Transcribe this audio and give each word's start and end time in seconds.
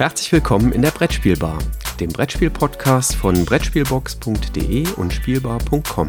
Herzlich 0.00 0.32
willkommen 0.32 0.72
in 0.72 0.80
der 0.80 0.92
Brettspielbar, 0.92 1.58
dem 2.00 2.08
Brettspiel-Podcast 2.08 3.14
von 3.16 3.44
Brettspielbox.de 3.44 4.88
und 4.96 5.12
Spielbar.com. 5.12 6.08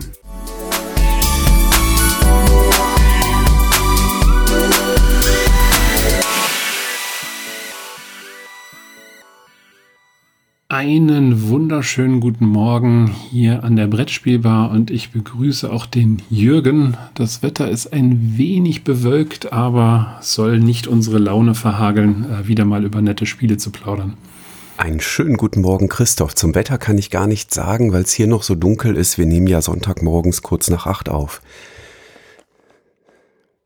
Einen 10.83 11.47
wunderschönen 11.47 12.21
guten 12.21 12.47
Morgen 12.47 13.13
hier 13.29 13.63
an 13.63 13.75
der 13.75 13.85
Brettspielbar 13.85 14.71
und 14.71 14.89
ich 14.89 15.11
begrüße 15.11 15.71
auch 15.71 15.85
den 15.85 16.23
Jürgen. 16.31 16.97
Das 17.13 17.43
Wetter 17.43 17.69
ist 17.69 17.93
ein 17.93 18.33
wenig 18.35 18.83
bewölkt, 18.83 19.53
aber 19.53 20.17
soll 20.21 20.57
nicht 20.57 20.87
unsere 20.87 21.19
Laune 21.19 21.53
verhageln, 21.53 22.25
äh, 22.31 22.47
wieder 22.47 22.65
mal 22.65 22.83
über 22.83 22.99
nette 22.99 23.27
Spiele 23.27 23.57
zu 23.57 23.69
plaudern. 23.69 24.17
Einen 24.77 25.01
schönen 25.01 25.37
guten 25.37 25.61
Morgen, 25.61 25.87
Christoph. 25.87 26.33
Zum 26.33 26.55
Wetter 26.55 26.79
kann 26.79 26.97
ich 26.97 27.11
gar 27.11 27.27
nichts 27.27 27.53
sagen, 27.53 27.93
weil 27.93 28.01
es 28.01 28.13
hier 28.13 28.25
noch 28.25 28.41
so 28.41 28.55
dunkel 28.55 28.97
ist. 28.97 29.19
Wir 29.19 29.27
nehmen 29.27 29.45
ja 29.45 29.61
Sonntagmorgens 29.61 30.41
kurz 30.41 30.71
nach 30.71 30.87
acht 30.87 31.09
auf. 31.09 31.43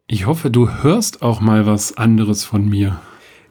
Ich 0.07 0.25
hoffe, 0.25 0.51
du 0.51 0.67
hörst 0.83 1.21
auch 1.21 1.39
mal 1.39 1.65
was 1.65 1.95
anderes 1.95 2.43
von 2.43 2.67
mir. 2.67 2.99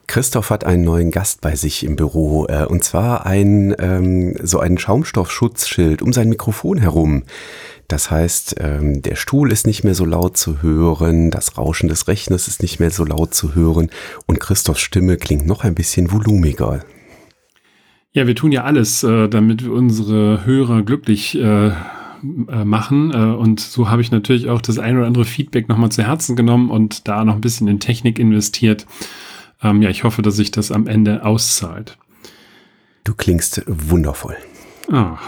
Christoph 0.06 0.50
hat 0.50 0.64
einen 0.64 0.84
neuen 0.84 1.10
Gast 1.10 1.40
bei 1.40 1.56
sich 1.56 1.84
im 1.84 1.96
Büro 1.96 2.46
äh, 2.46 2.64
und 2.64 2.84
zwar 2.84 3.26
ein 3.26 3.74
ähm, 3.78 4.36
so 4.42 4.58
ein 4.60 4.78
Schaumstoffschutzschild 4.78 6.02
um 6.02 6.12
sein 6.12 6.28
Mikrofon 6.28 6.78
herum. 6.78 7.24
Das 7.88 8.10
heißt, 8.10 8.56
ähm, 8.60 9.02
der 9.02 9.14
Stuhl 9.14 9.52
ist 9.52 9.66
nicht 9.66 9.84
mehr 9.84 9.94
so 9.94 10.04
laut 10.04 10.36
zu 10.36 10.62
hören, 10.62 11.30
das 11.30 11.58
Rauschen 11.58 11.88
des 11.88 12.08
Rechners 12.08 12.48
ist 12.48 12.62
nicht 12.62 12.80
mehr 12.80 12.90
so 12.90 13.04
laut 13.04 13.34
zu 13.34 13.54
hören 13.54 13.90
und 14.26 14.40
Christophs 14.40 14.80
Stimme 14.80 15.16
klingt 15.16 15.46
noch 15.46 15.64
ein 15.64 15.74
bisschen 15.74 16.10
volumiger. 16.10 16.80
Ja, 18.12 18.26
wir 18.26 18.36
tun 18.36 18.52
ja 18.52 18.64
alles, 18.64 19.02
äh, 19.02 19.28
damit 19.28 19.64
wir 19.64 19.72
unsere 19.72 20.46
Hörer 20.46 20.82
glücklich 20.82 21.36
äh, 21.36 21.68
äh 21.68 22.64
machen. 22.64 23.10
Äh, 23.10 23.16
und 23.16 23.58
so 23.58 23.90
habe 23.90 24.02
ich 24.02 24.12
natürlich 24.12 24.48
auch 24.48 24.60
das 24.60 24.78
ein 24.78 24.96
oder 24.96 25.06
andere 25.06 25.24
Feedback 25.24 25.68
nochmal 25.68 25.90
zu 25.90 26.04
Herzen 26.04 26.36
genommen 26.36 26.70
und 26.70 27.08
da 27.08 27.24
noch 27.24 27.34
ein 27.34 27.40
bisschen 27.40 27.66
in 27.66 27.80
Technik 27.80 28.20
investiert. 28.20 28.86
Ähm, 29.64 29.82
ja, 29.82 29.90
ich 29.90 30.04
hoffe, 30.04 30.22
dass 30.22 30.36
sich 30.36 30.50
das 30.50 30.70
am 30.70 30.86
Ende 30.86 31.24
auszahlt. 31.24 31.98
Du 33.02 33.14
klingst 33.14 33.62
wundervoll. 33.66 34.36
Ah. 34.90 35.18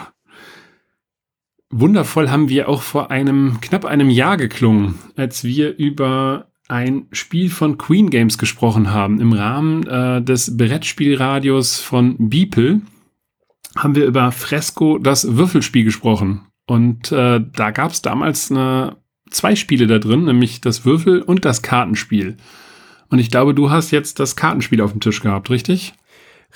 Wundervoll 1.71 2.31
haben 2.31 2.49
wir 2.49 2.69
auch 2.69 2.83
vor 2.83 3.11
einem 3.11 3.61
knapp 3.61 3.85
einem 3.85 4.11
Jahr 4.11 4.37
geklungen, 4.37 4.97
als 5.17 5.43
wir 5.43 5.77
über 5.77 6.49
ein 6.69 7.07
Spiel 7.13 7.51
von 7.51 7.79
Queen 7.79 8.11
Games 8.11 8.39
gesprochen 8.39 8.91
haben. 8.91 9.21
Im 9.21 9.33
Rahmen 9.33 9.87
äh, 9.87 10.23
des 10.23 10.57
Brettspielradios 10.57 11.81
von 11.81 12.17
Beeple 12.31 12.83
haben 13.77 13.95
wir 13.95 14.07
über 14.07 14.33
Fresco 14.33 14.99
das 14.99 15.37
Würfelspiel 15.37 15.85
gesprochen. 15.85 16.47
Und 16.67 17.13
äh, 17.13 17.41
da 17.41 17.71
gab 17.71 17.93
es 17.93 18.03
damals 18.03 18.51
eine, 18.51 18.97
zwei 19.31 19.55
Spiele 19.55 19.87
da 19.87 19.99
drin, 19.99 20.25
nämlich 20.25 20.61
das 20.61 20.85
Würfel- 20.85 21.23
und 21.23 21.45
das 21.45 21.63
Kartenspiel. 21.63 22.37
Und 23.11 23.19
ich 23.19 23.31
glaube, 23.31 23.55
du 23.55 23.71
hast 23.71 23.91
jetzt 23.91 24.19
das 24.21 24.37
Kartenspiel 24.37 24.81
auf 24.81 24.93
dem 24.93 25.01
Tisch 25.01 25.21
gehabt, 25.21 25.51
richtig? 25.51 25.95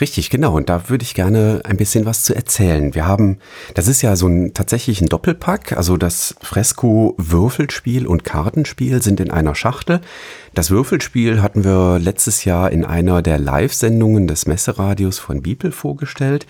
Richtig, 0.00 0.30
genau. 0.30 0.56
Und 0.56 0.70
da 0.70 0.88
würde 0.88 1.02
ich 1.02 1.14
gerne 1.14 1.60
ein 1.64 1.76
bisschen 1.76 2.06
was 2.06 2.22
zu 2.22 2.34
erzählen. 2.34 2.94
Wir 2.94 3.06
haben, 3.06 3.38
das 3.74 3.86
ist 3.86 4.00
ja 4.00 4.16
so 4.16 4.28
ein 4.28 4.54
tatsächlich 4.54 5.00
ein 5.02 5.08
Doppelpack. 5.08 5.72
Also 5.76 5.98
das 5.98 6.36
Fresco 6.40 7.14
Würfelspiel 7.18 8.06
und 8.06 8.24
Kartenspiel 8.24 9.02
sind 9.02 9.20
in 9.20 9.30
einer 9.30 9.54
Schachtel. 9.54 10.00
Das 10.54 10.70
Würfelspiel 10.70 11.42
hatten 11.42 11.64
wir 11.64 11.98
letztes 11.98 12.44
Jahr 12.44 12.70
in 12.70 12.84
einer 12.84 13.20
der 13.20 13.38
Live-Sendungen 13.38 14.26
des 14.26 14.46
Messeradios 14.46 15.18
von 15.18 15.42
Bibel 15.42 15.70
vorgestellt. 15.70 16.46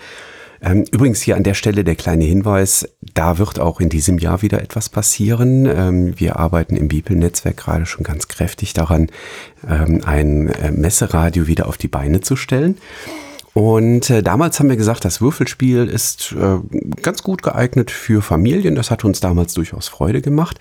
Ähm, 0.63 0.85
übrigens 0.91 1.21
hier 1.21 1.35
an 1.35 1.43
der 1.43 1.55
Stelle 1.55 1.83
der 1.83 1.95
kleine 1.95 2.23
Hinweis, 2.23 2.87
da 3.15 3.39
wird 3.39 3.59
auch 3.59 3.79
in 3.79 3.89
diesem 3.89 4.19
Jahr 4.19 4.41
wieder 4.43 4.61
etwas 4.61 4.89
passieren. 4.89 5.65
Ähm, 5.65 6.19
wir 6.19 6.37
arbeiten 6.37 6.75
im 6.75 6.87
Bibel-Netzwerk 6.87 7.57
gerade 7.57 7.87
schon 7.87 8.03
ganz 8.03 8.27
kräftig 8.27 8.73
daran, 8.73 9.07
ähm, 9.67 10.01
ein 10.05 10.49
äh, 10.49 10.71
Messeradio 10.71 11.47
wieder 11.47 11.67
auf 11.67 11.77
die 11.77 11.87
Beine 11.87 12.21
zu 12.21 12.35
stellen. 12.35 12.77
Und 13.53 14.09
äh, 14.09 14.23
damals 14.23 14.59
haben 14.59 14.69
wir 14.69 14.77
gesagt, 14.77 15.03
das 15.03 15.19
Würfelspiel 15.19 15.87
ist 15.87 16.33
äh, 16.33 16.59
ganz 17.01 17.21
gut 17.21 17.43
geeignet 17.43 17.91
für 17.91 18.21
Familien. 18.21 18.75
Das 18.75 18.91
hat 18.91 19.03
uns 19.03 19.19
damals 19.19 19.53
durchaus 19.53 19.89
Freude 19.89 20.21
gemacht. 20.21 20.57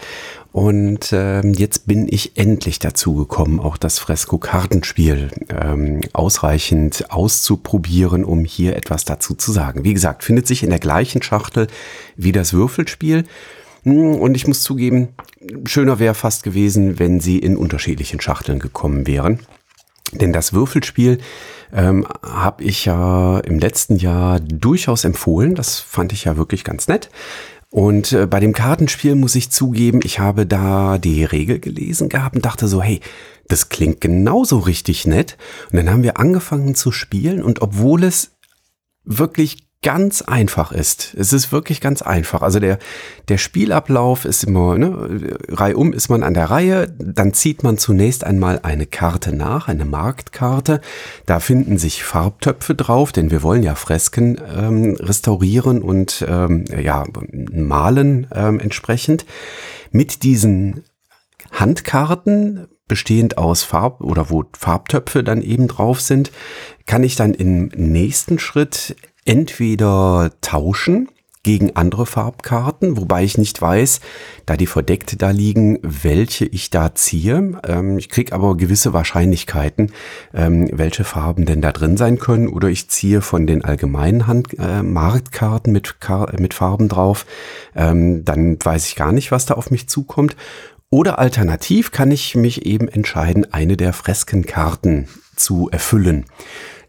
Und 0.51 1.12
äh, 1.12 1.41
jetzt 1.47 1.87
bin 1.87 2.09
ich 2.11 2.37
endlich 2.37 2.81
dazu 2.81 3.15
gekommen, 3.15 3.61
auch 3.61 3.77
das 3.77 4.00
Fresko-Kartenspiel 4.00 5.31
ähm, 5.50 6.00
ausreichend 6.12 7.12
auszuprobieren, 7.12 8.25
um 8.25 8.45
hier 8.45 8.75
etwas 8.75 9.05
dazu 9.05 9.34
zu 9.34 9.53
sagen. 9.53 9.84
Wie 9.84 9.95
gesagt, 9.95 10.25
findet 10.25 10.49
sich 10.49 10.65
in 10.65 10.71
der 10.71 10.81
gleichen 10.81 11.23
Schachtel 11.23 11.69
wie 12.17 12.33
das 12.33 12.53
Würfelspiel. 12.53 13.25
Hm, 13.84 14.17
und 14.17 14.34
ich 14.34 14.49
muss 14.49 14.65
zugeben, 14.65 15.11
schöner 15.65 16.00
wäre 16.00 16.15
fast 16.15 16.43
gewesen, 16.43 16.99
wenn 16.99 17.21
sie 17.21 17.39
in 17.39 17.56
unterschiedlichen 17.56 18.21
Schachteln 18.21 18.59
gekommen 18.59 19.06
wären. 19.06 19.39
Denn 20.12 20.33
das 20.33 20.53
Würfelspiel 20.53 21.19
ähm, 21.72 22.06
habe 22.22 22.64
ich 22.64 22.84
ja 22.84 23.38
im 23.41 23.58
letzten 23.58 23.97
Jahr 23.97 24.41
durchaus 24.41 25.04
empfohlen. 25.04 25.54
Das 25.54 25.78
fand 25.78 26.12
ich 26.12 26.25
ja 26.25 26.36
wirklich 26.36 26.64
ganz 26.64 26.88
nett. 26.88 27.10
Und 27.70 28.12
äh, 28.12 28.26
bei 28.26 28.41
dem 28.41 28.53
Kartenspiel 28.53 29.14
muss 29.14 29.36
ich 29.36 29.50
zugeben, 29.50 30.00
ich 30.03 30.19
habe 30.19 30.44
da 30.44 30.98
die 30.98 31.25
Regel 31.25 31.60
gelesen 31.60 32.08
gehabt 32.08 32.34
und 32.34 32.44
dachte 32.44 32.66
so, 32.66 32.82
hey, 32.82 33.00
das 33.47 33.69
klingt 33.69 34.00
genauso 34.00 34.58
richtig 34.58 35.06
nett. 35.06 35.36
Und 35.70 35.76
dann 35.76 35.91
haben 35.91 36.03
wir 36.03 36.19
angefangen 36.19 36.75
zu 36.75 36.91
spielen 36.91 37.42
und 37.42 37.62
obwohl 37.62 38.02
es 38.04 38.32
wirklich 39.04 39.69
ganz 39.83 40.21
einfach 40.21 40.73
ist. 40.73 41.15
Es 41.15 41.33
ist 41.33 41.53
wirklich 41.53 41.81
ganz 41.81 42.03
einfach. 42.03 42.43
Also 42.43 42.61
der, 42.61 42.79
der 43.29 43.39
Spielablauf 43.39 44.27
ist 44.27 44.45
immer, 44.45 44.77
ne, 44.77 45.39
reihum 45.49 45.95
ist 45.95 46.11
man 46.11 46.23
an 46.23 46.35
der 46.35 46.51
Reihe, 46.51 46.95
dann 46.99 47.33
zieht 47.33 47.63
man 47.63 47.79
zunächst 47.79 48.25
einmal 48.25 48.61
eine 48.63 48.85
Karte 48.85 49.35
nach, 49.35 49.69
eine 49.69 49.87
Marktkarte. 49.87 50.83
Da 51.25 51.41
finden 51.41 51.79
sich 51.79 52.05
Farbtöpfe 52.05 52.75
drauf, 52.75 53.13
denn 53.13 53.31
wir 53.31 53.43
wollen 53.43 53.63
ja 53.63 53.75
Fresken 53.75 54.39
ähm, 54.55 54.97
restaurieren 55.01 55.81
und 55.81 56.27
ähm, 56.29 56.67
ja, 56.79 57.05
malen 57.33 58.27
ähm, 58.35 58.61
entsprechend. 58.61 59.25
Mit 59.93 60.25
diesen 60.25 60.85
Handkarten 61.53 62.69
bestehend 62.87 63.39
aus 63.39 63.62
Farb 63.62 64.03
oder 64.03 64.29
wo 64.29 64.45
Farbtöpfe 64.53 65.25
dann 65.25 65.41
eben 65.41 65.69
drauf 65.69 66.01
sind, 66.01 66.33
kann 66.87 67.03
ich 67.05 67.17
dann 67.17 67.35
im 67.35 67.69
nächsten 67.69 68.39
Schritt 68.39 68.97
entweder 69.25 70.32
tauschen 70.41 71.08
gegen 71.42 71.75
andere 71.75 72.04
Farbkarten, 72.04 72.98
wobei 72.98 73.25
ich 73.25 73.38
nicht 73.38 73.60
weiß, 73.62 74.00
da 74.44 74.56
die 74.58 74.66
verdeckt 74.66 75.22
da 75.22 75.31
liegen, 75.31 75.78
welche 75.82 76.44
ich 76.44 76.69
da 76.69 76.94
ziehe. 76.94 77.58
Ähm, 77.66 77.97
ich 77.97 78.10
kriege 78.10 78.34
aber 78.34 78.56
gewisse 78.58 78.92
Wahrscheinlichkeiten, 78.92 79.92
ähm, 80.34 80.69
welche 80.72 81.04
Farben 81.04 81.47
denn 81.47 81.62
da 81.62 81.72
drin 81.72 81.97
sein 81.97 82.19
können. 82.19 82.48
Oder 82.48 82.69
ich 82.69 82.91
ziehe 82.91 83.22
von 83.22 83.47
den 83.47 83.64
allgemeinen 83.64 84.26
Hand 84.26 84.48
äh, 84.58 84.82
Marktkarten 84.82 85.72
mit, 85.72 85.97
mit 86.38 86.52
Farben 86.52 86.88
drauf. 86.88 87.25
Ähm, 87.75 88.22
dann 88.25 88.58
weiß 88.62 88.88
ich 88.88 88.97
gar 88.97 89.12
nicht, 89.12 89.32
was 89.32 89.47
da 89.47 89.54
auf 89.54 89.70
mich 89.70 89.88
zukommt. 89.88 90.37
Oder 90.91 91.19
alternativ 91.19 91.91
kann 91.91 92.10
ich 92.10 92.34
mich 92.34 92.66
eben 92.66 92.88
entscheiden, 92.88 93.50
eine 93.52 93.76
der 93.78 93.94
Freskenkarten 93.94 95.08
zu 95.37 95.70
erfüllen. 95.70 96.26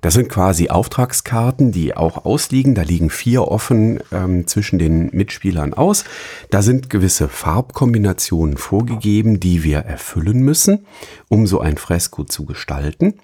Das 0.01 0.15
sind 0.15 0.29
quasi 0.29 0.69
Auftragskarten, 0.69 1.71
die 1.71 1.95
auch 1.95 2.25
ausliegen. 2.25 2.75
Da 2.75 2.81
liegen 2.81 3.09
vier 3.09 3.43
offen 3.43 3.99
ähm, 4.11 4.47
zwischen 4.47 4.79
den 4.79 5.09
Mitspielern 5.13 5.73
aus. 5.73 6.05
Da 6.49 6.63
sind 6.63 6.89
gewisse 6.89 7.29
Farbkombinationen 7.29 8.57
vorgegeben, 8.57 9.39
die 9.39 9.63
wir 9.63 9.79
erfüllen 9.79 10.41
müssen, 10.41 10.85
um 11.29 11.45
so 11.45 11.59
ein 11.59 11.77
Fresko 11.77 12.23
zu 12.23 12.45
gestalten. 12.45 13.19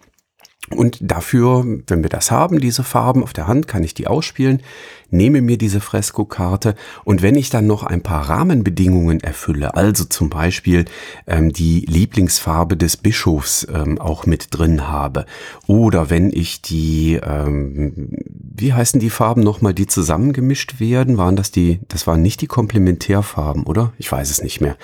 Und 0.69 0.97
dafür, 1.01 1.63
wenn 1.87 2.03
wir 2.03 2.09
das 2.09 2.29
haben, 2.29 2.59
diese 2.59 2.83
Farben 2.83 3.23
auf 3.23 3.31
der 3.31 3.47
Hand, 3.47 3.67
kann 3.67 3.83
ich 3.83 3.93
die 3.93 4.07
ausspielen, 4.07 4.61
nehme 5.09 5.41
mir 5.41 5.57
diese 5.57 5.79
Freskokarte 5.81 6.75
und 7.03 7.21
wenn 7.21 7.35
ich 7.35 7.49
dann 7.49 7.67
noch 7.67 7.83
ein 7.83 8.01
paar 8.01 8.29
Rahmenbedingungen 8.29 9.19
erfülle, 9.19 9.75
also 9.75 10.05
zum 10.05 10.29
Beispiel 10.29 10.85
ähm, 11.25 11.51
die 11.53 11.81
Lieblingsfarbe 11.81 12.77
des 12.77 12.97
Bischofs 12.97 13.67
ähm, 13.73 13.99
auch 13.99 14.25
mit 14.25 14.47
drin 14.51 14.87
habe 14.87 15.25
oder 15.67 16.09
wenn 16.09 16.31
ich 16.31 16.61
die, 16.61 17.19
ähm, 17.23 18.09
wie 18.25 18.73
heißen 18.73 18.99
die 18.99 19.09
Farben 19.09 19.41
nochmal, 19.41 19.73
die 19.73 19.87
zusammengemischt 19.87 20.79
werden, 20.79 21.17
waren 21.17 21.35
das 21.35 21.51
die, 21.51 21.79
das 21.87 22.07
waren 22.07 22.21
nicht 22.21 22.41
die 22.41 22.47
Komplementärfarben, 22.47 23.63
oder? 23.63 23.93
Ich 23.97 24.11
weiß 24.11 24.29
es 24.29 24.41
nicht 24.41 24.61
mehr. 24.61 24.77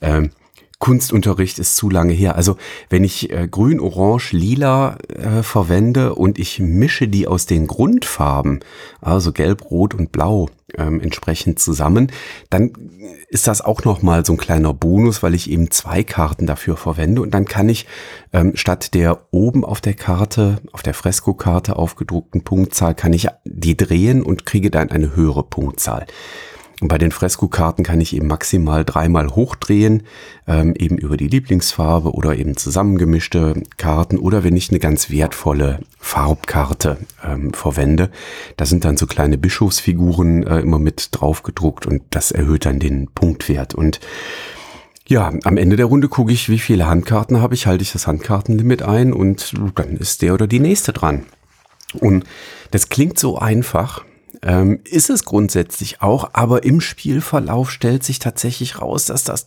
Ähm, 0.00 0.30
Kunstunterricht 0.80 1.58
ist 1.58 1.76
zu 1.76 1.90
lange 1.90 2.14
her. 2.14 2.36
Also 2.36 2.56
wenn 2.88 3.04
ich 3.04 3.30
äh, 3.30 3.46
grün, 3.46 3.80
orange, 3.80 4.32
lila 4.32 4.96
äh, 5.08 5.42
verwende 5.42 6.14
und 6.14 6.38
ich 6.38 6.58
mische 6.58 7.06
die 7.06 7.28
aus 7.28 7.44
den 7.44 7.66
Grundfarben, 7.66 8.60
also 9.00 9.30
gelb, 9.30 9.70
rot 9.70 9.94
und 9.94 10.10
blau 10.10 10.48
ähm, 10.78 11.00
entsprechend 11.00 11.58
zusammen, 11.58 12.10
dann 12.48 12.72
ist 13.28 13.46
das 13.46 13.60
auch 13.60 13.84
nochmal 13.84 14.24
so 14.24 14.32
ein 14.32 14.38
kleiner 14.38 14.72
Bonus, 14.72 15.22
weil 15.22 15.34
ich 15.34 15.50
eben 15.50 15.70
zwei 15.70 16.02
Karten 16.02 16.46
dafür 16.46 16.78
verwende 16.78 17.20
und 17.20 17.32
dann 17.32 17.44
kann 17.44 17.68
ich 17.68 17.86
ähm, 18.32 18.52
statt 18.54 18.94
der 18.94 19.26
oben 19.32 19.66
auf 19.66 19.82
der 19.82 19.94
Karte, 19.94 20.62
auf 20.72 20.82
der 20.82 20.94
Freskokarte 20.94 21.76
aufgedruckten 21.76 22.42
Punktzahl, 22.42 22.94
kann 22.94 23.12
ich 23.12 23.28
die 23.44 23.76
drehen 23.76 24.22
und 24.22 24.46
kriege 24.46 24.70
dann 24.70 24.90
eine 24.90 25.14
höhere 25.14 25.42
Punktzahl. 25.42 26.06
Bei 26.82 26.96
den 26.96 27.12
Freskokarten 27.12 27.84
kann 27.84 28.00
ich 28.00 28.16
eben 28.16 28.26
maximal 28.26 28.86
dreimal 28.86 29.28
hochdrehen, 29.28 30.04
ähm, 30.46 30.74
eben 30.74 30.96
über 30.96 31.18
die 31.18 31.28
Lieblingsfarbe 31.28 32.12
oder 32.12 32.36
eben 32.36 32.56
zusammengemischte 32.56 33.62
Karten 33.76 34.18
oder 34.18 34.44
wenn 34.44 34.56
ich 34.56 34.70
eine 34.70 34.78
ganz 34.78 35.10
wertvolle 35.10 35.80
Farbkarte 35.98 36.96
ähm, 37.22 37.52
verwende. 37.52 38.10
Da 38.56 38.64
sind 38.64 38.86
dann 38.86 38.96
so 38.96 39.06
kleine 39.06 39.36
Bischofsfiguren 39.36 40.46
äh, 40.46 40.60
immer 40.60 40.78
mit 40.78 41.08
drauf 41.12 41.42
gedruckt 41.42 41.86
und 41.86 42.02
das 42.10 42.30
erhöht 42.30 42.64
dann 42.64 42.78
den 42.78 43.08
Punktwert. 43.08 43.74
Und 43.74 44.00
ja, 45.06 45.32
am 45.44 45.56
Ende 45.58 45.76
der 45.76 45.86
Runde 45.86 46.08
gucke 46.08 46.32
ich, 46.32 46.48
wie 46.48 46.58
viele 46.58 46.86
Handkarten 46.86 47.42
habe 47.42 47.54
ich, 47.54 47.66
halte 47.66 47.82
ich 47.82 47.92
das 47.92 48.06
Handkartenlimit 48.06 48.82
ein 48.82 49.12
und 49.12 49.52
dann 49.74 49.98
ist 49.98 50.22
der 50.22 50.32
oder 50.32 50.46
die 50.46 50.60
nächste 50.60 50.94
dran. 50.94 51.26
Und 51.92 52.24
das 52.70 52.88
klingt 52.88 53.18
so 53.18 53.36
einfach, 53.36 54.04
ähm, 54.42 54.80
ist 54.84 55.10
es 55.10 55.24
grundsätzlich 55.24 56.02
auch, 56.02 56.30
aber 56.32 56.64
im 56.64 56.80
Spielverlauf 56.80 57.70
stellt 57.70 58.04
sich 58.04 58.18
tatsächlich 58.18 58.80
raus, 58.80 59.06
dass 59.06 59.24
das 59.24 59.46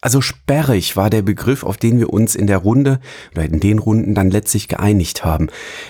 also 0.00 0.20
sperrig 0.20 0.96
war 0.96 1.10
der 1.10 1.22
Begriff, 1.22 1.64
auf 1.64 1.76
den 1.76 1.98
wir 1.98 2.12
uns 2.12 2.34
in 2.34 2.46
der 2.46 2.58
Runde 2.58 3.00
oder 3.32 3.44
in 3.44 3.58
den 3.58 3.78
Runden 3.78 4.14
dann 4.14 4.30
letztlich 4.30 4.68
geeinigt 4.68 5.24
haben. 5.24 5.48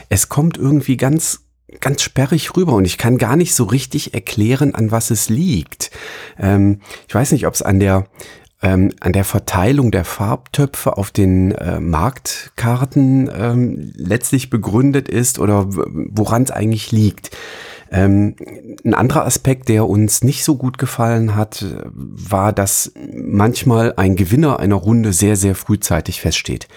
Es 0.09 0.29
kommt 0.29 0.57
irgendwie 0.57 0.97
ganz 0.97 1.41
ganz 1.81 2.03
sperrig 2.03 2.55
rüber 2.57 2.75
und 2.75 2.85
ich 2.85 2.99
kann 2.99 3.17
gar 3.17 3.37
nicht 3.37 3.55
so 3.55 3.65
richtig 3.65 4.13
erklären, 4.13 4.75
an 4.75 4.91
was 4.91 5.11
es 5.11 5.31
liegt. 5.31 5.91
Ähm, 6.39 6.81
ich 7.09 7.15
weiß 7.15 7.33
nicht, 7.33 7.47
ob 7.47 7.55
es 7.55 7.63
an 7.63 7.81
der 7.81 8.07
ähm, 8.63 8.93
an 9.01 9.13
der 9.13 9.25
Verteilung 9.25 9.91
der 9.91 10.05
Farbtöpfe 10.05 10.97
auf 10.97 11.11
den 11.11 11.53
äh, 11.53 11.81
Marktkarten 11.81 13.31
ähm, 13.35 13.93
letztlich 13.97 14.51
begründet 14.51 15.09
ist 15.09 15.39
oder 15.39 15.67
woran 15.69 16.45
es 16.45 16.51
eigentlich 16.51 16.93
liegt. 16.93 17.31
Ähm, 17.93 18.35
ein 18.85 18.95
anderer 18.95 19.27
Aspekt, 19.27 19.69
der 19.69 19.87
uns 19.87 20.25
nicht 20.25 20.45
so 20.45 20.57
gut 20.57 20.79
gefallen 20.79 21.37
hat, 21.37 21.65
war, 21.93 22.53
dass 22.55 22.93
manchmal 23.15 23.93
ein 23.97 24.17
Gewinner 24.17 24.59
einer 24.61 24.77
Runde 24.77 25.13
sehr, 25.13 25.37
sehr 25.37 25.55
frühzeitig 25.55 26.23
feststeht. 26.23 26.69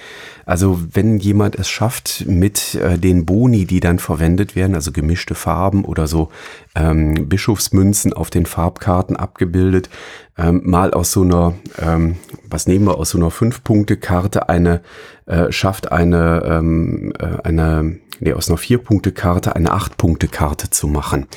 Also 0.46 0.80
wenn 0.92 1.18
jemand 1.18 1.56
es 1.56 1.70
schafft, 1.70 2.26
mit 2.28 2.76
äh, 2.76 2.98
den 2.98 3.26
Boni, 3.26 3.66
die 3.66 3.80
dann 3.80 3.98
verwendet 3.98 4.56
werden, 4.56 4.76
also 4.76 4.92
gemischte 4.92 5.36
Farben 5.36 5.86
oder 5.86 6.06
so 6.06 6.30
ähm, 6.76 7.30
Bischofsmünzen 7.30 8.12
auf 8.12 8.30
den 8.30 8.46
Farbkarten 8.46 9.16
abgebildet, 9.16 9.90
ähm, 10.38 10.62
mal 10.66 10.94
aus 10.94 11.14
so 11.14 11.22
einer, 11.22 11.54
ähm, 11.82 12.18
was 12.48 12.68
nehmen 12.68 12.86
wir, 12.86 12.98
aus 12.98 13.12
so 13.12 13.18
einer 13.18 13.32
Fünf-Punkte-Karte 13.32 14.50
eine, 14.50 14.82
äh, 15.26 15.52
schafft 15.52 15.92
eine, 15.92 16.44
ähm, 16.46 17.14
äh, 17.18 17.42
eine 17.44 18.00
nee, 18.20 18.34
aus 18.34 18.50
einer 18.50 18.58
Vier-Punkte-Karte 18.58 19.56
eine 19.56 19.72
Acht-Punkte-Karte 19.72 20.70
zu 20.70 20.88
machen. 20.88 21.28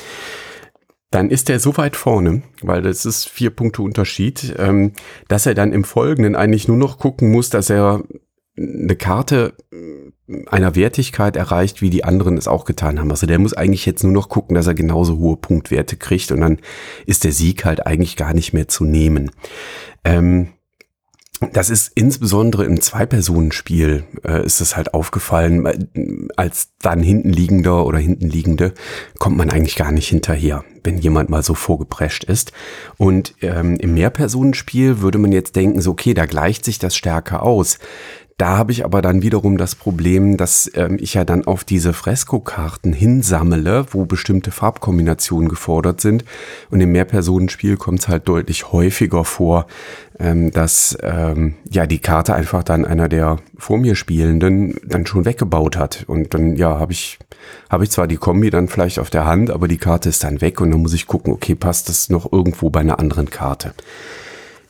Dann 1.11 1.31
ist 1.31 1.49
er 1.49 1.59
so 1.59 1.77
weit 1.79 1.97
vorne, 1.97 2.43
weil 2.61 2.83
das 2.83 3.07
ist 3.07 3.29
vier 3.29 3.51
Punkte 3.51 3.81
Unterschied, 3.81 4.55
ähm, 4.59 4.93
dass 5.29 5.47
er 5.47 5.55
dann 5.55 5.73
im 5.73 5.85
Folgenden 5.85 6.37
eigentlich 6.37 6.69
nur 6.69 6.77
noch 6.77 6.99
gucken 6.99 7.33
muss, 7.33 7.49
dass 7.49 7.71
er 7.71 8.03
eine 8.59 8.97
Karte 8.97 9.55
einer 10.47 10.75
Wertigkeit 10.75 11.37
erreicht, 11.37 11.81
wie 11.81 11.91
die 11.91 12.05
anderen 12.05 12.37
es 12.37 12.49
auch 12.49 12.65
getan 12.65 12.99
haben. 12.99 13.11
Also 13.11 13.27
der 13.27 13.39
muss 13.39 13.55
eigentlich 13.55 13.87
jetzt 13.87 14.03
nur 14.03 14.13
noch 14.13 14.29
gucken, 14.29 14.55
dass 14.55 14.67
er 14.67 14.75
genauso 14.75 15.19
hohe 15.19 15.37
Punktwerte 15.37 15.97
kriegt 15.97 16.31
und 16.33 16.41
dann 16.41 16.59
ist 17.07 17.25
der 17.25 17.33
Sieg 17.33 17.65
halt 17.65 17.87
eigentlich 17.87 18.17
gar 18.17 18.35
nicht 18.35 18.53
mehr 18.53 18.69
zu 18.69 18.85
nehmen. 18.85 19.31
Ähm, 20.05 20.49
das 21.53 21.71
ist 21.71 21.93
insbesondere 21.95 22.65
im 22.65 22.81
Zwei-Personen-Spiel 22.81 24.05
äh, 24.25 24.45
ist 24.45 24.61
es 24.61 24.77
halt 24.77 24.95
aufgefallen, 24.95 26.29
als 26.37 26.71
dann 26.81 27.01
hintenliegender 27.01 27.87
oder 27.87 27.99
hintenliegende 27.99 28.75
kommt 29.19 29.37
man 29.37 29.51
eigentlich 29.51 29.77
gar 29.77 29.93
nicht 29.93 30.09
hinterher, 30.09 30.65
wenn 30.83 30.99
jemand 30.99 31.31
mal 31.31 31.43
so 31.43 31.55
vorgeprescht 31.55 32.25
ist. 32.25 32.53
Und 32.97 33.35
ähm, 33.41 33.77
im 33.77 33.95
Mehrpersonenspiel 33.95 35.01
würde 35.01 35.19
man 35.19 35.31
jetzt 35.31 35.55
denken, 35.55 35.81
so 35.81 35.93
okay, 35.93 36.15
da 36.15 36.27
gleicht 36.27 36.65
sich 36.65 36.79
das 36.79 36.97
stärker 36.97 37.43
aus. 37.43 37.79
Da 38.39 38.57
habe 38.57 38.71
ich 38.71 38.85
aber 38.85 39.03
dann 39.03 39.21
wiederum 39.23 39.59
das 39.59 39.75
Problem, 39.75 40.37
dass 40.37 40.71
ähm, 40.75 40.97
ich 41.01 41.15
ja 41.15 41.25
dann 41.25 41.45
auf 41.49 41.65
diese 41.65 41.93
Freskokarten 41.93 42.93
hinsammle, 42.93 43.87
wo 43.91 44.05
bestimmte 44.05 44.53
Farbkombinationen 44.53 45.49
gefordert 45.49 46.01
sind. 46.01 46.25
Und 46.71 46.81
im 46.81 46.93
Mehrpersonenspiel 46.93 47.77
kommt 47.77 47.99
es 47.99 48.07
halt 48.07 48.29
deutlich 48.29 48.71
häufiger 48.71 49.25
vor, 49.25 49.67
ähm, 50.21 50.53
dass 50.53 50.97
ähm, 51.03 51.57
ja 51.69 51.87
die 51.87 51.99
Karte 51.99 52.33
einfach 52.33 52.63
dann 52.63 52.85
einer 52.85 53.09
der 53.09 53.39
vor 53.57 53.77
mir 53.77 53.97
Spielenden 53.97 54.77
dann 54.87 55.05
schon 55.05 55.25
weggebaut 55.25 55.77
hat. 55.77 56.05
Und 56.07 56.33
dann 56.33 56.55
ja 56.55 56.79
habe 56.79 56.93
ich 56.93 57.19
habe 57.69 57.83
ich 57.83 57.91
zwar 57.91 58.07
die 58.07 58.19
Kombi 58.19 58.51
dann 58.51 58.69
vielleicht 58.69 59.01
auf 59.01 59.11
der 59.11 59.25
Hand, 59.25 59.51
aber 59.51 59.67
die 59.67 59.79
Karte 59.79 60.09
ist 60.09 60.23
dann 60.23 60.41
weg 60.41 60.61
und 60.61 60.71
dann 60.71 60.81
muss 60.81 60.95
ich 60.95 61.09
gucken, 61.09 61.33
okay, 61.33 61.57
passt 61.57 61.89
das 61.89 62.09
noch 62.09 62.33
irgendwo 62.33 62.71
bei 62.71 62.81
einer 62.81 63.01
anderen 63.01 63.31
Karte 63.31 63.75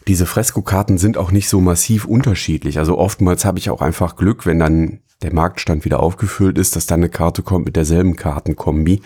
diese 0.08 0.26
Freskokarten 0.26 0.99
sind 0.99 1.19
auch 1.19 1.31
nicht 1.31 1.49
so 1.49 1.60
massiv 1.60 2.06
unterschiedlich. 2.06 2.78
Also 2.78 2.99
oftmals 2.99 3.44
habe 3.44 3.58
ich 3.58 3.70
auch 3.70 3.82
einfach 3.82 4.16
Glück, 4.16 4.46
wenn 4.46 4.58
dann 4.58 5.00
der 5.22 5.34
Marktstand 5.34 5.84
wieder 5.84 6.00
aufgefüllt 6.00 6.58
ist, 6.58 6.76
dass 6.76 6.87
dann 6.87 7.00
eine 7.00 7.10
Karte 7.10 7.43
kommt 7.43 7.66
mit 7.66 7.76
derselben 7.76 8.16
Kartenkombi 8.16 9.02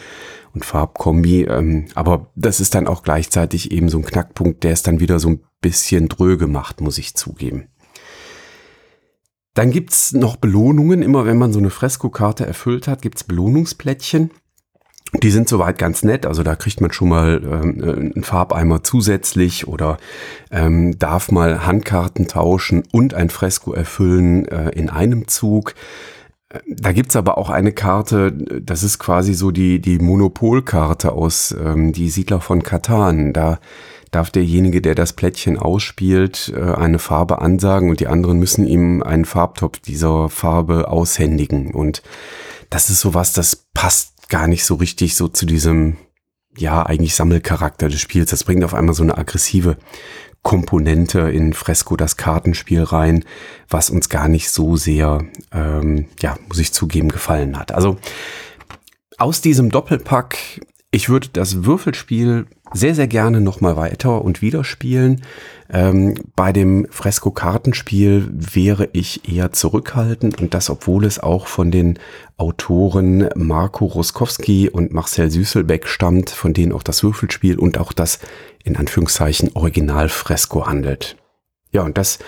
und 0.55 0.65
Farbkombi. 0.65 1.45
Ähm, 1.45 1.87
aber 1.95 2.31
das 2.37 2.61
ist 2.61 2.75
dann 2.75 2.87
auch 2.87 3.03
gleichzeitig 3.03 3.73
eben 3.73 3.89
so 3.89 3.99
ein 3.99 4.05
Knackpunkt, 4.05 4.63
der 4.63 4.73
es 4.73 4.83
dann 4.83 5.01
wieder 5.01 5.19
so 5.19 5.31
ein 5.31 5.41
bisschen 5.61 6.09
dröge 6.09 6.47
macht, 6.47 6.81
muss 6.81 6.99
ich 6.99 7.15
zugeben. 7.15 7.69
Dann 9.55 9.71
gibt's 9.71 10.13
noch 10.13 10.37
Belohnungen. 10.37 11.03
Immer 11.03 11.27
wenn 11.27 11.37
man 11.37 11.53
so 11.53 11.59
eine 11.59 11.71
Freskokarte 11.71 12.47
erfüllt 12.47 12.87
hat, 12.87 13.03
gibt's 13.03 13.25
Belohnungsplättchen. 13.25 14.31
Die 15.15 15.31
sind 15.31 15.49
soweit 15.49 15.79
ganz 15.79 16.03
nett, 16.05 16.25
also 16.25 16.43
da 16.43 16.57
kriegt 16.57 16.81
man 16.81 16.91
schon 16.91 17.11
mal 17.11 17.43
ähm, 17.45 17.83
äh, 17.83 17.93
einen 17.93 18.25
Farbeimer 18.25 18.83
zusätzlich 18.83 19.69
oder 19.69 19.99
ähm, 20.51 20.99
darf 20.99 21.31
mal 21.31 21.67
Handkarten 21.67 22.29
tauschen 22.29 22.83
und 22.93 23.13
ein 23.13 23.29
Fresko 23.29 23.75
erfüllen 23.75 24.47
äh, 24.49 24.71
in 24.71 24.89
einem 24.89 25.29
Zug. 25.29 25.75
Da 26.67 26.93
gibt's 26.93 27.17
aber 27.17 27.39
auch 27.39 27.49
eine 27.49 27.73
Karte, 27.73 28.33
das 28.33 28.83
ist 28.83 28.99
quasi 28.99 29.33
so 29.33 29.51
die, 29.51 29.81
die 29.81 29.99
Monopolkarte 29.99 31.13
aus 31.13 31.55
ähm, 31.59 31.93
die 31.93 32.11
Siedler 32.11 32.41
von 32.41 32.63
Katan. 32.63 33.33
Da 33.33 33.59
darf 34.11 34.31
derjenige, 34.31 34.83
der 34.83 34.95
das 34.95 35.15
Plättchen 35.15 35.59
ausspielt, 35.59 36.53
äh, 36.55 36.61
eine 36.61 36.99
Farbe 36.99 37.41
ansagen 37.41 37.89
und 37.91 38.01
die 38.01 38.07
anderen 38.07 38.39
müssen 38.39 38.67
ihm 38.67 39.03
einen 39.03 39.25
Farbtopf 39.25 39.81
dieser 39.81 40.29
Farbe 40.29 40.89
aushändigen. 40.89 41.73
Und 41.73 42.03
das 42.69 42.91
ist 42.91 43.01
sowas, 43.01 43.33
das 43.33 43.65
passt 43.75 44.12
gar 44.33 44.49
nicht 44.49 44.65
so 44.65 44.77
richtig 44.77 45.15
so 45.15 45.29
zu 45.29 45.45
diesem, 45.45 45.99
ja, 46.57 46.87
eigentlich 46.87 47.15
Sammelcharakter 47.15 47.91
des 47.91 48.01
Spiels. 48.01 48.31
Das 48.31 48.45
bringt 48.45 48.65
auf 48.65 48.73
einmal 48.73 48.95
so 48.95 49.03
eine 49.03 49.19
aggressive 49.19 49.77
Komponente 50.41 51.21
in 51.31 51.53
Fresco 51.53 51.97
das 51.97 52.17
Kartenspiel 52.17 52.83
rein, 52.83 53.27
was 53.69 53.91
uns 53.91 54.09
gar 54.09 54.29
nicht 54.29 54.49
so 54.49 54.77
sehr, 54.77 55.23
ähm, 55.53 56.07
ja, 56.21 56.39
muss 56.49 56.59
ich 56.59 56.73
zugeben, 56.73 57.11
gefallen 57.11 57.59
hat. 57.59 57.73
Also 57.73 57.99
aus 59.19 59.43
diesem 59.43 59.71
Doppelpack, 59.71 60.63
ich 60.91 61.11
würde 61.11 61.29
das 61.31 61.65
Würfelspiel 61.65 62.47
sehr, 62.75 62.95
sehr 62.95 63.07
gerne 63.07 63.41
nochmal 63.41 63.77
weiter 63.77 64.23
und 64.23 64.43
wieder 64.43 64.65
spielen. 64.65 65.23
Ähm, 65.71 66.15
bei 66.37 66.53
dem 66.53 66.87
Fresko-Kartenspiel 66.91 68.29
wäre 68.33 68.89
ich 68.93 69.29
eher 69.29 69.53
zurückhaltend 69.53 70.41
und 70.41 70.55
das, 70.55 70.71
obwohl 70.71 71.05
es 71.05 71.19
auch 71.19 71.47
von 71.47 71.71
den 71.71 71.99
Autoren 72.37 73.29
Marco 73.35 73.87
Roskowski 73.87 74.69
und 74.69 74.93
Marcel 74.93 75.31
Süßelbeck 75.31 75.87
stammt, 75.87 76.31
von 76.31 76.53
denen 76.53 76.73
auch 76.73 76.83
das 76.83 77.03
Würfelspiel 77.03 77.59
und 77.59 77.79
auch 77.79 77.93
das 77.93 78.19
in 78.65 78.77
Anführungszeichen 78.77 79.51
Original-Fresko 79.55 80.67
handelt. 80.67 81.17
Ja, 81.73 81.83
und 81.83 81.97
das, 81.97 82.19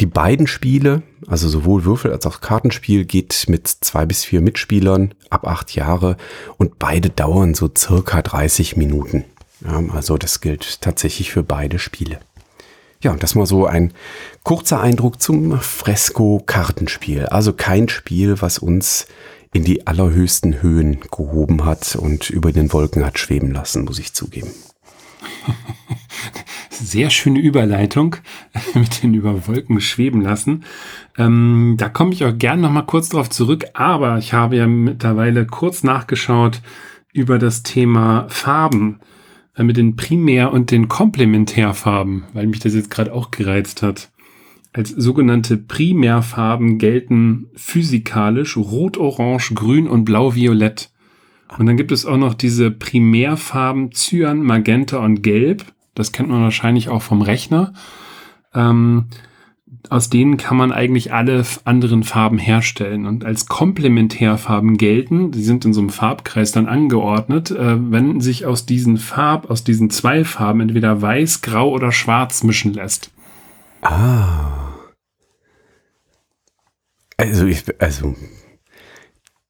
die 0.00 0.06
beiden 0.06 0.48
Spiele, 0.48 1.02
also 1.28 1.48
sowohl 1.48 1.84
Würfel 1.84 2.12
als 2.12 2.26
auch 2.26 2.40
Kartenspiel, 2.40 3.04
geht 3.04 3.44
mit 3.48 3.68
zwei 3.68 4.04
bis 4.04 4.24
vier 4.24 4.40
Mitspielern 4.40 5.14
ab 5.30 5.46
acht 5.46 5.74
Jahre 5.76 6.16
und 6.58 6.78
beide 6.80 7.08
dauern 7.08 7.54
so 7.54 7.70
circa 7.76 8.20
30 8.20 8.76
Minuten. 8.76 9.24
Ja, 9.64 9.82
also 9.92 10.16
das 10.16 10.40
gilt 10.40 10.80
tatsächlich 10.80 11.30
für 11.32 11.42
beide 11.42 11.78
Spiele. 11.78 12.20
Ja, 13.02 13.12
und 13.12 13.22
das 13.22 13.34
mal 13.34 13.46
so 13.46 13.66
ein 13.66 13.92
kurzer 14.42 14.80
Eindruck 14.80 15.22
zum 15.22 15.58
Fresko-Kartenspiel. 15.58 17.26
Also 17.26 17.52
kein 17.52 17.88
Spiel, 17.88 18.40
was 18.42 18.58
uns 18.58 19.06
in 19.52 19.64
die 19.64 19.86
allerhöchsten 19.86 20.62
Höhen 20.62 21.00
gehoben 21.10 21.64
hat 21.64 21.96
und 21.96 22.30
über 22.30 22.52
den 22.52 22.72
Wolken 22.72 23.04
hat 23.04 23.18
schweben 23.18 23.52
lassen, 23.52 23.84
muss 23.84 23.98
ich 23.98 24.12
zugeben. 24.12 24.50
sehr 26.70 27.10
schöne 27.10 27.40
Überleitung 27.40 28.16
mit 28.74 29.02
den 29.02 29.14
über 29.14 29.46
Wolken 29.46 29.80
schweben 29.80 30.20
lassen. 30.20 30.64
Ähm, 31.18 31.76
da 31.78 31.88
komme 31.88 32.12
ich 32.12 32.24
auch 32.24 32.36
gern 32.36 32.60
noch 32.60 32.70
mal 32.70 32.82
kurz 32.82 33.08
drauf 33.08 33.30
zurück, 33.30 33.64
aber 33.74 34.18
ich 34.18 34.32
habe 34.32 34.56
ja 34.56 34.66
mittlerweile 34.66 35.46
kurz 35.46 35.82
nachgeschaut 35.82 36.60
über 37.12 37.38
das 37.38 37.62
Thema 37.62 38.26
Farben 38.28 39.00
mit 39.56 39.76
den 39.76 39.96
Primär- 39.96 40.52
und 40.52 40.70
den 40.70 40.88
Komplementärfarben, 40.88 42.24
weil 42.32 42.46
mich 42.46 42.60
das 42.60 42.74
jetzt 42.74 42.90
gerade 42.90 43.12
auch 43.12 43.30
gereizt 43.30 43.82
hat. 43.82 44.10
Als 44.72 44.90
sogenannte 44.90 45.56
Primärfarben 45.56 46.78
gelten 46.78 47.46
physikalisch 47.56 48.56
Rot, 48.56 48.98
Orange, 48.98 49.54
Grün 49.54 49.88
und 49.88 50.04
Blau-Violett. 50.04 50.90
Und 51.58 51.66
dann 51.66 51.76
gibt 51.76 51.90
es 51.90 52.06
auch 52.06 52.16
noch 52.16 52.34
diese 52.34 52.70
Primärfarben 52.70 53.90
Cyan, 53.90 54.42
Magenta 54.42 54.98
und 54.98 55.22
Gelb. 55.22 55.64
Das 55.94 56.12
kennt 56.12 56.28
man 56.28 56.42
wahrscheinlich 56.42 56.88
auch 56.88 57.02
vom 57.02 57.20
Rechner. 57.20 57.74
Ähm, 58.54 59.06
aus 59.90 60.08
denen 60.08 60.36
kann 60.36 60.56
man 60.56 60.70
eigentlich 60.70 61.12
alle 61.12 61.44
anderen 61.64 62.04
Farben 62.04 62.38
herstellen 62.38 63.06
und 63.06 63.24
als 63.24 63.46
Komplementärfarben 63.46 64.76
gelten. 64.76 65.32
Die 65.32 65.42
sind 65.42 65.64
in 65.64 65.72
so 65.72 65.80
einem 65.80 65.90
Farbkreis 65.90 66.52
dann 66.52 66.66
angeordnet, 66.66 67.50
äh, 67.50 67.76
wenn 67.90 68.20
sich 68.20 68.46
aus 68.46 68.66
diesen 68.66 68.98
Farb, 68.98 69.50
aus 69.50 69.64
diesen 69.64 69.90
zwei 69.90 70.24
Farben 70.24 70.60
entweder 70.60 71.02
weiß, 71.02 71.42
grau 71.42 71.70
oder 71.70 71.90
schwarz 71.90 72.44
mischen 72.44 72.72
lässt. 72.72 73.10
Ah. 73.82 74.76
Also, 77.16 77.46
ich, 77.46 77.64
also 77.80 78.14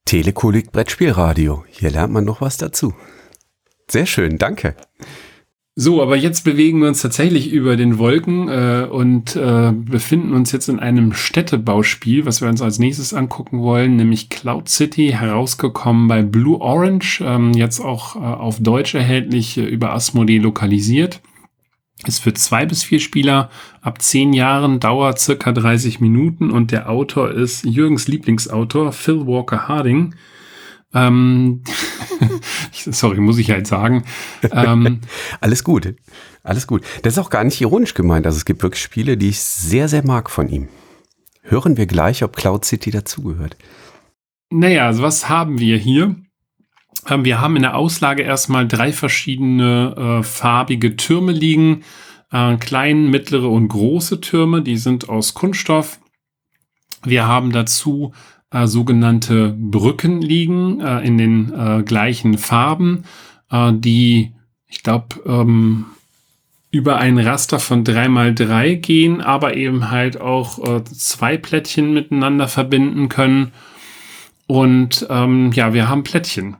Telekolik 0.06 0.73
Brettspielradio. 0.73 1.64
Hier 1.68 1.90
lernt 1.90 2.12
man 2.12 2.25
noch 2.25 2.40
was 2.40 2.56
dazu. 2.56 2.94
Sehr 3.88 4.06
schön, 4.06 4.38
danke. 4.38 4.75
So, 5.77 6.03
aber 6.03 6.17
jetzt 6.17 6.43
bewegen 6.43 6.81
wir 6.81 6.89
uns 6.89 7.00
tatsächlich 7.00 7.53
über 7.53 7.77
den 7.77 7.99
Wolken 7.99 8.49
äh, 8.49 8.87
und 8.91 9.37
äh, 9.37 9.73
befinden 9.73 10.35
uns 10.35 10.50
jetzt 10.50 10.69
in 10.69 10.81
einem 10.81 11.12
Städtebauspiel, 11.12 12.27
was 12.27 12.41
wir 12.43 12.49
uns 12.49 12.61
als 12.61 12.81
nächstes 12.81 13.15
angucken 13.15 13.61
wollen, 13.61 13.97
nämlich 13.97 14.29
Cloud 14.31 14.69
City, 14.69 15.12
herausgekommen 15.12 16.09
bei 16.09 16.23
Blue 16.23 16.61
Orange, 16.61 17.23
ähm, 17.25 17.53
jetzt 17.53 17.81
auch 17.81 18.17
äh, 18.17 18.19
auf 18.19 18.59
Deutsch 18.61 18.95
erhältlich, 18.95 19.57
äh, 19.59 19.65
über 19.65 19.93
Asmodee 19.95 20.39
lokalisiert. 20.39 21.21
Ist 22.07 22.19
für 22.21 22.35
zwei 22.35 22.67
bis 22.67 22.83
vier 22.83 22.99
Spieler 22.99 23.50
ab 23.81 24.03
zehn 24.03 24.33
Jahren, 24.33 24.81
dauert 24.81 25.19
circa 25.21 25.53
30 25.53 26.00
Minuten 26.00 26.50
und 26.50 26.73
der 26.73 26.89
Autor 26.89 27.31
ist 27.31 27.65
Jürgens 27.65 28.09
Lieblingsautor 28.09 28.93
Phil 28.93 29.27
Walker 29.27 29.69
Harding. 29.69 30.15
Ähm, 30.92 31.62
sorry, 32.73 33.20
muss 33.20 33.38
ich 33.38 33.50
halt 33.50 33.66
sagen. 33.66 34.04
Ähm, 34.50 35.00
alles 35.40 35.64
gut, 35.64 35.94
alles 36.42 36.66
gut. 36.66 36.82
Das 37.02 37.14
ist 37.14 37.18
auch 37.18 37.30
gar 37.30 37.44
nicht 37.44 37.61
ironisch 37.61 37.94
gemeint. 37.94 38.26
Also 38.26 38.37
es 38.37 38.44
gibt 38.44 38.62
wirklich 38.62 38.82
Spiele, 38.82 39.16
die 39.16 39.28
ich 39.28 39.40
sehr, 39.40 39.88
sehr 39.88 40.04
mag 40.04 40.30
von 40.30 40.49
ihm. 40.49 40.68
Hören 41.42 41.76
wir 41.76 41.87
gleich, 41.87 42.23
ob 42.23 42.37
Cloud 42.37 42.64
City 42.64 42.90
dazugehört. 42.90 43.56
Naja, 44.50 44.87
also 44.87 45.02
was 45.02 45.28
haben 45.28 45.59
wir 45.59 45.76
hier? 45.76 46.16
Ähm, 47.09 47.25
wir 47.25 47.40
haben 47.40 47.56
in 47.56 47.62
der 47.62 47.76
Auslage 47.76 48.23
erstmal 48.23 48.66
drei 48.66 48.92
verschiedene 48.92 50.20
äh, 50.20 50.23
farbige 50.23 50.97
Türme 50.97 51.32
liegen. 51.32 51.85
Äh, 52.32 52.56
klein, 52.56 53.11
mittlere 53.11 53.49
und 53.49 53.68
große 53.68 54.20
Türme, 54.20 54.62
die 54.62 54.76
sind 54.76 55.09
aus 55.09 55.35
Kunststoff. 55.35 56.00
Wir 57.02 57.26
haben 57.26 57.52
dazu 57.52 58.12
äh, 58.50 58.66
sogenannte 58.66 59.54
Brücken 59.57 60.21
liegen 60.21 60.80
äh, 60.80 61.00
in 61.00 61.19
den 61.19 61.52
äh, 61.52 61.83
gleichen 61.83 62.38
Farben, 62.38 63.04
äh, 63.50 63.73
die, 63.73 64.33
ich 64.66 64.83
glaube, 64.83 65.21
ähm, 65.26 65.87
über 66.71 66.99
ein 66.99 67.19
Raster 67.19 67.59
von 67.59 67.85
3x3 67.85 68.76
gehen, 68.76 69.21
aber 69.21 69.57
eben 69.57 69.90
halt 69.90 70.21
auch 70.21 70.59
äh, 70.59 70.85
zwei 70.85 71.37
Plättchen 71.37 71.92
miteinander 71.92 72.47
verbinden 72.47 73.09
können. 73.09 73.52
Und 74.47 75.07
ähm, 75.11 75.52
ja, 75.52 75.75
wir 75.75 75.88
haben 75.88 76.04
Plättchen. 76.04 76.57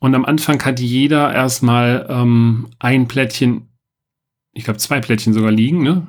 Und 0.00 0.14
am 0.14 0.24
Anfang 0.24 0.62
hat 0.64 0.80
jeder 0.80 1.32
erstmal 1.34 2.06
ähm, 2.08 2.68
ein 2.78 3.08
Plättchen, 3.08 3.68
ich 4.52 4.64
glaube 4.64 4.78
zwei 4.78 5.00
Plättchen 5.00 5.32
sogar 5.32 5.50
liegen, 5.50 5.82
ne? 5.82 6.06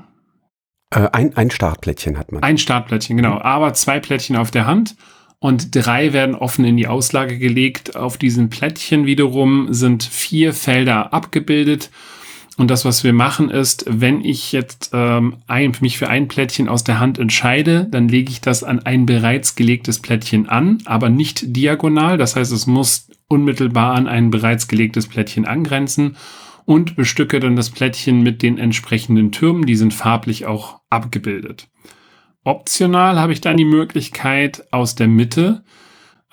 Äh, 0.92 1.10
ein, 1.12 1.36
ein 1.36 1.52
Startplättchen 1.52 2.18
hat 2.18 2.32
man. 2.32 2.44
Ein 2.44 2.58
Startplättchen, 2.58 3.18
genau. 3.18 3.36
Mhm. 3.36 3.42
Aber 3.42 3.74
zwei 3.74 4.00
Plättchen 4.00 4.36
auf 4.36 4.52
der 4.52 4.66
Hand 4.66 4.96
und 5.40 5.74
drei 5.76 6.14
werden 6.14 6.36
offen 6.36 6.66
in 6.66 6.78
die 6.78 6.88
Auslage 6.88 7.38
gelegt. 7.38 7.96
Auf 7.96 8.18
diesen 8.18 8.50
Plättchen 8.50 9.06
wiederum 9.06 9.74
sind 9.74 10.04
vier 10.04 10.54
Felder 10.54 11.14
abgebildet. 11.14 11.90
Und 12.58 12.70
das, 12.70 12.84
was 12.84 13.06
wir 13.06 13.14
machen, 13.14 13.50
ist, 13.50 13.86
wenn 13.88 14.20
ich 14.26 14.52
jetzt 14.52 14.90
ähm, 14.92 15.38
ein, 15.48 15.72
mich 15.80 15.98
für 15.98 16.10
ein 16.10 16.28
Plättchen 16.28 16.68
aus 16.68 16.84
der 16.84 17.00
Hand 17.00 17.18
entscheide, 17.18 17.88
dann 17.90 18.10
lege 18.10 18.30
ich 18.32 18.42
das 18.42 18.66
an 18.66 18.80
ein 18.80 19.06
bereits 19.06 19.56
gelegtes 19.56 20.00
Plättchen 20.00 20.50
an, 20.50 20.80
aber 20.84 21.10
nicht 21.10 21.56
diagonal. 21.56 22.18
Das 22.18 22.36
heißt, 22.36 22.52
es 22.52 22.68
muss 22.68 23.08
unmittelbar 23.30 23.96
an 23.96 24.10
ein 24.10 24.30
bereits 24.30 24.68
gelegtes 24.68 25.08
Plättchen 25.08 25.46
angrenzen 25.46 26.18
und 26.66 26.98
bestücke 26.98 27.40
dann 27.40 27.56
das 27.56 27.70
Plättchen 27.70 28.24
mit 28.24 28.42
den 28.42 28.58
entsprechenden 28.58 29.32
Türmen. 29.32 29.66
Die 29.66 29.78
sind 29.78 29.94
farblich 29.94 30.46
auch 30.46 30.79
abgebildet. 30.90 31.70
Optional 32.44 33.20
habe 33.20 33.34
ich 33.34 33.42
dann 33.42 33.58
die 33.58 33.66
Möglichkeit 33.66 34.66
aus 34.72 34.96
der 34.96 35.08
Mitte 35.08 35.64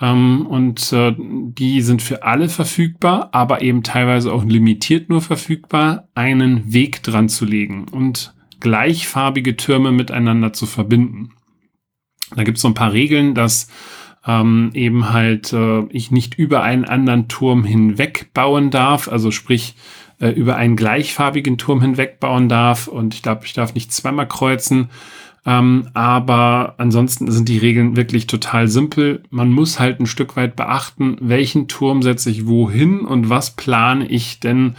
ähm, 0.00 0.46
und 0.46 0.92
äh, 0.92 1.14
die 1.18 1.80
sind 1.82 2.02
für 2.02 2.22
alle 2.22 2.48
verfügbar, 2.48 3.30
aber 3.32 3.62
eben 3.62 3.82
teilweise 3.82 4.32
auch 4.32 4.44
limitiert 4.44 5.08
nur 5.08 5.20
verfügbar, 5.20 6.08
einen 6.14 6.72
Weg 6.72 7.02
dran 7.02 7.28
zu 7.28 7.44
legen 7.44 7.86
und 7.90 8.34
gleichfarbige 8.60 9.56
Türme 9.56 9.92
miteinander 9.92 10.52
zu 10.52 10.66
verbinden. 10.66 11.30
Da 12.34 12.44
gibt 12.44 12.58
es 12.58 12.62
so 12.62 12.68
ein 12.68 12.74
paar 12.74 12.92
Regeln, 12.92 13.34
dass 13.34 13.68
ähm, 14.26 14.70
eben 14.74 15.12
halt 15.12 15.52
äh, 15.52 15.84
ich 15.90 16.10
nicht 16.10 16.34
über 16.36 16.62
einen 16.62 16.84
anderen 16.84 17.28
Turm 17.28 17.64
hinweg 17.64 18.30
bauen 18.34 18.70
darf, 18.70 19.08
also 19.08 19.30
sprich 19.30 19.76
äh, 20.20 20.28
über 20.30 20.56
einen 20.56 20.76
gleichfarbigen 20.76 21.58
Turm 21.58 21.80
hinweg 21.80 22.20
bauen 22.20 22.48
darf 22.48 22.88
und 22.88 23.14
ich 23.14 23.22
glaube, 23.22 23.44
ich 23.44 23.52
darf 23.52 23.74
nicht 23.74 23.92
zweimal 23.92 24.28
kreuzen. 24.28 24.90
Ähm, 25.44 25.88
aber 25.94 26.74
ansonsten 26.78 27.30
sind 27.30 27.48
die 27.48 27.58
Regeln 27.58 27.96
wirklich 27.96 28.26
total 28.26 28.66
simpel. 28.66 29.22
Man 29.30 29.52
muss 29.52 29.78
halt 29.78 30.00
ein 30.00 30.06
Stück 30.06 30.36
weit 30.36 30.56
beachten, 30.56 31.16
welchen 31.20 31.68
Turm 31.68 32.02
setze 32.02 32.30
ich 32.30 32.46
wohin 32.46 33.00
und 33.00 33.30
was 33.30 33.52
plane 33.52 34.08
ich 34.08 34.40
denn 34.40 34.74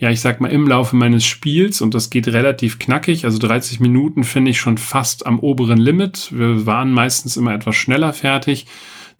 ja, 0.00 0.10
ich 0.10 0.20
sag 0.20 0.40
mal, 0.40 0.52
im 0.52 0.68
Laufe 0.68 0.94
meines 0.94 1.26
Spiels 1.26 1.80
und 1.80 1.92
das 1.92 2.08
geht 2.08 2.28
relativ 2.28 2.78
knackig. 2.78 3.24
Also 3.24 3.38
30 3.38 3.80
Minuten 3.80 4.22
finde 4.22 4.52
ich 4.52 4.60
schon 4.60 4.78
fast 4.78 5.26
am 5.26 5.40
oberen 5.40 5.78
Limit. 5.78 6.30
Wir 6.32 6.66
waren 6.66 6.92
meistens 6.92 7.36
immer 7.36 7.52
etwas 7.52 7.74
schneller 7.74 8.12
fertig, 8.12 8.66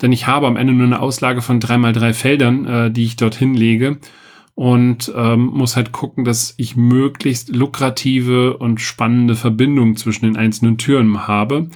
denn 0.00 0.12
ich 0.12 0.28
habe 0.28 0.46
am 0.46 0.56
Ende 0.56 0.72
nur 0.72 0.86
eine 0.86 1.00
Auslage 1.00 1.42
von 1.42 1.58
drei 1.58 1.78
mal 1.78 1.92
drei 1.92 2.12
Feldern, 2.12 2.64
äh, 2.64 2.90
die 2.92 3.04
ich 3.04 3.16
dorthin 3.16 3.54
lege 3.54 3.98
und 4.58 5.12
ähm, 5.14 5.52
muss 5.54 5.76
halt 5.76 5.92
gucken, 5.92 6.24
dass 6.24 6.54
ich 6.56 6.74
möglichst 6.74 7.54
lukrative 7.54 8.56
und 8.56 8.80
spannende 8.80 9.36
Verbindungen 9.36 9.94
zwischen 9.94 10.24
den 10.24 10.36
einzelnen 10.36 10.78
Türen 10.78 11.28
habe. 11.28 11.70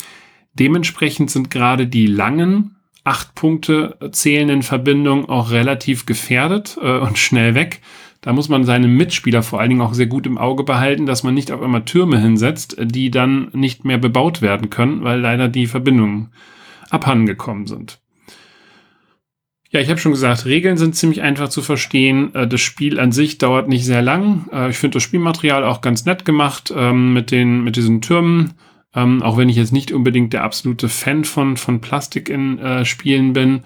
Dementsprechend 0.55 1.31
sind 1.31 1.49
gerade 1.49 1.87
die 1.87 2.09
langen 2.09 2.75
acht 3.05 3.37
Punkte 3.37 3.97
zählenden 4.11 4.65
Verbindungen 4.65 5.27
auch 5.27 5.53
relativ 5.53 6.07
gefährdet 6.07 6.77
äh, 6.83 6.99
und 6.99 7.19
schnell 7.19 7.55
weg. 7.55 7.83
Da 8.21 8.33
muss 8.33 8.49
man 8.49 8.65
seine 8.65 8.89
Mitspieler 8.89 9.45
vor 9.45 9.61
allen 9.61 9.71
Dingen 9.71 9.81
auch 9.81 9.95
sehr 9.95 10.07
gut 10.07 10.27
im 10.27 10.37
Auge 10.37 10.65
behalten, 10.65 11.07
dass 11.07 11.23
man 11.23 11.35
nicht 11.35 11.53
auf 11.53 11.63
einmal 11.63 11.85
Türme 11.85 12.19
hinsetzt, 12.19 12.79
die 12.81 13.13
dann 13.13 13.49
nicht 13.53 13.85
mehr 13.85 13.99
bebaut 13.99 14.43
werden 14.43 14.71
können, 14.71 15.05
weil 15.05 15.21
leider 15.21 15.47
die 15.47 15.69
Verbindungen 15.69 16.33
abhandengekommen 16.91 17.69
sind. 17.69 18.02
Ja, 19.73 19.81
ich 19.81 19.89
habe 19.89 19.99
schon 19.99 20.13
gesagt, 20.13 20.45
Regeln 20.45 20.77
sind 20.77 20.95
ziemlich 20.95 21.23
einfach 21.23 21.49
zu 21.49 21.63
verstehen. 21.63 22.35
Äh, 22.35 22.47
das 22.47 22.61
Spiel 22.61 23.01
an 23.01 23.11
sich 23.11 23.39
dauert 23.39 23.69
nicht 23.69 23.87
sehr 23.87 24.03
lang. 24.03 24.47
Äh, 24.53 24.69
ich 24.69 24.77
finde 24.77 24.97
das 24.97 25.03
Spielmaterial 25.03 25.65
auch 25.65 25.81
ganz 25.81 26.05
nett 26.05 26.27
gemacht 26.27 26.71
ähm, 26.77 27.15
mit, 27.15 27.31
den, 27.31 27.65
mit 27.65 27.77
diesen 27.77 28.03
Türmen. 28.03 28.53
Ähm, 28.95 29.23
auch 29.23 29.39
wenn 29.39 29.49
ich 29.49 29.57
jetzt 29.57 29.73
nicht 29.73 29.91
unbedingt 29.91 30.35
der 30.35 30.45
absolute 30.45 30.91
Fan 30.91 31.25
von, 31.25 31.57
von 31.57 31.81
Plastik 31.81 32.29
in 32.29 32.59
äh, 32.59 32.85
Spielen 32.85 33.33
bin. 33.33 33.63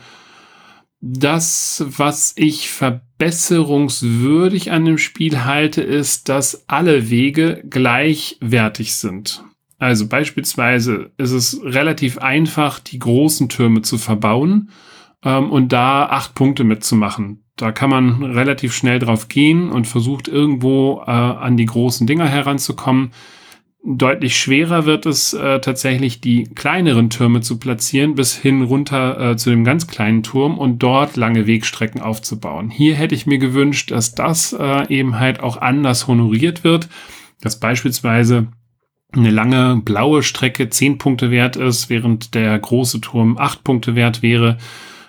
Das, 1.01 1.85
was 1.89 2.35
ich 2.37 2.71
verbesserungswürdig 2.71 4.71
an 4.71 4.85
dem 4.85 4.99
Spiel 4.99 5.45
halte, 5.45 5.83
ist, 5.83 6.29
dass 6.29 6.69
alle 6.69 7.11
Wege 7.11 7.65
gleichwertig 7.69 8.95
sind. 8.95 9.43
Also 9.79 10.07
beispielsweise 10.07 11.11
ist 11.19 11.33
es 11.33 11.61
relativ 11.65 12.19
einfach, 12.19 12.79
die 12.79 13.01
großen 13.01 13.49
Türme 13.49 13.83
zu 13.83 13.99
verbauen 13.99 14.71
ähm, 15.25 15.51
und 15.51 15.73
da 15.73 16.07
acht 16.07 16.35
Punkte 16.35 16.65
mitzumachen. 16.65 17.45
Da 17.57 17.73
kann 17.73 17.91
man 17.91 18.23
relativ 18.23 18.75
schnell 18.75 18.99
drauf 18.99 19.29
gehen 19.29 19.71
und 19.71 19.87
versucht 19.87 20.29
irgendwo 20.29 21.03
äh, 21.07 21.11
an 21.11 21.57
die 21.57 21.67
großen 21.67 22.07
Dinger 22.07 22.29
heranzukommen. 22.29 23.13
Deutlich 23.89 24.37
schwerer 24.37 24.85
wird 24.85 25.07
es 25.07 25.33
äh, 25.33 25.61
tatsächlich, 25.61 26.21
die 26.21 26.43
kleineren 26.43 27.09
Türme 27.09 27.41
zu 27.41 27.59
platzieren, 27.59 28.17
bis 28.17 28.37
hin 28.37 28.63
runter 28.63 29.31
äh, 29.31 29.37
zu 29.37 29.51
dem 29.51 29.63
ganz 29.63 29.87
kleinen 29.87 30.25
Turm 30.25 30.59
und 30.59 30.83
dort 30.83 31.17
lange 31.17 31.47
Wegstrecken 31.47 32.01
aufzubauen. 32.01 32.69
Hier 32.69 32.97
hätte 32.97 33.15
ich 33.15 33.27
mir 33.27 33.39
gewünscht, 33.39 33.93
dass 33.93 34.15
das 34.17 34.53
äh, 34.53 34.89
eben 34.89 35.21
halt 35.21 35.39
auch 35.39 35.57
anders 35.59 36.09
honoriert 36.09 36.65
wird, 36.65 36.89
dass 37.41 37.61
beispielsweise 37.61 38.49
eine 39.13 39.31
lange 39.31 39.81
blaue 39.85 40.25
Strecke 40.25 40.69
zehn 40.69 40.99
Punkte 40.99 41.31
wert 41.31 41.55
ist, 41.57 41.89
während 41.89 42.35
der 42.35 42.59
große 42.59 43.01
Turm 43.01 43.39
acht 43.39 43.63
Punkte 43.63 43.95
wert 43.95 44.21
wäre. 44.21 44.59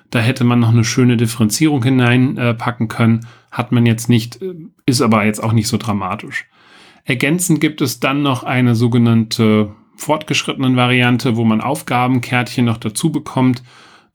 Da 0.10 0.20
hätte 0.20 0.44
man 0.44 0.60
noch 0.60 0.70
eine 0.70 0.84
schöne 0.84 1.18
Differenzierung 1.18 1.84
hineinpacken 1.84 2.86
äh, 2.86 2.90
können. 2.90 3.28
Hat 3.52 3.72
man 3.72 3.86
jetzt 3.86 4.10
nicht, 4.10 4.40
ist 4.86 5.02
aber 5.02 5.26
jetzt 5.26 5.44
auch 5.44 5.54
nicht 5.54 5.68
so 5.68 5.78
dramatisch. 5.78 6.46
Ergänzend 7.04 7.62
gibt 7.62 7.82
es 7.82 8.00
dann 8.00 8.22
noch 8.22 8.44
eine 8.44 8.76
sogenannte 8.76 9.72
fortgeschrittenen 9.96 10.76
Variante, 10.76 11.36
wo 11.36 11.44
man 11.44 11.62
Aufgabenkärtchen 11.62 12.66
noch 12.66 12.78
dazu 12.78 13.12
bekommt, 13.12 13.64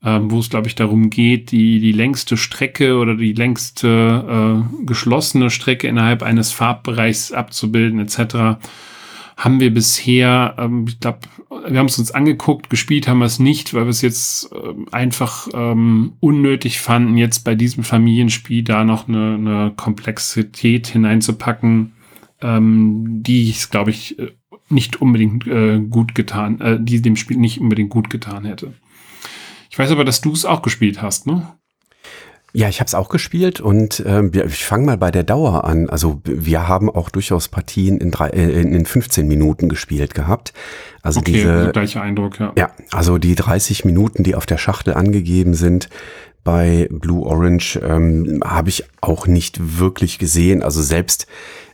äh, 0.03 0.19
wo 0.21 0.39
es, 0.39 0.49
glaube 0.49 0.67
ich, 0.67 0.75
darum 0.75 1.09
geht, 1.09 1.51
die, 1.51 1.79
die 1.79 1.91
längste 1.91 2.37
Strecke 2.37 2.97
oder 2.97 3.15
die 3.15 3.33
längste 3.33 4.63
äh, 4.79 4.85
geschlossene 4.85 5.49
Strecke 5.49 5.87
innerhalb 5.87 6.23
eines 6.23 6.51
Farbbereichs 6.51 7.31
abzubilden, 7.31 7.99
etc 7.99 8.57
haben 9.37 9.59
wir 9.59 9.73
bisher, 9.73 10.55
ähm, 10.57 10.85
ich 10.87 10.99
glaube, 10.99 11.19
wir 11.67 11.79
haben 11.79 11.87
es 11.87 11.99
uns 11.99 12.11
angeguckt, 12.11 12.69
gespielt 12.69 13.07
haben 13.07 13.19
wir 13.19 13.25
es 13.25 13.39
nicht, 13.39 13.73
weil 13.73 13.83
wir 13.83 13.89
es 13.89 14.01
jetzt 14.01 14.51
äh, 14.51 14.73
einfach 14.91 15.47
ähm, 15.53 16.13
unnötig 16.19 16.79
fanden, 16.79 17.17
jetzt 17.17 17.43
bei 17.43 17.55
diesem 17.55 17.83
Familienspiel 17.83 18.63
da 18.63 18.83
noch 18.83 19.07
eine, 19.07 19.35
eine 19.35 19.73
Komplexität 19.75 20.87
hineinzupacken, 20.87 21.93
ähm, 22.41 23.23
die 23.23 23.49
es, 23.49 23.69
glaube 23.69 23.91
ich, 23.91 24.19
äh, 24.19 24.31
nicht 24.69 25.01
unbedingt 25.01 25.47
äh, 25.47 25.79
gut 25.79 26.15
getan, 26.15 26.59
äh, 26.61 26.77
die 26.79 27.01
dem 27.01 27.15
Spiel 27.15 27.37
nicht 27.37 27.59
unbedingt 27.59 27.89
gut 27.89 28.09
getan 28.09 28.45
hätte. 28.45 28.73
Ich 29.69 29.79
weiß 29.79 29.91
aber, 29.91 30.05
dass 30.05 30.21
du 30.21 30.31
es 30.31 30.45
auch 30.45 30.61
gespielt 30.61 31.01
hast, 31.01 31.27
ne? 31.27 31.57
Ja, 32.55 32.69
ich 32.69 32.79
habe 32.79 32.87
es 32.87 32.93
auch 32.93 33.09
gespielt 33.09 33.61
und 33.61 33.99
äh, 34.01 34.23
ich 34.45 34.63
fange 34.63 34.85
mal 34.85 34.97
bei 34.97 35.09
der 35.09 35.23
Dauer 35.23 35.63
an. 35.63 35.89
Also 35.89 36.21
wir 36.23 36.67
haben 36.67 36.87
auch 36.87 37.09
durchaus 37.09 37.47
Partien 37.47 37.97
in, 37.97 38.11
drei, 38.11 38.29
äh, 38.29 38.61
in 38.61 38.85
15 38.85 39.27
Minuten 39.27 39.69
gespielt 39.69 40.13
gehabt. 40.13 40.53
Also 41.01 41.19
okay, 41.19 41.31
diese 41.31 41.51
also 41.51 41.71
gleicher 41.71 42.01
Eindruck, 42.03 42.39
ja. 42.39 42.53
Ja, 42.55 42.69
also 42.91 43.17
die 43.17 43.33
30 43.33 43.85
Minuten, 43.85 44.23
die 44.23 44.35
auf 44.35 44.45
der 44.45 44.59
Schachtel 44.59 44.93
angegeben 44.93 45.55
sind 45.55 45.89
bei 46.43 46.87
Blue 46.91 47.25
Orange, 47.25 47.79
ähm, 47.81 48.41
habe 48.45 48.69
ich 48.69 48.83
auch 49.01 49.25
nicht 49.25 49.79
wirklich 49.79 50.19
gesehen. 50.19 50.61
Also 50.61 50.83
selbst 50.83 51.25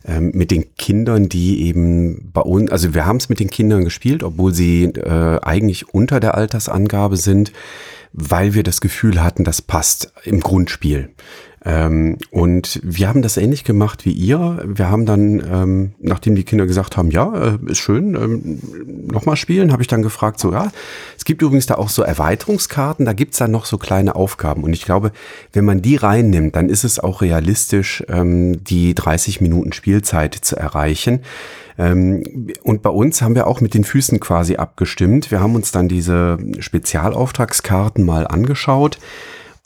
ähm, 0.06 0.30
mit 0.32 0.50
den 0.50 0.74
Kindern, 0.76 1.28
die 1.28 1.66
eben 1.66 2.30
bei 2.32 2.40
uns, 2.40 2.70
also 2.70 2.94
wir 2.94 3.04
haben 3.04 3.18
es 3.18 3.28
mit 3.28 3.38
den 3.38 3.50
Kindern 3.50 3.84
gespielt, 3.84 4.22
obwohl 4.22 4.54
sie 4.54 4.84
äh, 4.84 5.40
eigentlich 5.42 5.92
unter 5.92 6.20
der 6.20 6.36
Altersangabe 6.36 7.18
sind 7.18 7.52
weil 8.12 8.54
wir 8.54 8.62
das 8.62 8.80
Gefühl 8.80 9.22
hatten, 9.22 9.44
das 9.44 9.62
passt 9.62 10.12
im 10.24 10.40
Grundspiel. 10.40 11.10
Ähm, 11.62 12.16
und 12.30 12.80
wir 12.82 13.08
haben 13.08 13.20
das 13.20 13.36
ähnlich 13.36 13.64
gemacht 13.64 14.06
wie 14.06 14.12
ihr. 14.12 14.62
Wir 14.66 14.88
haben 14.88 15.04
dann, 15.04 15.42
ähm, 15.46 15.92
nachdem 16.00 16.34
die 16.34 16.44
Kinder 16.44 16.66
gesagt 16.66 16.96
haben, 16.96 17.10
ja, 17.10 17.34
äh, 17.34 17.58
ist 17.66 17.78
schön, 17.78 18.14
ähm, 18.14 18.60
nochmal 19.12 19.36
spielen, 19.36 19.70
habe 19.70 19.82
ich 19.82 19.88
dann 19.88 20.00
gefragt, 20.00 20.40
so, 20.40 20.52
ja, 20.52 20.72
es 21.18 21.24
gibt 21.26 21.42
übrigens 21.42 21.66
da 21.66 21.74
auch 21.74 21.90
so 21.90 22.02
Erweiterungskarten, 22.02 23.04
da 23.04 23.12
gibt's 23.12 23.38
dann 23.38 23.50
noch 23.50 23.66
so 23.66 23.76
kleine 23.76 24.14
Aufgaben. 24.14 24.64
Und 24.64 24.72
ich 24.72 24.86
glaube, 24.86 25.12
wenn 25.52 25.66
man 25.66 25.82
die 25.82 25.96
reinnimmt, 25.96 26.56
dann 26.56 26.70
ist 26.70 26.84
es 26.84 26.98
auch 26.98 27.20
realistisch, 27.20 28.02
ähm, 28.08 28.64
die 28.64 28.94
30 28.94 29.42
Minuten 29.42 29.74
Spielzeit 29.74 30.34
zu 30.34 30.56
erreichen. 30.56 31.20
Ähm, 31.80 32.52
und 32.62 32.82
bei 32.82 32.90
uns 32.90 33.22
haben 33.22 33.34
wir 33.34 33.46
auch 33.46 33.62
mit 33.62 33.72
den 33.72 33.84
Füßen 33.84 34.20
quasi 34.20 34.56
abgestimmt. 34.56 35.30
Wir 35.30 35.40
haben 35.40 35.54
uns 35.54 35.72
dann 35.72 35.88
diese 35.88 36.36
Spezialauftragskarten 36.58 38.04
mal 38.04 38.26
angeschaut 38.26 38.98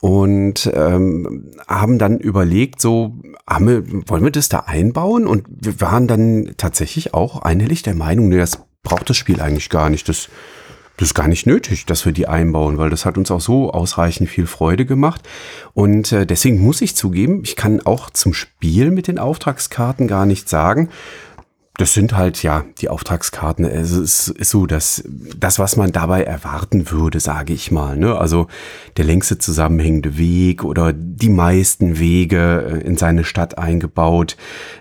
und 0.01 0.71
ähm, 0.73 1.51
haben 1.67 1.99
dann 1.99 2.19
überlegt, 2.19 2.81
so, 2.81 3.17
haben 3.49 3.67
wir, 3.67 4.09
wollen 4.09 4.23
wir 4.23 4.31
das 4.31 4.49
da 4.49 4.61
einbauen? 4.61 5.27
Und 5.27 5.45
wir 5.49 5.81
waren 5.81 6.07
dann 6.07 6.55
tatsächlich 6.57 7.15
auch 7.15 7.43
einhellig 7.43 7.83
der 7.83 7.95
Meinung, 7.95 8.29
nee, 8.29 8.39
das 8.39 8.61
braucht 8.85 9.11
das 9.11 9.17
Spiel 9.17 9.41
eigentlich 9.41 9.69
gar 9.69 9.91
nicht. 9.91 10.09
Das, 10.09 10.29
das 10.97 11.09
ist 11.09 11.15
gar 11.15 11.27
nicht 11.27 11.47
nötig, 11.49 11.85
dass 11.85 12.05
wir 12.05 12.13
die 12.13 12.29
einbauen, 12.29 12.79
weil 12.79 12.91
das 12.91 13.05
hat 13.05 13.19
uns 13.19 13.33
auch 13.33 13.41
so 13.41 13.73
ausreichend 13.73 14.29
viel 14.29 14.47
Freude 14.47 14.87
gemacht. 14.87 15.23
Und 15.73 16.13
äh, 16.13 16.27
deswegen 16.27 16.61
muss 16.61 16.81
ich 16.81 16.95
zugeben, 16.95 17.41
ich 17.43 17.57
kann 17.57 17.81
auch 17.85 18.11
zum 18.11 18.35
Spiel 18.35 18.93
mit 18.93 19.09
den 19.09 19.19
Auftragskarten 19.19 20.07
gar 20.07 20.27
nicht 20.27 20.49
sagen, 20.49 20.91
das 21.77 21.93
sind 21.93 22.17
halt 22.17 22.43
ja 22.43 22.65
die 22.79 22.89
Auftragskarten. 22.89 23.65
Es 23.65 23.91
ist, 23.91 24.29
ist 24.29 24.51
so, 24.51 24.67
dass 24.67 25.03
das, 25.37 25.59
was 25.59 25.77
man 25.77 25.91
dabei 25.91 26.23
erwarten 26.23 26.91
würde, 26.93 27.19
sage 27.19 27.53
ich 27.53 27.73
mal. 27.73 27.97
Ne? 27.97 28.17
Also 28.17 28.47
der 28.97 29.05
längste 29.05 29.39
zusammenhängende 29.39 30.17
Weg 30.17 30.63
oder 30.63 30.93
die 30.93 31.31
meisten 31.31 31.99
Wege 31.99 32.81
äh, 32.81 32.87
in 32.87 32.97
seine 32.97 33.25
Stadt 33.25 33.59
eingebaut 33.59 34.37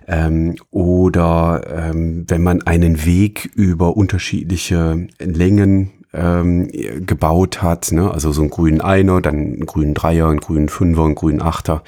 ähm, 0.07 0.55
oder 0.69 1.63
ähm, 1.67 2.25
wenn 2.27 2.43
man 2.43 2.61
einen 2.61 3.05
Weg 3.05 3.49
über 3.55 3.97
unterschiedliche 3.97 5.07
Längen 5.19 5.91
ähm, 6.13 6.69
gebaut 7.05 7.63
hat, 7.63 7.91
ne? 7.91 8.11
also 8.11 8.31
so 8.31 8.41
einen 8.41 8.51
grünen 8.51 8.81
Einer, 8.81 9.19
dann 9.19 9.35
einen 9.35 9.65
grünen 9.65 9.95
Dreier, 9.95 10.27
einen 10.27 10.41
grünen 10.41 10.69
Fünfer, 10.69 11.05
einen 11.05 11.15
grünen 11.15 11.41
Achter 11.41 11.83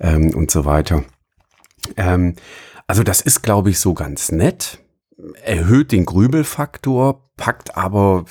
ähm, 0.00 0.34
und 0.34 0.50
so 0.50 0.64
weiter. 0.64 1.04
Ähm, 1.96 2.34
also 2.90 3.04
das 3.04 3.20
ist, 3.20 3.42
glaube 3.42 3.70
ich, 3.70 3.78
so 3.78 3.94
ganz 3.94 4.32
nett, 4.32 4.80
erhöht 5.44 5.92
den 5.92 6.04
Grübelfaktor, 6.04 7.30
packt 7.36 7.76
aber 7.76 8.24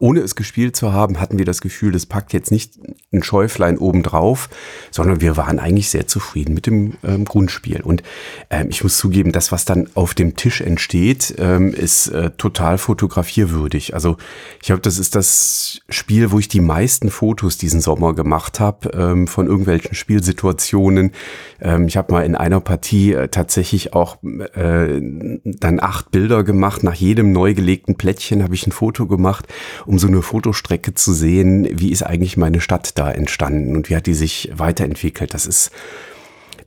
ohne 0.00 0.20
es 0.20 0.36
gespielt 0.36 0.76
zu 0.76 0.92
haben, 0.92 1.20
hatten 1.20 1.38
wir 1.38 1.44
das 1.44 1.60
Gefühl, 1.60 1.92
das 1.92 2.06
packt 2.06 2.32
jetzt 2.32 2.50
nicht 2.50 2.78
ein 3.12 3.22
Schäuflein 3.22 3.78
obendrauf, 3.78 4.48
sondern 4.90 5.20
wir 5.20 5.36
waren 5.36 5.58
eigentlich 5.58 5.90
sehr 5.90 6.06
zufrieden 6.06 6.54
mit 6.54 6.66
dem 6.66 6.94
ähm, 7.04 7.24
Grundspiel. 7.24 7.80
Und 7.82 8.02
ähm, 8.50 8.68
ich 8.70 8.82
muss 8.82 8.96
zugeben, 8.96 9.32
das, 9.32 9.50
was 9.50 9.64
dann 9.64 9.88
auf 9.94 10.14
dem 10.14 10.36
Tisch 10.36 10.60
entsteht, 10.60 11.34
ähm, 11.38 11.72
ist 11.72 12.08
äh, 12.08 12.30
total 12.30 12.78
fotografierwürdig. 12.78 13.94
Also 13.94 14.16
ich 14.60 14.66
glaube, 14.66 14.82
das 14.82 14.98
ist 14.98 15.14
das 15.14 15.80
Spiel, 15.88 16.30
wo 16.30 16.38
ich 16.38 16.48
die 16.48 16.60
meisten 16.60 17.10
Fotos 17.10 17.58
diesen 17.58 17.80
Sommer 17.80 18.14
gemacht 18.14 18.60
habe 18.60 18.90
ähm, 18.90 19.26
von 19.26 19.46
irgendwelchen 19.46 19.94
Spielsituationen. 19.94 21.12
Ähm, 21.60 21.88
ich 21.88 21.96
habe 21.96 22.12
mal 22.12 22.24
in 22.24 22.36
einer 22.36 22.60
Partie 22.60 23.14
äh, 23.14 23.28
tatsächlich 23.28 23.94
auch 23.94 24.18
äh, 24.22 25.00
dann 25.44 25.80
acht 25.80 26.10
Bilder 26.10 26.44
gemacht. 26.44 26.84
Nach 26.84 26.94
jedem 26.94 27.32
neu 27.32 27.54
gelegten 27.54 27.96
Plättchen 27.96 28.42
habe 28.42 28.54
ich 28.54 28.66
ein 28.66 28.72
Foto 28.72 29.06
gemacht 29.06 29.48
um 29.88 29.98
so 29.98 30.06
eine 30.06 30.20
Fotostrecke 30.20 30.92
zu 30.92 31.14
sehen, 31.14 31.66
wie 31.72 31.90
ist 31.90 32.02
eigentlich 32.02 32.36
meine 32.36 32.60
Stadt 32.60 32.98
da 32.98 33.10
entstanden 33.10 33.74
und 33.74 33.88
wie 33.88 33.96
hat 33.96 34.04
die 34.04 34.12
sich 34.12 34.50
weiterentwickelt. 34.54 35.32
Das 35.32 35.46
ist, 35.46 35.70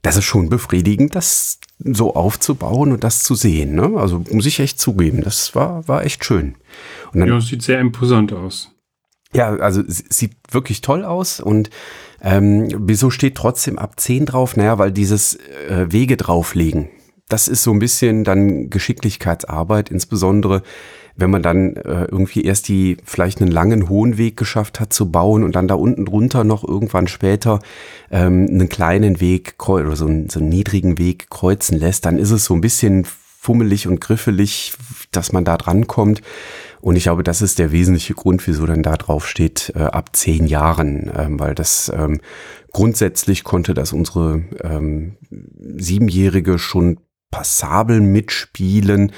das 0.02 0.16
ist 0.16 0.24
schon 0.24 0.48
befriedigend, 0.48 1.14
das 1.14 1.60
so 1.78 2.16
aufzubauen 2.16 2.90
und 2.90 3.04
das 3.04 3.22
zu 3.22 3.36
sehen. 3.36 3.76
Ne? 3.76 3.92
Also 3.96 4.24
muss 4.32 4.46
ich 4.46 4.58
echt 4.58 4.80
zugeben, 4.80 5.22
das 5.22 5.54
war, 5.54 5.86
war 5.86 6.04
echt 6.04 6.24
schön. 6.24 6.56
Und 7.12 7.20
dann, 7.20 7.28
ja, 7.28 7.40
sieht 7.40 7.62
sehr 7.62 7.78
imposant 7.78 8.32
aus. 8.32 8.72
Ja, 9.32 9.54
also 9.54 9.84
sieht 9.86 10.32
wirklich 10.50 10.80
toll 10.80 11.04
aus 11.04 11.38
und 11.38 11.70
ähm, 12.20 12.68
wieso 12.76 13.10
steht 13.10 13.36
trotzdem 13.36 13.78
ab 13.78 14.00
10 14.00 14.26
drauf? 14.26 14.56
Naja, 14.56 14.78
weil 14.78 14.90
dieses 14.90 15.36
äh, 15.68 15.86
Wege 15.92 16.16
drauflegen, 16.16 16.88
das 17.28 17.46
ist 17.46 17.62
so 17.62 17.70
ein 17.70 17.78
bisschen 17.78 18.24
dann 18.24 18.68
Geschicklichkeitsarbeit, 18.68 19.90
insbesondere 19.90 20.62
wenn 21.16 21.30
man 21.30 21.42
dann 21.42 21.76
äh, 21.76 22.04
irgendwie 22.04 22.44
erst 22.44 22.68
die 22.68 22.96
vielleicht 23.04 23.40
einen 23.40 23.50
langen 23.50 23.88
hohen 23.88 24.18
Weg 24.18 24.36
geschafft 24.36 24.80
hat 24.80 24.92
zu 24.92 25.10
bauen 25.10 25.44
und 25.44 25.56
dann 25.56 25.68
da 25.68 25.74
unten 25.74 26.04
drunter 26.04 26.44
noch 26.44 26.66
irgendwann 26.66 27.08
später 27.08 27.60
ähm, 28.10 28.48
einen 28.50 28.68
kleinen 28.68 29.20
Weg 29.20 29.54
oder 29.68 29.96
so 29.96 30.06
einen, 30.06 30.28
so 30.28 30.40
einen 30.40 30.48
niedrigen 30.48 30.98
Weg 30.98 31.30
kreuzen 31.30 31.78
lässt, 31.78 32.06
dann 32.06 32.18
ist 32.18 32.30
es 32.30 32.44
so 32.44 32.54
ein 32.54 32.60
bisschen 32.60 33.06
fummelig 33.42 33.88
und 33.88 34.00
griffelig, 34.00 34.74
dass 35.10 35.32
man 35.32 35.44
da 35.44 35.56
dran 35.56 35.88
kommt. 35.88 36.22
Und 36.80 36.94
ich 36.94 37.04
glaube, 37.04 37.24
das 37.24 37.42
ist 37.42 37.58
der 37.58 37.72
wesentliche 37.72 38.14
Grund, 38.14 38.46
wieso 38.46 38.66
dann 38.66 38.84
da 38.84 38.96
drauf 38.96 39.26
steht, 39.28 39.72
äh, 39.74 39.80
ab 39.80 40.14
zehn 40.14 40.46
Jahren, 40.46 41.10
ähm, 41.16 41.40
weil 41.40 41.54
das 41.54 41.90
ähm, 41.94 42.20
grundsätzlich 42.72 43.42
konnte 43.42 43.74
das 43.74 43.92
unsere 43.92 44.44
ähm, 44.62 45.16
Siebenjährige 45.76 46.58
schon 46.58 46.98
passabel 47.32 48.00
mitspielen. 48.00 49.10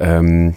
Ähm, 0.00 0.56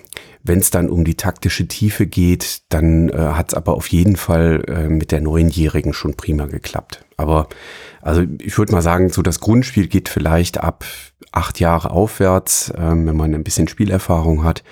wenn 0.49 0.59
es 0.59 0.71
dann 0.71 0.89
um 0.89 1.05
die 1.05 1.15
taktische 1.15 1.67
Tiefe 1.67 2.07
geht, 2.07 2.63
dann 2.69 3.09
äh, 3.09 3.17
hat 3.17 3.49
es 3.49 3.53
aber 3.53 3.75
auf 3.75 3.87
jeden 3.87 4.15
Fall 4.15 4.63
äh, 4.67 4.89
mit 4.89 5.11
der 5.11 5.21
Neunjährigen 5.21 5.93
schon 5.93 6.15
prima 6.15 6.47
geklappt. 6.47 7.05
Aber 7.17 7.47
also 8.01 8.23
ich 8.41 8.57
würde 8.57 8.71
mal 8.71 8.81
sagen, 8.81 9.09
so 9.09 9.21
das 9.21 9.41
Grundspiel 9.41 9.87
geht 9.87 10.09
vielleicht 10.09 10.59
ab 10.59 10.85
acht 11.31 11.59
Jahre 11.59 11.91
aufwärts, 11.91 12.73
ähm, 12.75 13.05
wenn 13.05 13.15
man 13.15 13.35
ein 13.35 13.43
bisschen 13.43 13.67
Spielerfahrung 13.67 14.43
hat. 14.43 14.63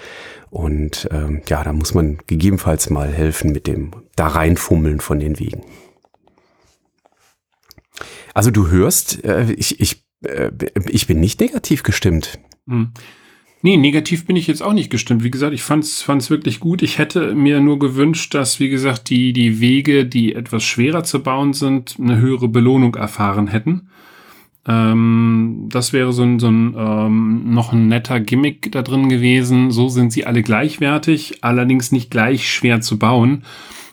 Und 0.49 1.07
ähm, 1.11 1.43
ja, 1.47 1.63
da 1.63 1.71
muss 1.73 1.93
man 1.93 2.17
gegebenenfalls 2.25 2.89
mal 2.89 3.13
helfen 3.13 3.51
mit 3.51 3.67
dem 3.67 3.91
da 4.15 4.27
reinfummeln 4.27 4.99
von 4.99 5.19
den 5.19 5.37
Wegen. 5.37 5.61
Also 8.33 8.49
du 8.49 8.69
hörst, 8.69 9.23
äh, 9.23 9.51
ich, 9.51 9.79
ich, 9.79 10.03
äh, 10.23 10.49
ich 10.87 11.05
bin 11.05 11.19
nicht 11.19 11.39
negativ 11.39 11.83
gestimmt. 11.83 12.39
Hm. 12.67 12.93
Nee, 13.67 13.75
negativ 13.75 14.25
bin 14.25 14.37
ich 14.37 14.47
jetzt 14.47 14.63
auch 14.63 14.71
nicht 14.71 14.89
gestimmt. 14.89 15.25
Wie 15.25 15.29
gesagt, 15.29 15.53
ich 15.53 15.61
fand's 15.61 16.01
fand's 16.01 16.29
wirklich 16.29 16.61
gut. 16.61 16.81
Ich 16.81 16.99
hätte 16.99 17.35
mir 17.35 17.59
nur 17.59 17.79
gewünscht, 17.79 18.33
dass, 18.33 18.61
wie 18.61 18.69
gesagt, 18.69 19.09
die, 19.09 19.33
die 19.33 19.59
Wege, 19.59 20.05
die 20.05 20.35
etwas 20.35 20.63
schwerer 20.63 21.03
zu 21.03 21.21
bauen 21.21 21.51
sind, 21.51 21.97
eine 21.99 22.15
höhere 22.15 22.47
Belohnung 22.47 22.95
erfahren 22.95 23.47
hätten. 23.47 23.89
Ähm, 24.65 25.67
das 25.69 25.91
wäre 25.91 26.13
so 26.13 26.23
ein, 26.23 26.39
so 26.39 26.47
ein 26.47 26.75
ähm, 26.77 27.53
noch 27.53 27.73
ein 27.73 27.89
netter 27.89 28.21
Gimmick 28.21 28.71
da 28.71 28.83
drin 28.83 29.09
gewesen. 29.09 29.69
So 29.69 29.89
sind 29.89 30.13
sie 30.13 30.25
alle 30.25 30.43
gleichwertig, 30.43 31.43
allerdings 31.43 31.91
nicht 31.91 32.09
gleich 32.09 32.49
schwer 32.49 32.79
zu 32.79 32.97
bauen. 32.97 33.43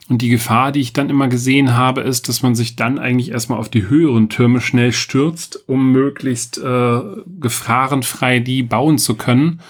Und 0.09 0.21
die 0.21 0.29
Gefahr, 0.29 0.71
die 0.71 0.81
ich 0.81 0.93
dann 0.93 1.09
immer 1.09 1.29
gesehen 1.29 1.75
habe, 1.75 2.03
ist, 2.03 2.29
dass 2.29 2.43
man 2.43 2.55
sich 2.55 2.77
dann 2.77 2.99
eigentlich 2.99 3.31
erstmal 3.31 3.59
auf 3.59 3.71
die 3.71 3.89
höheren 3.89 4.29
Türme 4.29 4.61
schnell 4.61 4.93
stürzt, 4.93 5.67
um 5.67 5.93
möglichst 5.93 6.59
äh, 6.59 7.01
gefahrenfrei 7.41 8.41
die 8.41 8.63
bauen 8.63 8.99
zu 8.99 9.15
können. 9.15 9.61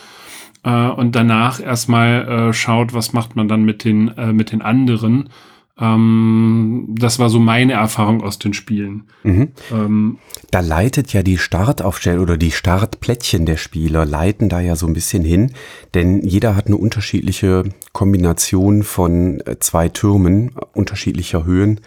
Äh, 0.65 0.89
und 0.89 1.15
danach 1.15 1.61
erstmal 1.61 2.49
äh, 2.49 2.53
schaut, 2.53 2.95
was 2.95 3.13
macht 3.13 3.37
man 3.37 3.47
dann 3.47 3.63
mit 3.63 3.85
den, 3.85 4.09
äh, 4.19 4.33
mit 4.33 4.51
den 4.51 4.61
anderen. 4.61 5.29
Ähm, 5.79 6.87
das 6.89 7.19
war 7.19 7.29
so 7.29 7.41
meine 7.41 7.73
Erfahrung 7.73 8.23
aus 8.23 8.39
den 8.39 8.55
Spielen. 8.55 9.05
Mhm. 9.25 9.53
Ähm, 9.73 10.19
da 10.51 10.61
leitet 10.61 11.13
ja 11.13 11.23
die 11.25 11.39
Startaufstellung 11.39 12.23
oder 12.23 12.37
die 12.37 12.53
Startplättchen 12.53 13.45
der 13.45 13.57
Spieler 13.57 14.05
leiten 14.05 14.49
da 14.49 14.61
ja 14.61 14.77
so 14.77 14.87
ein 14.87 14.93
bisschen 14.93 15.25
hin, 15.25 15.53
denn 15.95 16.23
jeder 16.23 16.55
hat 16.55 16.69
eine 16.69 16.77
unterschiedliche 16.77 17.65
Kombination 17.93 18.85
von 18.85 19.41
äh, 19.41 19.59
zwei 19.59 19.89
Türmen 19.89 20.53
unterschiedlicher 20.75 21.45
Höhen 21.45 21.81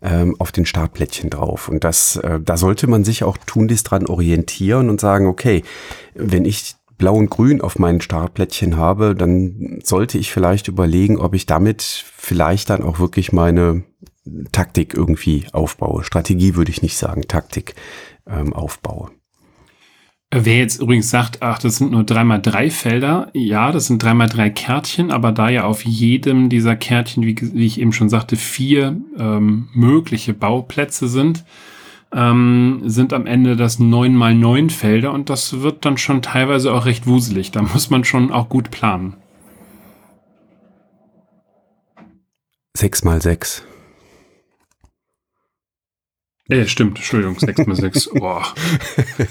ähm, 0.00 0.36
auf 0.38 0.50
den 0.50 0.64
Startplättchen 0.64 1.28
drauf. 1.28 1.68
Und 1.68 1.84
das, 1.84 2.16
äh, 2.16 2.40
da 2.40 2.56
sollte 2.56 2.86
man 2.86 3.04
sich 3.04 3.24
auch 3.24 3.36
tunlichst 3.36 3.90
dran 3.90 4.06
orientieren 4.06 4.88
und 4.88 5.00
sagen, 5.00 5.26
okay, 5.26 5.62
wenn 6.14 6.46
ich 6.46 6.76
Blau 7.04 7.16
und 7.16 7.28
Grün 7.28 7.60
auf 7.60 7.78
meinen 7.78 8.00
Startplättchen 8.00 8.78
habe, 8.78 9.14
dann 9.14 9.78
sollte 9.84 10.16
ich 10.16 10.32
vielleicht 10.32 10.68
überlegen, 10.68 11.18
ob 11.18 11.34
ich 11.34 11.44
damit 11.44 11.82
vielleicht 11.82 12.70
dann 12.70 12.82
auch 12.82 12.98
wirklich 12.98 13.30
meine 13.30 13.84
Taktik 14.52 14.94
irgendwie 14.94 15.44
aufbaue. 15.52 16.02
Strategie 16.02 16.56
würde 16.56 16.70
ich 16.70 16.80
nicht 16.80 16.96
sagen, 16.96 17.28
Taktik 17.28 17.74
ähm, 18.26 18.54
aufbaue. 18.54 19.10
Wer 20.34 20.56
jetzt 20.56 20.80
übrigens 20.80 21.10
sagt, 21.10 21.42
ach, 21.42 21.58
das 21.58 21.76
sind 21.76 21.92
nur 21.92 22.04
3x3 22.04 22.70
Felder, 22.70 23.28
ja, 23.34 23.70
das 23.70 23.88
sind 23.88 24.02
3x3 24.02 24.48
Kärtchen, 24.48 25.10
aber 25.10 25.30
da 25.30 25.50
ja 25.50 25.64
auf 25.64 25.84
jedem 25.84 26.48
dieser 26.48 26.74
Kärtchen, 26.74 27.26
wie, 27.26 27.36
wie 27.38 27.66
ich 27.66 27.78
eben 27.78 27.92
schon 27.92 28.08
sagte, 28.08 28.36
vier 28.36 28.96
ähm, 29.18 29.68
mögliche 29.74 30.32
Bauplätze 30.32 31.08
sind, 31.08 31.44
ähm, 32.14 32.82
sind 32.84 33.12
am 33.12 33.26
Ende 33.26 33.56
das 33.56 33.78
9 33.78 34.14
mal 34.14 34.34
9 34.34 34.70
Felder 34.70 35.12
und 35.12 35.28
das 35.28 35.60
wird 35.60 35.84
dann 35.84 35.98
schon 35.98 36.22
teilweise 36.22 36.72
auch 36.72 36.86
recht 36.86 37.06
wuselig. 37.06 37.50
Da 37.50 37.62
muss 37.62 37.90
man 37.90 38.04
schon 38.04 38.30
auch 38.30 38.48
gut 38.48 38.70
planen. 38.70 39.14
6 42.76 43.04
mal 43.04 43.20
6. 43.20 43.64
Ja, 46.48 46.66
stimmt, 46.66 46.98
Entschuldigung, 46.98 47.38
6 47.38 47.66
mal 47.66 47.74
6. 47.74 48.10
Boah. 48.14 48.44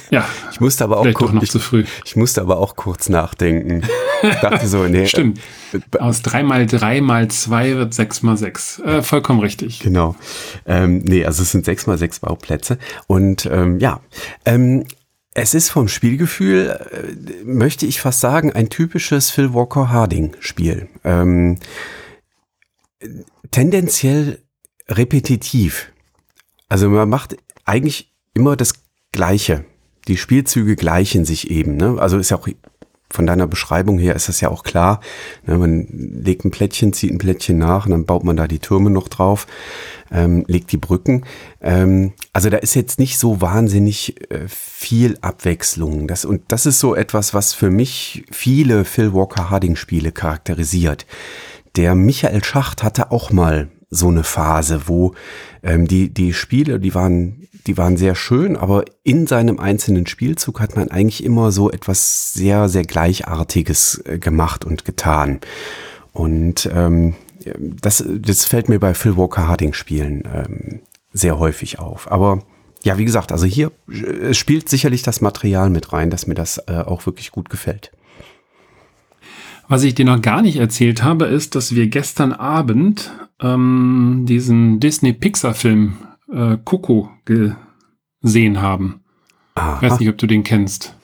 Ja. 0.10 0.28
Ich 0.52 0.60
musste 0.60 0.84
aber 0.84 0.98
auch 0.98 1.14
kurz, 1.14 1.32
noch 1.32 1.44
ich, 1.44 1.52
zu 1.52 1.60
früh. 1.60 1.84
Ich 2.06 2.16
musste 2.16 2.42
aber 2.42 2.58
auch 2.58 2.76
kurz 2.76 3.08
nachdenken. 3.08 3.84
Ich 4.24 4.36
dachte 4.38 4.68
so, 4.68 4.88
nee. 4.88 5.06
Stimmt. 5.08 5.40
Aus 6.00 6.24
3 6.24 6.42
mal 6.42 6.66
3 6.66 7.02
mal 7.02 7.28
2 7.28 7.76
wird 7.76 7.94
6 7.94 8.24
mal 8.24 8.36
6. 8.36 8.80
Äh, 8.80 9.02
vollkommen 9.04 9.42
richtig. 9.42 9.80
Genau. 9.82 10.16
Ähm, 10.66 11.00
nee, 11.00 11.24
also 11.24 11.44
es 11.44 11.52
sind 11.52 11.66
6 11.66 11.86
mal 11.86 12.00
6 12.00 12.22
Bauplätze. 12.22 12.80
Und 13.06 13.46
ähm, 13.46 13.78
ja, 13.78 14.02
ähm, 14.46 14.86
es 15.36 15.54
ist 15.54 15.70
vom 15.70 15.90
Spielgefühl, 15.90 16.80
äh, 16.92 17.44
möchte 17.44 17.86
ich 17.86 18.02
fast 18.02 18.22
sagen, 18.22 18.54
ein 18.54 18.70
typisches 18.70 19.30
Phil 19.30 19.54
Walker 19.54 19.92
Harding 19.92 20.36
Spiel. 20.40 20.90
Ähm, 21.04 21.60
tendenziell 23.52 24.40
repetitiv 24.90 25.93
also 26.74 26.90
man 26.90 27.08
macht 27.08 27.38
eigentlich 27.66 28.12
immer 28.34 28.56
das 28.56 28.74
Gleiche. 29.12 29.64
Die 30.08 30.18
Spielzüge 30.18 30.76
gleichen 30.76 31.24
sich 31.24 31.52
eben. 31.52 31.78
Ne? 31.78 31.98
Also 32.00 32.18
ist 32.18 32.32
ja 32.32 32.38
auch 32.38 32.48
von 33.12 33.28
deiner 33.28 33.46
Beschreibung 33.46 34.00
her 34.00 34.16
ist 34.16 34.28
das 34.28 34.42
ja 34.42 34.50
auch 34.50 34.64
klar. 34.64 35.00
Ne? 35.46 35.60
Man 35.60 35.86
legt 35.92 36.46
ein 36.46 36.50
Plättchen, 36.50 36.92
zieht 36.92 37.12
ein 37.12 37.20
Plättchen 37.20 37.60
nach 37.60 37.86
und 37.86 37.92
dann 37.92 38.08
baut 38.08 38.24
man 38.24 38.38
da 38.38 38.48
die 38.48 38.58
Türme 38.58 38.90
noch 38.90 39.08
drauf, 39.08 39.46
ähm, 40.12 40.46
legt 40.48 40.72
die 40.72 40.78
Brücken. 40.78 41.26
Ähm, 41.62 42.14
also 42.34 42.50
da 42.50 42.58
ist 42.58 42.74
jetzt 42.74 42.98
nicht 42.98 43.20
so 43.20 43.40
wahnsinnig 43.40 44.32
äh, 44.32 44.48
viel 44.48 45.20
Abwechslung. 45.22 46.08
Das, 46.08 46.26
und 46.26 46.42
das 46.48 46.66
ist 46.66 46.80
so 46.80 46.96
etwas, 46.96 47.36
was 47.36 47.54
für 47.54 47.70
mich 47.70 48.26
viele 48.32 48.84
Phil 48.84 49.14
Walker 49.14 49.52
Harding 49.52 49.76
Spiele 49.76 50.12
charakterisiert. 50.12 51.06
Der 51.76 51.94
Michael 51.94 52.44
Schacht 52.44 52.82
hatte 52.82 53.12
auch 53.12 53.32
mal 53.32 53.70
so 53.94 54.10
eine 54.10 54.24
Phase, 54.24 54.88
wo 54.88 55.14
ähm, 55.62 55.88
die, 55.88 56.14
die 56.14 56.34
Spiele, 56.34 56.80
die 56.80 56.94
waren, 56.94 57.48
die 57.68 57.78
waren 57.78 57.98
sehr 57.98 58.16
schön, 58.16 58.58
aber 58.58 58.86
in 59.04 59.28
seinem 59.28 59.60
einzelnen 59.60 60.08
Spielzug 60.08 60.60
hat 60.60 60.76
man 60.76 60.90
eigentlich 60.90 61.24
immer 61.24 61.52
so 61.52 61.72
etwas 61.72 62.34
sehr, 62.34 62.70
sehr 62.70 62.84
Gleichartiges 62.84 64.04
äh, 64.06 64.18
gemacht 64.20 64.66
und 64.66 64.86
getan. 64.86 65.40
Und 66.12 66.70
ähm, 66.74 67.16
das, 67.82 68.04
das 68.08 68.46
fällt 68.46 68.70
mir 68.70 68.80
bei 68.80 68.94
Phil 68.94 69.18
Walker 69.18 69.48
Harding 69.48 69.74
Spielen 69.74 70.24
ähm, 70.34 70.80
sehr 71.12 71.40
häufig 71.40 71.80
auf. 71.80 72.12
Aber 72.12 72.44
ja, 72.84 72.98
wie 72.98 73.06
gesagt, 73.06 73.32
also 73.32 73.46
hier 73.46 73.72
äh, 73.90 74.34
spielt 74.34 74.70
sicherlich 74.70 75.04
das 75.04 75.22
Material 75.22 75.70
mit 75.70 75.94
rein, 75.94 76.10
dass 76.10 76.28
mir 76.28 76.36
das 76.36 76.58
äh, 76.68 76.84
auch 76.86 77.06
wirklich 77.06 77.32
gut 77.32 77.50
gefällt. 77.50 77.92
Was 79.68 79.84
ich 79.84 79.96
dir 79.96 80.06
noch 80.06 80.22
gar 80.22 80.42
nicht 80.42 80.58
erzählt 80.58 81.04
habe, 81.04 81.26
ist, 81.26 81.56
dass 81.56 81.74
wir 81.74 81.88
gestern 81.88 82.34
Abend 82.34 83.12
ähm, 83.42 84.26
diesen 84.28 84.80
Disney-Pixar-Film 84.80 85.98
äh, 86.32 86.58
Coco 86.64 87.10
gesehen 87.26 88.62
haben. 88.62 89.02
Aha. 89.56 89.78
Ich 89.82 89.82
weiß 89.90 90.00
nicht, 90.00 90.10
ob 90.10 90.18
du 90.18 90.28
den 90.28 90.44
kennst. 90.44 90.96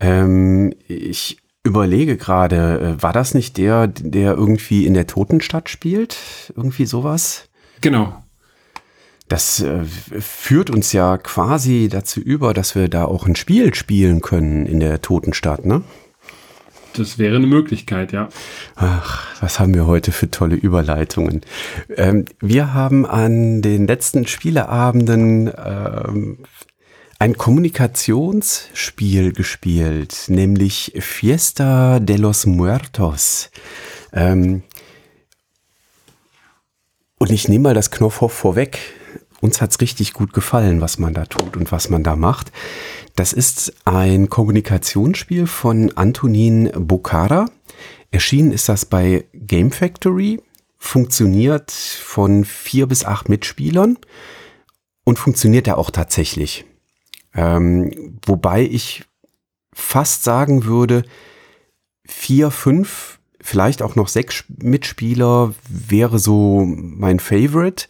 Ähm, 0.00 0.72
ich 0.88 1.38
überlege 1.62 2.16
gerade, 2.16 2.96
äh, 2.98 3.02
war 3.02 3.12
das 3.12 3.34
nicht 3.34 3.58
der, 3.58 3.86
der 3.86 4.34
irgendwie 4.34 4.86
in 4.86 4.94
der 4.94 5.06
Totenstadt 5.06 5.68
spielt? 5.68 6.16
Irgendwie 6.56 6.86
sowas? 6.86 7.48
Genau. 7.80 8.22
Das 9.28 9.60
äh, 9.60 9.84
führt 9.84 10.70
uns 10.70 10.92
ja 10.92 11.16
quasi 11.18 11.88
dazu 11.88 12.20
über, 12.20 12.52
dass 12.54 12.74
wir 12.74 12.88
da 12.88 13.04
auch 13.04 13.26
ein 13.26 13.36
Spiel 13.36 13.74
spielen 13.74 14.22
können 14.22 14.66
in 14.66 14.80
der 14.80 15.02
Totenstadt, 15.02 15.64
ne? 15.64 15.82
Das 16.94 17.18
wäre 17.18 17.36
eine 17.36 17.46
Möglichkeit, 17.46 18.12
ja. 18.12 18.28
Ach, 18.76 19.26
was 19.40 19.60
haben 19.60 19.74
wir 19.74 19.86
heute 19.86 20.12
für 20.12 20.30
tolle 20.30 20.56
Überleitungen. 20.56 21.42
Ähm, 21.96 22.24
wir 22.40 22.74
haben 22.74 23.06
an 23.06 23.62
den 23.62 23.86
letzten 23.86 24.26
Spieleabenden 24.26 25.52
ähm, 25.56 26.38
ein 27.18 27.36
Kommunikationsspiel 27.36 29.32
gespielt, 29.32 30.24
nämlich 30.28 30.92
Fiesta 31.00 32.00
de 32.00 32.16
los 32.16 32.46
Muertos. 32.46 33.50
Ähm, 34.12 34.62
und 37.18 37.30
ich 37.30 37.48
nehme 37.48 37.64
mal 37.64 37.74
das 37.74 37.90
Knopfhoff 37.90 38.32
vorweg. 38.32 38.78
Uns 39.42 39.60
hat's 39.60 39.80
richtig 39.80 40.14
gut 40.14 40.32
gefallen, 40.32 40.80
was 40.80 40.98
man 40.98 41.12
da 41.12 41.26
tut 41.26 41.56
und 41.56 41.70
was 41.72 41.90
man 41.90 42.02
da 42.02 42.16
macht. 42.16 42.52
Das 43.14 43.32
ist 43.32 43.74
ein 43.84 44.28
Kommunikationsspiel 44.28 45.46
von 45.46 45.96
Antonin 45.96 46.70
Bocara. 46.74 47.46
Erschienen 48.10 48.52
ist 48.52 48.68
das 48.68 48.84
bei 48.84 49.24
Game 49.34 49.72
Factory, 49.72 50.40
funktioniert 50.78 51.70
von 51.70 52.44
vier 52.44 52.86
bis 52.86 53.04
acht 53.04 53.28
Mitspielern 53.28 53.98
und 55.04 55.18
funktioniert 55.18 55.66
ja 55.66 55.76
auch 55.76 55.90
tatsächlich. 55.90 56.64
Ähm, 57.34 58.18
wobei 58.24 58.62
ich 58.62 59.04
fast 59.72 60.24
sagen 60.24 60.64
würde, 60.64 61.04
vier, 62.06 62.50
fünf, 62.50 63.20
vielleicht 63.40 63.82
auch 63.82 63.94
noch 63.96 64.08
sechs 64.08 64.44
Mitspieler 64.48 65.54
wäre 65.68 66.18
so 66.18 66.64
mein 66.66 67.20
Favorite. 67.20 67.86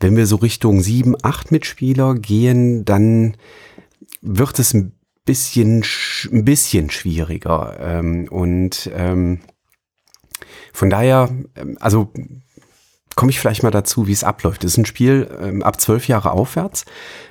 Wenn 0.00 0.16
wir 0.16 0.26
so 0.26 0.36
Richtung 0.36 0.80
sieben, 0.80 1.14
acht 1.22 1.52
Mitspieler 1.52 2.14
gehen, 2.14 2.86
dann 2.86 3.36
wird 4.20 4.58
es 4.58 4.74
ein 4.74 4.92
bisschen, 5.24 5.84
ein 6.32 6.44
bisschen 6.44 6.90
schwieriger. 6.90 7.76
Ähm, 7.80 8.28
und 8.30 8.90
ähm, 8.94 9.40
von 10.72 10.90
daher, 10.90 11.30
ähm, 11.56 11.76
also 11.80 12.12
komme 13.16 13.30
ich 13.30 13.40
vielleicht 13.40 13.62
mal 13.62 13.70
dazu, 13.70 14.06
wie 14.06 14.12
es 14.12 14.24
abläuft. 14.24 14.64
Es 14.64 14.72
ist 14.72 14.78
ein 14.78 14.86
Spiel 14.86 15.60
ab 15.62 15.78
zwölf 15.78 16.08
Jahre 16.08 16.30
aufwärts, 16.30 16.86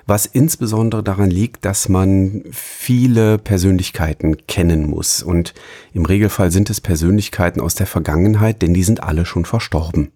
was 0.06 0.28
insbesondere 0.28 1.02
daran 1.02 1.32
liegt, 1.32 1.66
dass 1.66 1.90
man 1.90 2.44
viele 2.52 3.40
Persönlichkeiten 3.40 4.46
kennen 4.46 4.88
muss. 4.88 5.24
Und 5.24 5.56
im 5.94 6.06
Regelfall 6.06 6.52
sind 6.52 6.70
es 6.70 6.80
Persönlichkeiten 6.80 7.60
aus 7.60 7.74
der 7.74 7.88
Vergangenheit, 7.88 8.62
denn 8.62 8.76
die 8.76 8.84
sind 8.84 9.02
alle 9.02 9.26
schon 9.26 9.46
verstorben. 9.46 10.12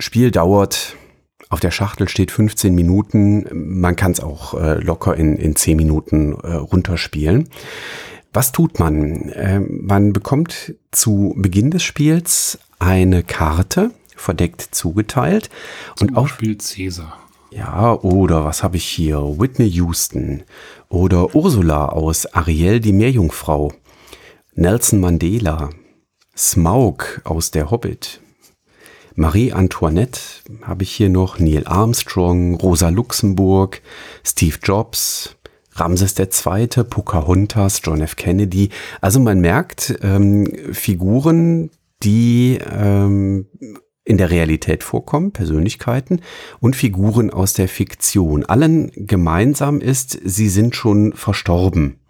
Spiel 0.00 0.30
dauert 0.32 0.96
auf 1.48 1.60
der 1.60 1.70
Schachtel 1.70 2.08
steht 2.08 2.30
15 2.30 2.74
Minuten. 2.74 3.46
Man 3.52 3.96
kann 3.96 4.12
es 4.12 4.20
auch 4.20 4.54
äh, 4.54 4.74
locker 4.74 5.16
in, 5.16 5.36
in 5.36 5.56
10 5.56 5.76
Minuten 5.76 6.34
äh, 6.34 6.54
runterspielen. 6.54 7.48
Was 8.32 8.52
tut 8.52 8.78
man? 8.78 9.30
Äh, 9.30 9.60
man 9.60 10.12
bekommt 10.12 10.74
zu 10.92 11.34
Beginn 11.36 11.70
des 11.70 11.82
Spiels 11.82 12.58
eine 12.78 13.22
Karte, 13.22 13.90
verdeckt 14.14 14.62
zugeteilt. 14.70 15.50
Zum 15.96 16.08
und 16.08 16.16
auch 16.16 16.28
Spiel 16.28 16.58
Cäsar. 16.58 17.18
Ja, 17.50 17.94
oder 17.94 18.44
was 18.44 18.62
habe 18.62 18.76
ich 18.76 18.84
hier? 18.84 19.18
Whitney 19.18 19.68
Houston 19.70 20.44
oder 20.88 21.34
Ursula 21.34 21.86
aus 21.86 22.32
Ariel 22.32 22.78
die 22.78 22.92
Meerjungfrau, 22.92 23.72
Nelson 24.54 25.00
Mandela, 25.00 25.70
Smaug 26.36 27.20
aus 27.24 27.50
Der 27.50 27.72
Hobbit, 27.72 28.20
Marie 29.20 29.52
Antoinette 29.52 30.18
habe 30.62 30.82
ich 30.82 30.92
hier 30.92 31.10
noch, 31.10 31.38
Neil 31.38 31.66
Armstrong, 31.66 32.54
Rosa 32.54 32.88
Luxemburg, 32.88 33.82
Steve 34.24 34.56
Jobs, 34.62 35.36
Ramses 35.72 36.18
II., 36.18 36.84
Pocahontas, 36.84 37.82
John 37.84 38.00
F. 38.00 38.16
Kennedy. 38.16 38.70
Also 39.02 39.20
man 39.20 39.40
merkt 39.40 39.98
ähm, 40.00 40.50
Figuren, 40.72 41.68
die 42.02 42.60
ähm, 42.64 43.46
in 44.04 44.16
der 44.16 44.30
Realität 44.30 44.82
vorkommen, 44.82 45.32
Persönlichkeiten 45.32 46.22
und 46.60 46.74
Figuren 46.74 47.28
aus 47.28 47.52
der 47.52 47.68
Fiktion. 47.68 48.46
Allen 48.46 48.90
gemeinsam 48.94 49.82
ist, 49.82 50.18
sie 50.24 50.48
sind 50.48 50.74
schon 50.74 51.12
verstorben. 51.12 52.00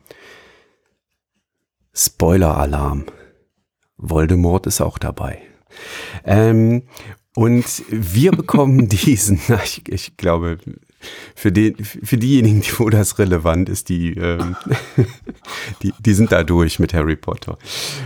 Spoiler-Alarm. 1.92 3.06
Voldemort 3.96 4.68
ist 4.68 4.80
auch 4.80 4.96
dabei. 4.96 5.49
Ähm, 6.24 6.82
und 7.34 7.64
wir 7.88 8.32
bekommen 8.32 8.88
diesen, 8.88 9.40
ich, 9.64 9.82
ich 9.88 10.16
glaube, 10.16 10.58
für, 11.34 11.52
die, 11.52 11.74
für 11.80 12.16
diejenigen, 12.16 12.62
wo 12.78 12.90
das 12.90 13.18
relevant 13.18 13.68
ist, 13.68 13.88
die, 13.88 14.14
ähm, 14.14 14.56
die, 15.82 15.92
die 15.98 16.12
sind 16.12 16.32
da 16.32 16.42
durch 16.42 16.78
mit 16.78 16.94
Harry 16.94 17.16
Potter. 17.16 17.58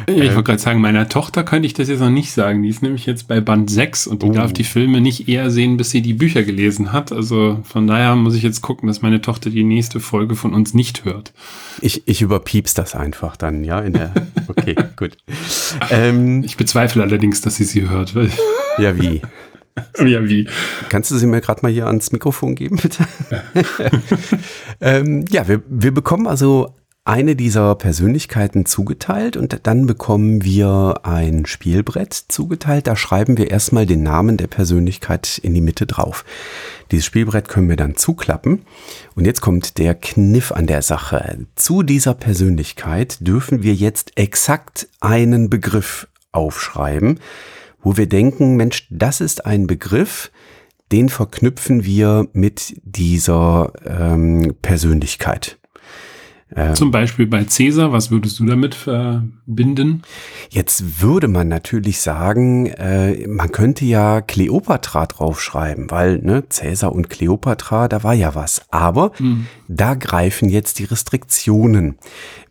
Ja, 0.08 0.14
ich 0.14 0.20
wollte 0.20 0.34
ähm, 0.34 0.44
gerade 0.44 0.58
sagen, 0.58 0.80
meiner 0.80 1.08
Tochter 1.08 1.44
könnte 1.44 1.66
ich 1.66 1.74
das 1.74 1.88
jetzt 1.88 2.00
noch 2.00 2.10
nicht 2.10 2.32
sagen. 2.32 2.62
Die 2.62 2.68
ist 2.68 2.82
nämlich 2.82 3.06
jetzt 3.06 3.28
bei 3.28 3.40
Band 3.40 3.70
6 3.70 4.06
und 4.06 4.22
die 4.22 4.28
oh. 4.28 4.32
darf 4.32 4.52
die 4.52 4.64
Filme 4.64 5.00
nicht 5.00 5.28
eher 5.28 5.50
sehen, 5.50 5.76
bis 5.76 5.90
sie 5.90 6.02
die 6.02 6.14
Bücher 6.14 6.42
gelesen 6.42 6.92
hat. 6.92 7.12
Also 7.12 7.60
von 7.64 7.86
daher 7.86 8.14
muss 8.16 8.34
ich 8.34 8.42
jetzt 8.42 8.60
gucken, 8.60 8.86
dass 8.86 9.02
meine 9.02 9.20
Tochter 9.20 9.50
die 9.50 9.64
nächste 9.64 10.00
Folge 10.00 10.36
von 10.36 10.54
uns 10.54 10.74
nicht 10.74 11.04
hört. 11.04 11.32
Ich, 11.80 12.06
ich 12.06 12.22
überpieps 12.22 12.74
das 12.74 12.94
einfach 12.94 13.36
dann, 13.36 13.64
ja, 13.64 13.80
in 13.80 13.94
der, 13.94 14.12
okay, 14.48 14.76
gut. 14.96 15.16
Ähm, 15.90 16.42
ich 16.44 16.56
bezweifle 16.56 17.02
allerdings, 17.02 17.40
dass 17.40 17.56
sie 17.56 17.64
sie 17.64 17.88
hört. 17.88 18.14
ja, 18.78 19.00
wie? 19.00 19.20
ja, 19.98 20.26
wie? 20.28 20.48
Kannst 20.88 21.10
du 21.10 21.16
sie 21.16 21.26
mir 21.26 21.40
gerade 21.40 21.62
mal 21.62 21.72
hier 21.72 21.86
ans 21.86 22.12
Mikrofon 22.12 22.54
geben, 22.54 22.78
bitte? 22.80 23.06
ähm, 24.80 25.24
ja, 25.30 25.48
wir, 25.48 25.62
wir 25.68 25.92
bekommen 25.92 26.26
also 26.26 26.74
eine 27.06 27.36
dieser 27.36 27.74
Persönlichkeiten 27.74 28.64
zugeteilt 28.64 29.36
und 29.36 29.60
dann 29.64 29.86
bekommen 29.86 30.42
wir 30.42 31.00
ein 31.02 31.44
Spielbrett 31.44 32.14
zugeteilt. 32.14 32.86
Da 32.86 32.96
schreiben 32.96 33.36
wir 33.36 33.50
erstmal 33.50 33.84
den 33.84 34.02
Namen 34.02 34.38
der 34.38 34.46
Persönlichkeit 34.46 35.38
in 35.42 35.52
die 35.52 35.60
Mitte 35.60 35.86
drauf. 35.86 36.24
Dieses 36.90 37.04
Spielbrett 37.04 37.48
können 37.48 37.68
wir 37.68 37.76
dann 37.76 37.96
zuklappen. 37.96 38.62
Und 39.14 39.26
jetzt 39.26 39.42
kommt 39.42 39.76
der 39.76 39.94
Kniff 39.94 40.50
an 40.50 40.66
der 40.66 40.80
Sache. 40.80 41.46
Zu 41.56 41.82
dieser 41.82 42.14
Persönlichkeit 42.14 43.18
dürfen 43.20 43.62
wir 43.62 43.74
jetzt 43.74 44.12
exakt 44.16 44.88
einen 45.00 45.50
Begriff 45.50 46.08
aufschreiben 46.32 47.20
wo 47.84 47.96
wir 47.96 48.08
denken, 48.08 48.56
Mensch, 48.56 48.88
das 48.90 49.20
ist 49.20 49.46
ein 49.46 49.68
Begriff, 49.68 50.32
den 50.90 51.08
verknüpfen 51.08 51.84
wir 51.84 52.28
mit 52.32 52.80
dieser 52.82 53.72
ähm, 53.86 54.54
Persönlichkeit. 54.62 55.58
Ähm, 56.56 56.74
Zum 56.74 56.90
Beispiel 56.90 57.26
bei 57.26 57.44
Cäsar, 57.44 57.92
was 57.92 58.10
würdest 58.10 58.38
du 58.38 58.46
damit 58.46 58.74
verbinden? 58.74 60.02
Jetzt 60.50 61.02
würde 61.02 61.26
man 61.26 61.48
natürlich 61.48 62.00
sagen, 62.00 62.66
äh, 62.66 63.26
man 63.26 63.50
könnte 63.50 63.84
ja 63.84 64.20
Kleopatra 64.20 65.06
draufschreiben, 65.06 65.90
weil 65.90 66.18
ne, 66.18 66.44
Cäsar 66.48 66.92
und 66.92 67.10
Kleopatra, 67.10 67.88
da 67.88 68.04
war 68.04 68.14
ja 68.14 68.34
was. 68.34 68.62
Aber 68.70 69.12
mhm. 69.18 69.46
da 69.66 69.94
greifen 69.94 70.48
jetzt 70.48 70.78
die 70.78 70.84
Restriktionen. 70.84 71.96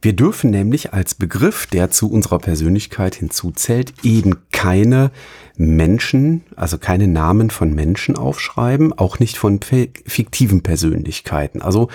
Wir 0.02 0.14
dürfen 0.14 0.50
nämlich 0.50 0.94
als 0.94 1.16
Begriff, 1.16 1.68
der 1.68 1.90
zu 1.90 2.12
unserer 2.12 2.40
Persönlichkeit 2.40 3.16
hinzuzählt, 3.16 3.94
eben 4.04 4.36
keine 4.52 5.12
Menschen, 5.56 6.44
also 6.56 6.78
keine 6.78 7.08
Namen 7.08 7.50
von 7.50 7.74
Menschen 7.74 8.16
aufschreiben, 8.16 8.92
auch 8.94 9.20
nicht 9.20 9.38
von 9.38 9.60
fiktiven 9.62 10.64
Persönlichkeiten. 10.64 11.62
Also 11.62 11.90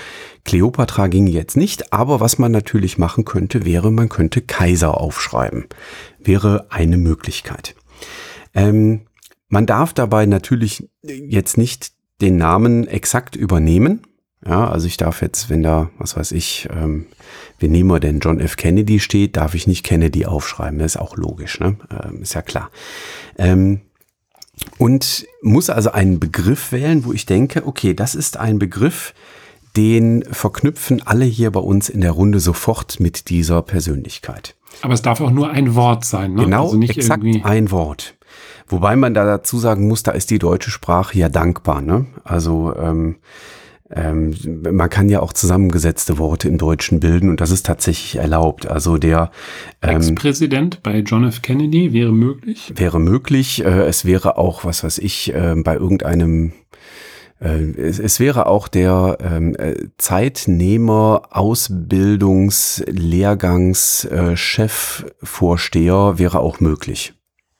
Kleopatra 0.44 1.08
ging 1.08 1.26
jetzt 1.26 1.56
nicht, 1.56 1.92
aber 1.92 2.20
was 2.20 2.38
man 2.38 2.52
natürlich 2.52 2.98
machen 2.98 3.24
könnte, 3.24 3.64
wäre, 3.64 3.90
man 3.90 4.08
könnte 4.08 4.42
Kaiser 4.42 5.00
aufschreiben. 5.00 5.66
Wäre 6.18 6.66
eine 6.70 6.98
Möglichkeit. 6.98 7.74
Ähm, 8.54 9.02
man 9.48 9.66
darf 9.66 9.92
dabei 9.92 10.26
natürlich 10.26 10.88
jetzt 11.02 11.58
nicht 11.58 11.92
den 12.20 12.36
Namen 12.36 12.86
exakt 12.86 13.36
übernehmen. 13.36 14.02
Ja, 14.46 14.68
also 14.70 14.86
ich 14.86 14.96
darf 14.96 15.20
jetzt, 15.20 15.50
wenn 15.50 15.62
da, 15.62 15.90
was 15.98 16.16
weiß 16.16 16.32
ich, 16.32 16.68
ähm, 16.70 17.06
wir 17.58 17.68
nehmen 17.68 17.88
mal 17.88 18.00
den 18.00 18.20
John 18.20 18.40
F. 18.40 18.56
Kennedy 18.56 19.00
steht, 19.00 19.36
darf 19.36 19.54
ich 19.54 19.66
nicht 19.66 19.84
Kennedy 19.84 20.26
aufschreiben. 20.26 20.78
Das 20.78 20.94
ist 20.94 21.00
auch 21.00 21.16
logisch, 21.16 21.58
ne? 21.58 21.76
Ähm, 21.90 22.22
ist 22.22 22.34
ja 22.34 22.42
klar. 22.42 22.70
Ähm, 23.36 23.80
und 24.78 25.26
muss 25.42 25.70
also 25.70 25.90
einen 25.90 26.20
Begriff 26.20 26.72
wählen, 26.72 27.04
wo 27.04 27.12
ich 27.12 27.26
denke, 27.26 27.66
okay, 27.66 27.94
das 27.94 28.14
ist 28.14 28.36
ein 28.36 28.58
Begriff, 28.58 29.12
den 29.76 30.24
verknüpfen 30.30 31.02
alle 31.04 31.24
hier 31.24 31.50
bei 31.50 31.60
uns 31.60 31.88
in 31.88 32.00
der 32.00 32.12
Runde 32.12 32.40
sofort 32.40 33.00
mit 33.00 33.30
dieser 33.30 33.62
Persönlichkeit. 33.62 34.54
Aber 34.82 34.94
es 34.94 35.02
darf 35.02 35.20
auch 35.20 35.30
nur 35.30 35.50
ein 35.50 35.74
Wort 35.74 36.04
sein, 36.04 36.34
ne? 36.34 36.44
Genau, 36.44 36.66
also 36.66 36.76
nicht 36.76 36.96
exakt 36.96 37.24
irgendwie 37.24 37.44
ein 37.44 37.70
Wort. 37.70 38.14
Wobei 38.68 38.96
man 38.96 39.14
da 39.14 39.24
dazu 39.24 39.58
sagen 39.58 39.88
muss, 39.88 40.02
da 40.02 40.12
ist 40.12 40.30
die 40.30 40.38
deutsche 40.38 40.70
Sprache 40.70 41.18
ja 41.18 41.28
dankbar. 41.28 41.80
Ne? 41.80 42.06
Also 42.22 42.74
ähm, 42.76 43.16
ähm, 43.90 44.34
man 44.70 44.90
kann 44.90 45.08
ja 45.08 45.20
auch 45.20 45.32
zusammengesetzte 45.32 46.18
Worte 46.18 46.48
im 46.48 46.58
Deutschen 46.58 47.00
bilden 47.00 47.30
und 47.30 47.40
das 47.40 47.50
ist 47.50 47.66
tatsächlich 47.66 48.16
erlaubt. 48.16 48.66
Also 48.66 48.98
der 48.98 49.30
ähm, 49.80 49.96
Ex-Präsident 49.96 50.82
bei 50.82 50.98
John 50.98 51.24
F. 51.24 51.40
Kennedy 51.40 51.92
wäre 51.92 52.12
möglich. 52.12 52.72
Wäre 52.76 53.00
möglich. 53.00 53.64
Äh, 53.64 53.86
es 53.86 54.04
wäre 54.04 54.36
auch, 54.36 54.64
was 54.64 54.84
weiß 54.84 54.98
ich, 54.98 55.34
äh, 55.34 55.54
bei 55.56 55.76
irgendeinem 55.76 56.52
äh, 57.40 57.70
es, 57.80 57.98
es, 57.98 58.20
wäre 58.20 58.46
auch 58.46 58.68
der 58.68 59.16
ähm, 59.20 59.56
äh, 59.56 59.74
Zeitnehmer 59.96 61.22
Ausbildungslehrgangs 61.30 64.04
äh, 64.04 64.36
Chefvorsteher 64.36 66.18
wäre 66.18 66.40
auch 66.40 66.60
möglich. 66.60 67.14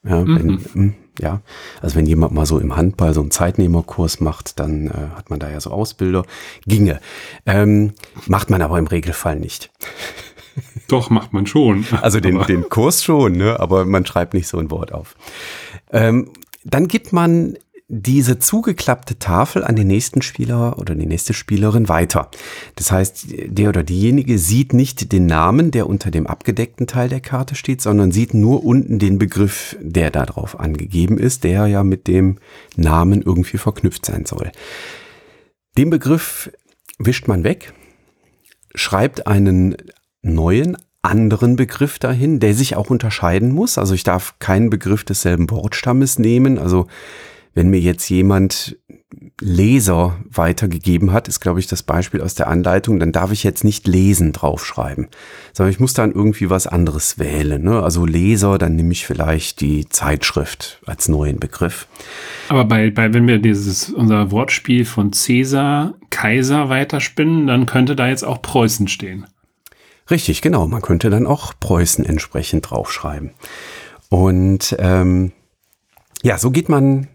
Ja, 0.04 0.22
mhm. 0.24 0.36
wenn, 0.36 0.60
hm, 0.72 0.94
ja, 1.20 1.40
also 1.81 1.96
wenn 1.96 2.07
jemand 2.07 2.33
mal 2.33 2.46
so 2.46 2.59
im 2.59 2.76
Handball 2.76 3.14
so 3.14 3.20
einen 3.20 3.31
Zeitnehmerkurs 3.31 4.20
macht, 4.20 4.59
dann 4.59 4.87
äh, 4.87 5.16
hat 5.16 5.31
man 5.31 5.38
da 5.38 5.50
ja 5.50 5.61
so 5.61 5.70
Ausbilder. 5.70 6.24
Ginge. 6.66 7.00
Ähm, 7.46 7.92
macht 8.26 8.50
man 8.50 8.62
aber 8.62 8.78
im 8.78 8.87
Regelfall 8.87 9.38
nicht. 9.38 9.70
Doch, 10.88 11.11
macht 11.11 11.33
man 11.33 11.46
schon. 11.46 11.87
Also 12.00 12.20
den, 12.20 12.42
den 12.46 12.68
Kurs 12.68 13.04
schon, 13.04 13.33
ne? 13.33 13.61
aber 13.61 13.85
man 13.85 14.07
schreibt 14.07 14.35
nicht 14.35 14.48
so 14.48 14.59
ein 14.59 14.70
Wort 14.70 14.92
auf. 14.92 15.14
Ähm, 15.92 16.33
dann 16.64 16.88
gibt 16.88 17.12
man 17.12 17.57
diese 17.90 18.38
zugeklappte 18.38 19.18
Tafel 19.18 19.64
an 19.64 19.74
den 19.74 19.87
nächsten 19.87 20.20
Spieler 20.20 20.79
oder 20.79 20.94
die 20.94 21.07
nächste 21.07 21.33
Spielerin 21.33 21.88
weiter. 21.88 22.31
Das 22.77 22.92
heißt, 22.92 23.29
der 23.46 23.70
oder 23.70 23.83
diejenige 23.83 24.38
sieht 24.38 24.74
nicht 24.74 25.11
den 25.11 25.24
Namen, 25.24 25.70
der 25.70 25.88
unter 25.88 26.11
dem 26.11 26.27
abgedeckten 26.27 26.87
Teil 26.87 27.09
der 27.09 27.20
Karte 27.20 27.55
steht, 27.55 27.81
sondern 27.81 28.12
sieht 28.12 28.35
nur 28.35 28.62
unten 28.62 28.98
den 28.98 29.18
Begriff, 29.18 29.74
der 29.81 30.11
darauf 30.11 30.61
angegeben 30.61 31.16
ist, 31.16 31.44
der 31.44 31.66
ja 31.66 31.83
mit 31.83 32.09
dem 32.09 32.38
Namen 32.77 33.22
irgendwie 33.22 33.57
verknüpft 33.57 34.05
sein 34.05 34.27
soll. 34.27 34.53
Den 35.79 35.88
Begriff 35.88 36.53
wischt 36.98 37.27
man 37.27 37.42
weg, 37.42 37.72
schreibt 38.74 39.27
einen 39.27 39.77
neuen, 40.20 40.77
anderen 41.01 41.57
Begriff 41.57 41.98
dahin, 41.98 42.38
der 42.40 42.53
sich 42.53 42.77
auch 42.77 42.90
unterscheiden 42.90 43.53
muss. 43.53 43.79
Also 43.79 43.94
ich 43.94 44.03
darf 44.03 44.38
keinen 44.40 44.68
Begriff 44.68 45.05
desselben 45.05 45.48
Wortstammes 45.48 46.18
nehmen. 46.18 46.59
Also 46.59 46.87
wenn 47.59 47.71
mir 47.71 47.81
jetzt 47.81 48.09
jemand 48.09 48.79
Leser 49.40 50.16
weitergegeben 50.31 51.12
hat, 51.12 51.27
ist, 51.27 51.40
glaube 51.40 51.59
ich, 51.59 51.66
das 51.66 51.83
Beispiel 51.83 52.21
aus 52.21 52.37
der 52.37 52.47
Anleitung, 52.47 53.01
dann 53.01 53.11
darf 53.11 53.33
ich 53.33 53.42
jetzt 53.42 53.64
nicht 53.64 53.88
lesen 53.88 54.33
draufschreiben, 54.33 55.09
sondern 55.53 55.73
ich 55.73 55.81
muss 55.81 55.92
dann 55.92 56.12
irgendwie 56.12 56.51
was 56.51 56.68
anderes 56.68 57.18
wählen. 57.18 57.61
Ne? 57.61 57.83
Also 57.83 58.07
Leser, 58.07 58.59
dann 58.59 58.77
nehme 58.77 58.92
ich 58.92 59.07
vielleicht 59.07 59.61
die 59.61 59.88
Zeitschrift 59.88 60.81
als 60.87 61.09
neuen 61.09 61.40
Begriff. 61.40 61.88
Aber 62.49 62.64
bei, 62.64 62.92
bei 62.92 63.12
wenn 63.12 63.27
wir 63.27 63.38
dieses, 63.38 63.90
unser 63.90 64.31
Wortspiel 64.31 64.85
von 64.85 65.12
Cäsar, 65.12 65.94
Kaiser 66.11 66.68
weiterspinnen, 66.68 67.49
dann 67.49 67.66
könnte 67.66 67.97
da 67.97 68.07
jetzt 68.07 68.25
auch 68.25 68.40
Preußen 68.40 68.87
stehen. 68.87 69.27
Richtig, 70.12 70.42
genau. 70.42 70.68
Man 70.68 70.81
könnte 70.81 71.11
dann 71.11 71.27
auch 71.27 71.55
Preußen 71.59 72.05
entsprechend 72.05 72.71
draufschreiben. 72.71 73.33
Und 74.11 74.77
ähm, 74.79 75.33
ja, 76.23 76.38
so 76.38 76.53
geht 76.53 76.68
man 76.68 77.09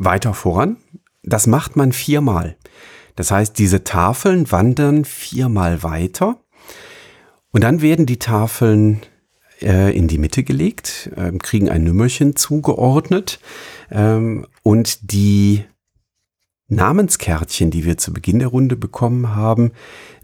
weiter 0.00 0.34
voran. 0.34 0.78
Das 1.22 1.46
macht 1.46 1.76
man 1.76 1.92
viermal. 1.92 2.56
Das 3.14 3.30
heißt, 3.30 3.58
diese 3.58 3.84
Tafeln 3.84 4.50
wandern 4.50 5.04
viermal 5.04 5.82
weiter 5.82 6.40
und 7.52 7.62
dann 7.62 7.82
werden 7.82 8.06
die 8.06 8.18
Tafeln 8.18 9.02
äh, 9.60 9.96
in 9.96 10.08
die 10.08 10.18
Mitte 10.18 10.42
gelegt, 10.42 11.10
äh, 11.16 11.30
kriegen 11.32 11.68
ein 11.68 11.84
Nummerchen 11.84 12.34
zugeordnet 12.34 13.40
ähm, 13.90 14.46
und 14.62 15.12
die 15.12 15.64
Namenskärtchen, 16.68 17.70
die 17.70 17.84
wir 17.84 17.98
zu 17.98 18.12
Beginn 18.12 18.38
der 18.38 18.48
Runde 18.48 18.76
bekommen 18.76 19.34
haben, 19.34 19.72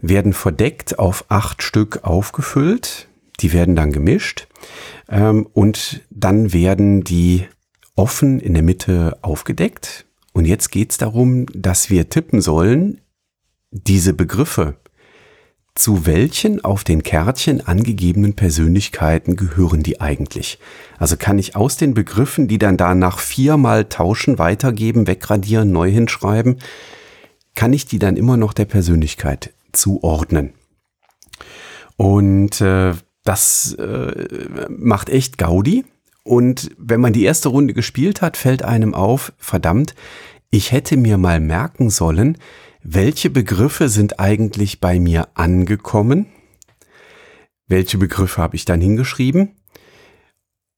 werden 0.01 0.33
verdeckt 0.33 0.97
auf 0.97 1.25
acht 1.27 1.61
Stück 1.61 2.03
aufgefüllt. 2.03 3.09
Die 3.41 3.53
werden 3.53 3.75
dann 3.75 3.91
gemischt 3.91 4.47
ähm, 5.09 5.45
und 5.53 6.01
dann 6.09 6.53
werden 6.53 7.03
die 7.03 7.45
offen 7.97 8.39
in 8.39 8.53
der 8.53 8.63
Mitte 8.63 9.17
aufgedeckt. 9.21 10.05
Und 10.31 10.45
jetzt 10.45 10.71
geht 10.71 10.91
es 10.91 10.97
darum, 10.97 11.47
dass 11.53 11.89
wir 11.89 12.09
tippen 12.09 12.39
sollen, 12.39 13.01
diese 13.71 14.13
Begriffe, 14.13 14.77
zu 15.75 16.05
welchen 16.05 16.63
auf 16.63 16.83
den 16.83 17.03
Kärtchen 17.03 17.65
angegebenen 17.65 18.35
Persönlichkeiten 18.35 19.35
gehören 19.35 19.83
die 19.83 20.01
eigentlich? 20.01 20.59
Also 20.97 21.17
kann 21.17 21.37
ich 21.37 21.55
aus 21.55 21.77
den 21.77 21.93
Begriffen, 21.93 22.47
die 22.47 22.57
dann 22.57 22.77
danach 22.77 23.19
viermal 23.19 23.85
tauschen, 23.85 24.39
weitergeben, 24.39 25.07
wegradieren, 25.07 25.71
neu 25.71 25.91
hinschreiben, 25.91 26.57
kann 27.55 27.73
ich 27.73 27.85
die 27.85 27.99
dann 27.99 28.17
immer 28.17 28.37
noch 28.37 28.53
der 28.53 28.65
Persönlichkeit 28.65 29.53
zuordnen? 29.71 30.53
Und 31.95 32.61
äh, 32.61 32.93
das 33.23 33.73
äh, 33.73 34.67
macht 34.69 35.09
echt 35.09 35.37
Gaudi. 35.37 35.85
Und 36.27 36.71
wenn 36.77 36.99
man 36.99 37.13
die 37.13 37.23
erste 37.23 37.47
Runde 37.47 37.73
gespielt 37.73 38.21
hat, 38.21 38.35
fällt 38.35 38.61
einem 38.61 38.93
auf, 38.93 39.31
verdammt, 39.37 39.95
ich 40.49 40.73
hätte 40.73 40.97
mir 40.97 41.17
mal 41.17 41.39
merken 41.39 41.89
sollen, 41.89 42.37
welche 42.83 43.29
Begriffe 43.29 43.87
sind 43.87 44.19
eigentlich 44.19 44.81
bei 44.81 44.99
mir 44.99 45.29
angekommen? 45.35 46.25
Welche 47.67 47.97
Begriffe 47.97 48.41
habe 48.41 48.57
ich 48.57 48.65
dann 48.65 48.81
hingeschrieben? 48.81 49.55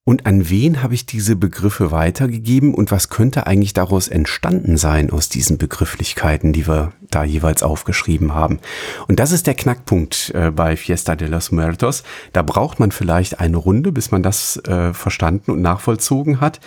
Und 0.06 0.26
an 0.26 0.50
wen 0.50 0.82
habe 0.82 0.96
ich 0.96 1.06
diese 1.06 1.36
Begriffe 1.36 1.92
weitergegeben 1.92 2.74
und 2.74 2.90
was 2.90 3.10
könnte 3.10 3.46
eigentlich 3.46 3.74
daraus 3.74 4.08
entstanden 4.08 4.76
sein 4.76 5.12
aus 5.12 5.30
diesen 5.30 5.60
Begrifflichkeiten, 5.60 6.52
die 6.52 6.66
wir 6.66 6.94
da 7.12 7.24
jeweils 7.24 7.62
aufgeschrieben 7.62 8.34
haben? 8.34 8.60
Und 9.08 9.20
das 9.20 9.32
ist 9.32 9.46
der 9.46 9.54
Knackpunkt 9.54 10.32
äh, 10.34 10.50
bei 10.50 10.76
Fiesta 10.78 11.16
de 11.16 11.28
los 11.28 11.52
Muertos. 11.52 12.04
Da 12.34 12.42
braucht 12.42 12.80
man 12.80 12.92
vielleicht 12.92 13.40
eine 13.40 13.58
Runde, 13.58 13.92
bis 13.92 14.10
man 14.10 14.24
das 14.24 14.58
äh, 14.66 14.94
verstanden 14.96 15.52
und 15.52 15.62
nachvollzogen 15.62 16.42
hat. 16.42 16.60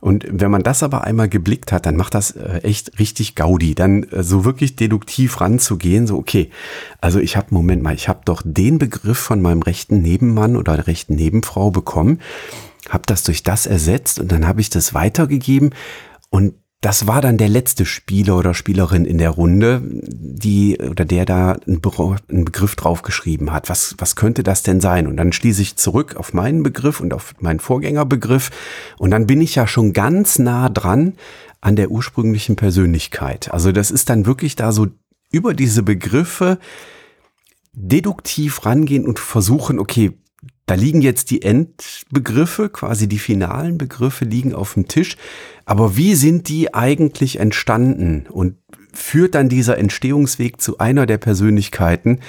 Und 0.00 0.26
wenn 0.30 0.50
man 0.50 0.62
das 0.62 0.82
aber 0.82 1.04
einmal 1.04 1.30
geblickt 1.30 1.72
hat, 1.72 1.86
dann 1.86 1.96
macht 1.96 2.14
das 2.14 2.32
äh, 2.32 2.58
echt 2.64 2.98
richtig 2.98 3.34
Gaudi, 3.34 3.74
dann 3.74 4.02
äh, 4.04 4.22
so 4.22 4.44
wirklich 4.44 4.76
deduktiv 4.76 5.40
ranzugehen, 5.40 6.06
so 6.06 6.18
okay, 6.18 6.50
also 7.00 7.18
ich 7.18 7.38
habe, 7.38 7.54
Moment 7.54 7.82
mal, 7.82 7.94
ich 7.94 8.08
habe 8.08 8.20
doch 8.26 8.42
den 8.44 8.78
Begriff 8.78 9.18
von 9.18 9.40
meinem 9.40 9.62
rechten 9.62 10.02
Nebenmann 10.02 10.56
oder 10.56 10.76
der 10.76 10.86
rechten 10.86 11.14
Nebenfrau 11.14 11.70
bekommen 11.70 12.18
habe 12.88 13.02
das 13.06 13.22
durch 13.24 13.42
das 13.42 13.66
ersetzt 13.66 14.18
und 14.18 14.32
dann 14.32 14.46
habe 14.46 14.60
ich 14.60 14.70
das 14.70 14.94
weitergegeben 14.94 15.70
und 16.30 16.54
das 16.80 17.06
war 17.06 17.20
dann 17.20 17.36
der 17.36 17.48
letzte 17.48 17.84
Spieler 17.84 18.38
oder 18.38 18.54
Spielerin 18.54 19.04
in 19.04 19.18
der 19.18 19.30
Runde, 19.30 19.82
die 19.84 20.78
oder 20.78 21.04
der 21.04 21.26
da 21.26 21.52
einen, 21.66 21.82
Begriff 21.82 22.74
draufgeschrieben 22.74 23.52
hat. 23.52 23.68
Was, 23.68 23.96
was 23.98 24.16
könnte 24.16 24.42
das 24.42 24.62
denn 24.62 24.80
sein? 24.80 25.06
Und 25.06 25.18
dann 25.18 25.32
schließe 25.32 25.60
ich 25.60 25.76
zurück 25.76 26.16
auf 26.16 26.32
meinen 26.32 26.62
Begriff 26.62 27.00
und 27.00 27.12
auf 27.12 27.34
meinen 27.40 27.60
Vorgängerbegriff. 27.60 28.50
Und 28.96 29.10
dann 29.10 29.26
bin 29.26 29.42
ich 29.42 29.56
ja 29.56 29.66
schon 29.66 29.92
ganz 29.92 30.38
nah 30.38 30.70
dran 30.70 31.14
an 31.60 31.76
der 31.76 31.90
ursprünglichen 31.90 32.56
Persönlichkeit. 32.56 33.52
Also 33.52 33.72
das 33.72 33.90
ist 33.90 34.08
dann 34.08 34.24
wirklich 34.24 34.56
da 34.56 34.72
so 34.72 34.86
über 35.30 35.52
diese 35.52 35.82
Begriffe 35.82 36.58
deduktiv 37.74 38.64
rangehen 38.64 39.06
und 39.06 39.18
versuchen, 39.18 39.78
okay, 39.78 40.12
da 40.66 40.74
liegen 40.74 41.02
jetzt 41.02 41.30
die 41.30 41.42
Endbegriffe, 41.42 42.68
quasi 42.68 43.08
die 43.08 43.18
finalen 43.18 43.76
Begriffe 43.76 44.24
liegen 44.24 44.54
auf 44.54 44.74
dem 44.74 44.86
Tisch. 44.86 45.16
Aber 45.64 45.96
wie 45.96 46.14
sind 46.14 46.48
die 46.48 46.72
eigentlich 46.74 47.40
entstanden? 47.40 48.26
Und 48.28 48.56
führt 48.92 49.34
dann 49.34 49.48
dieser 49.48 49.78
Entstehungsweg 49.78 50.60
zu 50.60 50.78
einer 50.78 51.06
der 51.06 51.18
Persönlichkeiten, 51.18 52.20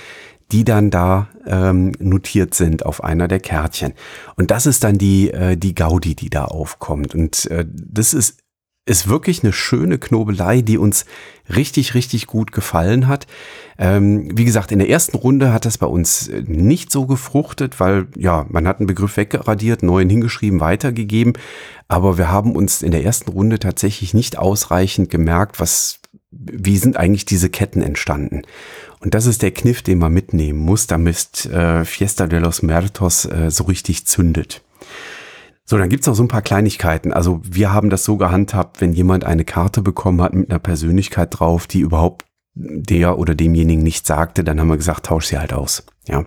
die 0.52 0.63
dann 0.63 0.89
da 0.89 1.30
ähm, 1.45 1.93
notiert 2.00 2.54
sind 2.54 2.86
auf 2.86 3.04
einer 3.04 3.28
der 3.28 3.39
Kärtchen. 3.39 3.93
Und 4.36 4.52
das 4.52 4.65
ist 4.65 4.84
dann 4.84 4.97
die, 4.97 5.32
äh, 5.32 5.56
die 5.56 5.76
Gaudi, 5.76 6.15
die 6.15 6.30
da 6.30 6.45
aufkommt. 6.45 7.15
Und 7.15 7.45
äh, 7.52 7.65
das 7.69 8.13
ist 8.13 8.40
ist 8.91 9.08
wirklich 9.08 9.41
eine 9.41 9.54
schöne 9.54 9.97
Knobelei, 9.97 10.62
die 10.62 10.77
uns 10.77 11.06
richtig, 11.49 11.93
richtig 11.93 12.27
gut 12.27 12.51
gefallen 12.51 13.08
hat. 13.08 13.25
Ähm, 13.77 14.30
wie 14.38 14.43
gesagt, 14.43 14.71
in 14.73 14.80
der 14.80 14.89
ersten 14.89 15.15
Runde 15.15 15.54
hat 15.54 15.65
das 15.65 15.77
bei 15.77 15.88
uns 15.88 16.27
äh, 16.27 16.43
nicht 16.45 16.91
so 16.91 17.06
gefruchtet, 17.06 17.80
weil 17.80 18.08
ja, 18.17 18.45
man 18.49 18.67
hat 18.67 18.80
einen 18.80 18.88
Begriff 18.88 19.15
weggeradiert, 19.15 19.82
neuen 19.82 20.10
hingeschrieben, 20.10 20.60
weitergegeben. 20.60 21.34
Aber 21.88 22.17
wir 22.17 22.30
haben 22.30 22.54
uns 22.54 22.82
in 22.82 22.91
der 22.91 23.06
ersten 23.06 23.32
Runde 23.32 23.60
tatsächlich 23.60 24.13
nicht 24.13 24.38
ausreichend 24.38 25.10
gemerkt, 25.10 25.62
was, 25.62 25.99
wie 26.32 26.77
sind 26.77 26.97
eigentlich 26.97 27.23
diese 27.23 27.49
Ketten 27.49 27.82
entstanden. 27.82 28.41
Und 28.99 29.13
das 29.13 29.25
ist 29.25 29.41
der 29.41 29.51
Kniff, 29.51 29.82
den 29.82 29.99
man 29.99 30.12
mitnehmen 30.12 30.60
muss, 30.60 30.86
damit 30.86 31.45
äh, 31.45 31.86
Fiesta 31.86 32.27
de 32.27 32.39
los 32.39 32.62
Muertos 32.62 33.23
äh, 33.23 33.49
so 33.49 33.63
richtig 33.63 34.06
zündet. 34.06 34.62
So, 35.65 35.78
dann 35.78 35.89
gibt's 35.89 36.08
noch 36.08 36.15
so 36.15 36.24
ein 36.24 36.28
paar 36.28 36.41
Kleinigkeiten. 36.41 37.13
Also 37.13 37.39
wir 37.43 37.71
haben 37.71 37.89
das 37.89 38.04
so 38.04 38.17
gehandhabt, 38.17 38.82
wenn 38.82 38.93
jemand 38.93 39.24
eine 39.24 39.45
Karte 39.45 39.82
bekommen 39.82 40.21
hat 40.21 40.34
mit 40.34 40.50
einer 40.50 40.60
Persönlichkeit 40.60 41.39
drauf, 41.39 41.67
die 41.67 41.80
überhaupt 41.80 42.26
der 42.54 43.17
oder 43.17 43.34
demjenigen 43.34 43.84
nicht 43.84 44.06
sagte, 44.06 44.43
dann 44.43 44.60
haben 44.60 44.67
wir 44.67 44.78
gesagt, 44.78 45.06
tausch 45.06 45.28
sie 45.28 45.38
halt 45.38 45.54
aus. 45.54 45.86
Ja, 46.08 46.26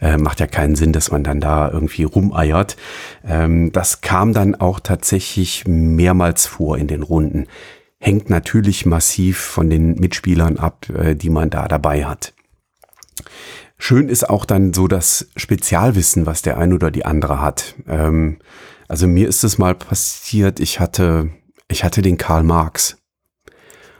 äh, 0.00 0.16
macht 0.16 0.40
ja 0.40 0.46
keinen 0.46 0.76
Sinn, 0.76 0.92
dass 0.92 1.10
man 1.10 1.24
dann 1.24 1.40
da 1.40 1.70
irgendwie 1.70 2.04
rumeiert. 2.04 2.76
Ähm, 3.24 3.72
das 3.72 4.00
kam 4.00 4.32
dann 4.32 4.54
auch 4.54 4.78
tatsächlich 4.78 5.64
mehrmals 5.66 6.46
vor 6.46 6.78
in 6.78 6.86
den 6.86 7.02
Runden. 7.02 7.46
Hängt 7.98 8.30
natürlich 8.30 8.86
massiv 8.86 9.38
von 9.38 9.70
den 9.70 9.94
Mitspielern 9.94 10.58
ab, 10.58 10.88
äh, 10.90 11.16
die 11.16 11.30
man 11.30 11.50
da 11.50 11.66
dabei 11.66 12.04
hat. 12.04 12.34
Schön 13.78 14.08
ist 14.08 14.28
auch 14.28 14.44
dann 14.44 14.72
so 14.72 14.88
das 14.88 15.28
Spezialwissen, 15.36 16.26
was 16.26 16.42
der 16.42 16.58
ein 16.58 16.72
oder 16.72 16.90
die 16.90 17.04
andere 17.04 17.40
hat. 17.40 17.74
Ähm, 17.86 18.38
also 18.88 19.06
mir 19.06 19.28
ist 19.28 19.44
es 19.44 19.58
mal 19.58 19.74
passiert, 19.74 20.60
ich 20.60 20.80
hatte, 20.80 21.30
ich 21.68 21.84
hatte 21.84 22.02
den 22.02 22.16
Karl 22.16 22.42
Marx. 22.42 22.98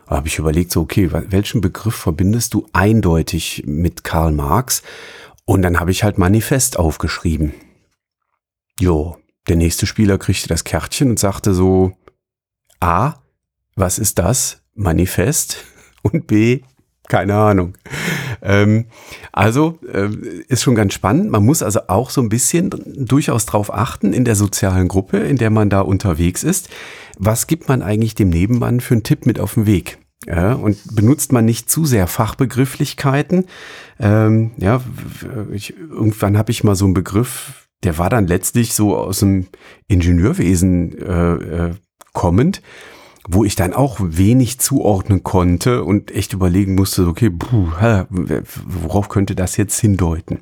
Da 0.09 0.17
habe 0.17 0.29
ich 0.29 0.39
überlegt, 0.39 0.71
so, 0.71 0.83
okay, 0.83 1.11
welchen 1.12 1.61
Begriff 1.61 1.95
verbindest 1.95 2.55
du 2.55 2.69
eindeutig 2.73 3.65
mit 3.67 4.05
Karl 4.05 4.33
Marx? 4.33 4.83
Und 5.45 5.62
dann 5.62 5.81
habe 5.81 5.91
ich 5.91 6.05
halt 6.05 6.17
Manifest 6.17 6.79
aufgeschrieben. 6.79 7.53
Jo, 8.79 9.17
der 9.49 9.57
nächste 9.57 9.87
Spieler 9.87 10.19
kriegte 10.19 10.49
das 10.49 10.65
Kärtchen 10.65 11.11
und 11.11 11.19
sagte 11.19 11.55
so, 11.55 11.97
A, 12.81 13.15
was 13.75 13.99
ist 13.99 14.19
das? 14.19 14.62
Manifest. 14.75 15.65
Und 16.03 16.27
B, 16.27 16.62
keine 17.09 17.35
Ahnung. 17.35 17.77
Ähm, 18.42 18.87
also 19.33 19.79
äh, 19.92 20.09
ist 20.49 20.62
schon 20.62 20.75
ganz 20.75 20.94
spannend. 20.94 21.31
Man 21.31 21.44
muss 21.44 21.62
also 21.62 21.81
auch 21.88 22.11
so 22.11 22.20
ein 22.20 22.29
bisschen 22.29 22.70
durchaus 22.96 23.46
drauf 23.46 23.72
achten 23.72 24.12
in 24.12 24.25
der 24.25 24.37
sozialen 24.37 24.88
Gruppe, 24.88 25.18
in 25.18 25.37
der 25.37 25.51
man 25.51 25.70
da 25.70 25.81
unterwegs 25.81 26.44
ist. 26.44 26.68
Was 27.18 27.46
gibt 27.46 27.68
man 27.68 27.83
eigentlich 27.83 28.14
dem 28.14 28.31
Nebenmann 28.31 28.81
für 28.81 28.94
einen 28.94 29.03
Tipp 29.03 29.27
mit 29.27 29.40
auf 29.40 29.55
den 29.55 29.66
Weg? 29.66 29.99
Ja, 30.27 30.55
und 30.55 30.96
benutzt 30.96 31.33
man 31.33 31.44
nicht 31.44 31.70
zu 31.70 31.85
sehr 31.85 32.07
Fachbegrifflichkeiten. 32.07 33.44
Ähm, 34.01 34.53
ja, 34.57 34.81
ich, 35.53 35.77
irgendwann 35.79 36.37
habe 36.37 36.51
ich 36.51 36.64
mal 36.64 36.75
so 36.75 36.85
einen 36.85 36.94
Begriff, 36.94 37.68
der 37.85 37.99
war 37.99 38.11
dann 38.11 38.27
letztlich 38.27 38.75
so 38.75 38.96
aus 38.96 39.20
dem 39.20 39.46
Ingenieurwesen 39.87 40.99
äh, 40.99 41.35
äh, 41.35 41.75
kommend 42.12 42.62
wo 43.29 43.45
ich 43.45 43.57
dann 43.57 43.73
auch 43.73 43.99
wenig 44.01 44.59
zuordnen 44.61 45.23
konnte 45.23 45.85
und 45.85 46.11
echt 46.12 46.33
überlegen 46.33 46.75
musste, 46.75 47.07
okay, 47.07 47.31
puh, 47.31 47.69
worauf 48.65 49.09
könnte 49.09 49.35
das 49.35 49.57
jetzt 49.57 49.79
hindeuten? 49.81 50.41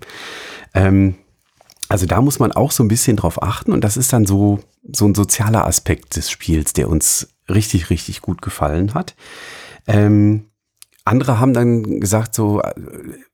Ähm, 0.75 1.15
also 1.89 2.07
da 2.07 2.21
muss 2.21 2.39
man 2.39 2.53
auch 2.53 2.71
so 2.71 2.83
ein 2.83 2.89
bisschen 2.89 3.17
drauf 3.17 3.43
achten 3.43 3.73
und 3.73 3.83
das 3.83 3.97
ist 3.97 4.13
dann 4.13 4.27
so, 4.27 4.61
so 4.91 5.07
ein 5.07 5.15
sozialer 5.15 5.67
Aspekt 5.67 6.17
des 6.17 6.31
Spiels, 6.31 6.73
der 6.73 6.89
uns 6.89 7.29
richtig, 7.49 7.91
richtig 7.91 8.23
gut 8.23 8.43
gefallen 8.43 8.95
hat. 8.95 9.15
Ähm, 9.87 10.47
andere 11.07 11.39
haben 11.39 11.53
dann 11.53 12.01
gesagt, 12.01 12.35
so, 12.35 12.63
äh, 12.63 12.73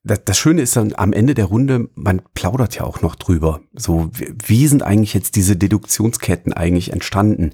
das, 0.02 0.24
das, 0.24 0.38
Schöne 0.38 0.62
ist 0.62 0.74
dann 0.74 0.92
am 0.96 1.12
Ende 1.12 1.34
der 1.34 1.44
Runde, 1.44 1.88
man 1.94 2.20
plaudert 2.34 2.74
ja 2.74 2.82
auch 2.82 3.00
noch 3.00 3.14
drüber. 3.14 3.60
So, 3.74 4.10
wie 4.44 4.66
sind 4.66 4.82
eigentlich 4.82 5.14
jetzt 5.14 5.36
diese 5.36 5.56
Deduktionsketten 5.56 6.52
eigentlich 6.52 6.92
entstanden? 6.92 7.44
Und 7.44 7.52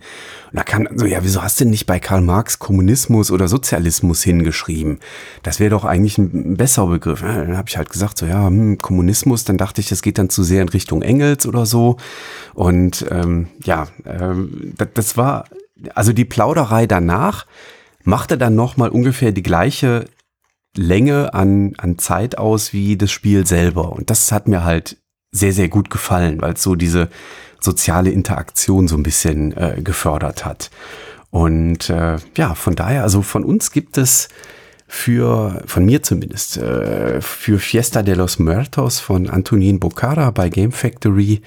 da 0.52 0.62
kann 0.62 0.88
so, 0.94 1.04
ja, 1.04 1.22
wieso 1.22 1.42
hast 1.42 1.60
du 1.60 1.64
denn 1.64 1.70
nicht 1.70 1.84
bei 1.84 1.98
Karl 1.98 2.22
Marx 2.22 2.58
Kommunismus 2.58 3.30
oder 3.30 3.46
Sozialismus 3.46 4.22
hingeschrieben? 4.22 5.00
Das 5.42 5.60
wäre 5.60 5.70
doch 5.70 5.84
eigentlich 5.84 6.16
ein 6.16 6.56
besserer 6.56 6.86
Begriff. 6.86 7.20
Ja, 7.20 7.44
dann 7.44 7.56
habe 7.56 7.68
ich 7.68 7.76
halt 7.76 7.90
gesagt, 7.90 8.16
so, 8.16 8.24
ja, 8.24 8.46
hm, 8.46 8.78
Kommunismus, 8.78 9.44
dann 9.44 9.58
dachte 9.58 9.82
ich, 9.82 9.88
das 9.90 10.00
geht 10.00 10.16
dann 10.16 10.30
zu 10.30 10.44
sehr 10.44 10.62
in 10.62 10.70
Richtung 10.70 11.02
Engels 11.02 11.46
oder 11.46 11.66
so. 11.66 11.98
Und 12.54 13.04
ähm, 13.10 13.48
ja, 13.64 13.88
ähm, 14.06 14.72
das, 14.78 14.88
das 14.94 15.16
war, 15.18 15.44
also 15.94 16.14
die 16.14 16.24
Plauderei 16.24 16.86
danach, 16.86 17.44
machte 18.06 18.38
dann 18.38 18.54
nochmal 18.54 18.88
ungefähr 18.88 19.32
die 19.32 19.42
gleiche 19.42 20.06
Länge 20.76 21.34
an, 21.34 21.74
an 21.78 21.98
Zeit 21.98 22.38
aus 22.38 22.72
wie 22.72 22.96
das 22.96 23.10
Spiel 23.10 23.46
selber. 23.46 23.92
Und 23.92 24.10
das 24.10 24.32
hat 24.32 24.48
mir 24.48 24.64
halt 24.64 24.96
sehr, 25.32 25.52
sehr 25.52 25.68
gut 25.68 25.90
gefallen, 25.90 26.40
weil 26.40 26.54
es 26.54 26.62
so 26.62 26.74
diese 26.74 27.08
soziale 27.60 28.10
Interaktion 28.10 28.88
so 28.88 28.96
ein 28.96 29.02
bisschen 29.02 29.56
äh, 29.56 29.80
gefördert 29.82 30.44
hat. 30.44 30.70
Und 31.30 31.90
äh, 31.90 32.16
ja, 32.36 32.54
von 32.54 32.74
daher, 32.76 33.02
also 33.02 33.22
von 33.22 33.44
uns 33.44 33.70
gibt 33.70 33.98
es 33.98 34.28
für, 34.86 35.62
von 35.66 35.84
mir 35.84 36.02
zumindest, 36.02 36.58
äh, 36.58 37.20
für 37.20 37.58
Fiesta 37.58 38.02
de 38.02 38.14
los 38.14 38.38
Muertos 38.38 39.00
von 39.00 39.28
Antonin 39.28 39.80
Bocara 39.80 40.30
bei 40.30 40.48
Game 40.48 40.72
Factory 40.72 41.42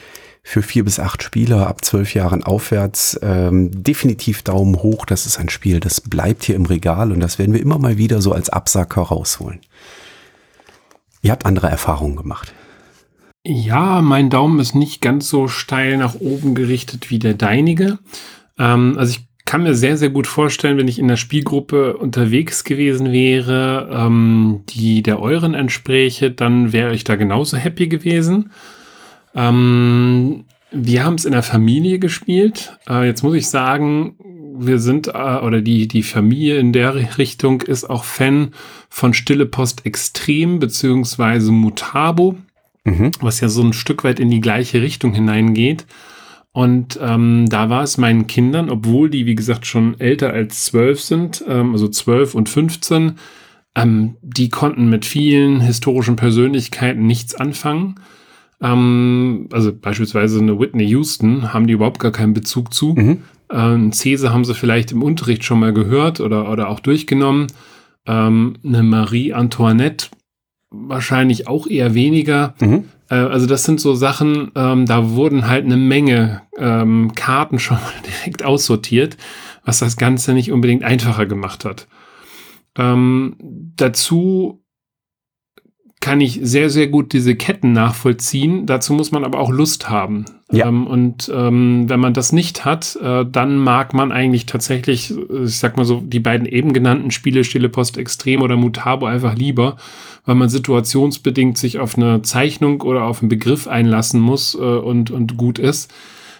für 0.49 0.63
vier 0.63 0.83
bis 0.83 0.99
acht 0.99 1.21
Spieler 1.21 1.67
ab 1.67 1.85
zwölf 1.85 2.15
Jahren 2.15 2.43
aufwärts 2.43 3.19
ähm, 3.21 3.69
definitiv 3.83 4.41
Daumen 4.41 4.77
hoch. 4.77 5.05
Das 5.05 5.27
ist 5.27 5.37
ein 5.37 5.47
Spiel, 5.47 5.79
das 5.79 6.01
bleibt 6.01 6.43
hier 6.43 6.55
im 6.55 6.65
Regal 6.65 7.11
und 7.11 7.19
das 7.19 7.37
werden 7.37 7.53
wir 7.53 7.61
immer 7.61 7.77
mal 7.77 7.99
wieder 7.99 8.19
so 8.19 8.31
als 8.31 8.49
Absacker 8.49 9.03
rausholen. 9.03 9.59
Ihr 11.21 11.33
habt 11.33 11.45
andere 11.45 11.69
Erfahrungen 11.69 12.15
gemacht. 12.15 12.51
Ja, 13.45 14.01
mein 14.01 14.31
Daumen 14.31 14.59
ist 14.59 14.73
nicht 14.73 15.01
ganz 15.01 15.29
so 15.29 15.47
steil 15.47 15.97
nach 15.97 16.15
oben 16.15 16.55
gerichtet 16.55 17.11
wie 17.11 17.19
der 17.19 17.35
deinige. 17.35 17.99
Ähm, 18.57 18.95
also 18.97 19.11
ich 19.19 19.27
kann 19.45 19.61
mir 19.61 19.75
sehr, 19.75 19.97
sehr 19.97 20.09
gut 20.09 20.25
vorstellen, 20.25 20.79
wenn 20.79 20.87
ich 20.87 20.97
in 20.97 21.07
der 21.07 21.17
Spielgruppe 21.17 21.95
unterwegs 21.95 22.63
gewesen 22.63 23.11
wäre, 23.11 23.87
ähm, 23.93 24.63
die 24.69 25.03
der 25.03 25.19
euren 25.19 25.53
entspräche, 25.53 26.31
dann 26.31 26.73
wäre 26.73 26.95
ich 26.95 27.03
da 27.03 27.17
genauso 27.17 27.55
happy 27.55 27.87
gewesen. 27.87 28.49
Ähm, 29.39 30.43
wir 30.71 31.03
haben 31.03 31.15
es 31.15 31.25
in 31.25 31.31
der 31.31 31.43
Familie 31.43 31.97
gespielt. 31.99 32.77
Äh, 32.87 33.07
jetzt 33.07 33.23
muss 33.23 33.35
ich 33.35 33.47
sagen, 33.47 34.15
wir 34.59 34.79
sind, 34.79 35.07
äh, 35.07 35.11
oder 35.11 35.61
die, 35.61 35.87
die 35.87 36.03
Familie 36.03 36.57
in 36.57 36.73
der 36.73 37.17
Richtung 37.17 37.61
ist 37.61 37.89
auch 37.89 38.03
Fan 38.03 38.51
von 38.89 39.13
Stille 39.13 39.45
Post 39.45 39.85
Extrem 39.85 40.59
beziehungsweise 40.59 41.51
Mutabo, 41.51 42.35
mhm. 42.83 43.11
was 43.21 43.39
ja 43.39 43.47
so 43.47 43.63
ein 43.63 43.73
Stück 43.73 44.03
weit 44.03 44.19
in 44.19 44.29
die 44.29 44.41
gleiche 44.41 44.81
Richtung 44.81 45.13
hineingeht. 45.13 45.85
Und 46.51 46.99
ähm, 47.01 47.45
da 47.47 47.69
war 47.69 47.83
es 47.83 47.97
meinen 47.97 48.27
Kindern, 48.27 48.69
obwohl 48.69 49.09
die, 49.09 49.25
wie 49.25 49.35
gesagt, 49.35 49.65
schon 49.65 49.99
älter 49.99 50.31
als 50.31 50.65
zwölf 50.65 50.99
sind, 50.99 51.43
ähm, 51.47 51.71
also 51.71 51.87
zwölf 51.87 52.35
und 52.35 52.49
15, 52.49 53.13
ähm, 53.75 54.17
die 54.21 54.49
konnten 54.49 54.89
mit 54.89 55.05
vielen 55.05 55.61
historischen 55.61 56.15
Persönlichkeiten 56.15 57.05
nichts 57.05 57.35
anfangen. 57.35 57.95
Ähm, 58.61 59.47
also 59.51 59.73
beispielsweise 59.73 60.39
eine 60.39 60.59
Whitney 60.59 60.85
Houston 60.87 61.53
haben 61.53 61.67
die 61.67 61.73
überhaupt 61.73 61.99
gar 61.99 62.11
keinen 62.11 62.33
Bezug 62.33 62.73
zu. 62.73 62.93
Mhm. 62.93 63.23
Ähm, 63.51 63.91
Cäsar 63.91 64.33
haben 64.33 64.45
sie 64.45 64.53
vielleicht 64.53 64.91
im 64.91 65.01
Unterricht 65.01 65.43
schon 65.43 65.59
mal 65.59 65.73
gehört 65.73 66.19
oder, 66.19 66.51
oder 66.51 66.69
auch 66.69 66.79
durchgenommen. 66.79 67.47
Ähm, 68.05 68.55
eine 68.63 68.83
Marie 68.83 69.33
Antoinette 69.33 70.07
wahrscheinlich 70.69 71.47
auch 71.47 71.67
eher 71.67 71.93
weniger. 71.93 72.53
Mhm. 72.59 72.85
Äh, 73.09 73.15
also 73.15 73.47
das 73.47 73.63
sind 73.63 73.79
so 73.79 73.95
Sachen, 73.95 74.51
ähm, 74.55 74.85
da 74.85 75.11
wurden 75.11 75.47
halt 75.47 75.65
eine 75.65 75.77
Menge 75.77 76.41
ähm, 76.57 77.13
Karten 77.15 77.59
schon 77.59 77.77
mal 77.77 77.93
direkt 78.05 78.43
aussortiert, 78.43 79.17
was 79.65 79.79
das 79.79 79.97
Ganze 79.97 80.33
nicht 80.33 80.51
unbedingt 80.51 80.83
einfacher 80.83 81.25
gemacht 81.25 81.65
hat. 81.65 81.87
Ähm, 82.77 83.35
dazu 83.75 84.58
kann 86.01 86.21
ich 86.21 86.39
sehr, 86.41 86.69
sehr 86.69 86.87
gut 86.87 87.11
diese 87.11 87.35
Ketten 87.35 87.73
nachvollziehen. 87.73 88.65
Dazu 88.65 88.93
muss 88.93 89.11
man 89.11 89.25
aber 89.25 89.39
auch 89.39 89.51
Lust 89.51 89.89
haben. 89.89 90.25
Ja. 90.49 90.67
Ähm, 90.67 90.87
und 90.87 91.29
ähm, 91.33 91.89
wenn 91.89 91.99
man 91.99 92.13
das 92.13 92.31
nicht 92.31 92.63
hat, 92.63 92.97
äh, 93.03 93.25
dann 93.29 93.57
mag 93.57 93.93
man 93.93 94.13
eigentlich 94.13 94.45
tatsächlich, 94.45 95.13
ich 95.43 95.59
sag 95.59 95.75
mal 95.75 95.83
so, 95.83 96.01
die 96.01 96.21
beiden 96.21 96.47
eben 96.47 96.71
genannten 96.71 97.11
Spiele, 97.11 97.43
Stille 97.43 97.67
Post 97.67 97.97
Extrem 97.97 98.41
oder 98.41 98.55
Mutabo 98.55 99.07
einfach 99.07 99.35
lieber, 99.35 99.75
weil 100.25 100.35
man 100.35 100.47
situationsbedingt 100.47 101.57
sich 101.57 101.79
auf 101.79 101.97
eine 101.97 102.21
Zeichnung 102.21 102.81
oder 102.81 103.03
auf 103.03 103.21
einen 103.21 103.29
Begriff 103.29 103.67
einlassen 103.67 104.21
muss 104.21 104.55
äh, 104.55 104.57
und, 104.57 105.11
und 105.11 105.35
gut 105.35 105.59
ist. 105.59 105.93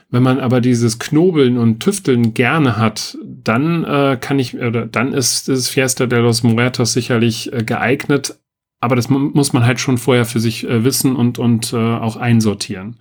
Wenn 0.10 0.24
man 0.24 0.39
aber 0.39 0.62
dieses 0.62 0.97
Knobeln 0.97 1.57
und 1.57 1.82
Tüfteln 1.82 2.34
gerne 2.34 2.78
hat, 2.78 3.18
dann 3.24 3.84
äh, 3.84 4.18
kann 4.20 4.39
ich, 4.39 4.57
oder 4.57 4.88
dann 4.88 5.14
ist 5.14 5.49
das 5.49 5.68
Fiesta 5.68 6.07
de 6.07 6.20
los 6.20 6.41
Muertos 6.43 6.93
sicherlich 6.93 7.53
äh, 7.53 7.64
geeignet, 7.64 8.39
aber 8.80 8.95
das 8.95 9.09
muss 9.09 9.53
man 9.53 9.65
halt 9.65 9.80
schon 9.80 9.97
vorher 9.97 10.25
für 10.25 10.39
sich 10.39 10.67
äh, 10.67 10.84
wissen 10.84 11.15
und, 11.15 11.38
und 11.38 11.73
äh, 11.73 11.77
auch 11.77 12.15
einsortieren. 12.15 12.97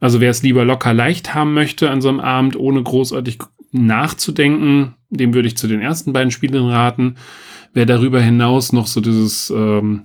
Also 0.00 0.20
wer 0.20 0.30
es 0.30 0.42
lieber 0.42 0.64
locker 0.64 0.94
leicht 0.94 1.34
haben 1.34 1.54
möchte 1.54 1.90
an 1.90 2.00
so 2.00 2.08
einem 2.08 2.20
Abend, 2.20 2.56
ohne 2.56 2.82
großartig 2.82 3.38
nachzudenken, 3.72 4.94
dem 5.10 5.34
würde 5.34 5.48
ich 5.48 5.56
zu 5.56 5.68
den 5.68 5.80
ersten 5.80 6.12
beiden 6.12 6.30
Spielen 6.30 6.68
raten. 6.68 7.16
Wer 7.72 7.86
darüber 7.86 8.20
hinaus 8.20 8.72
noch 8.72 8.86
so 8.86 9.00
dieses, 9.00 9.50
ähm, 9.50 10.02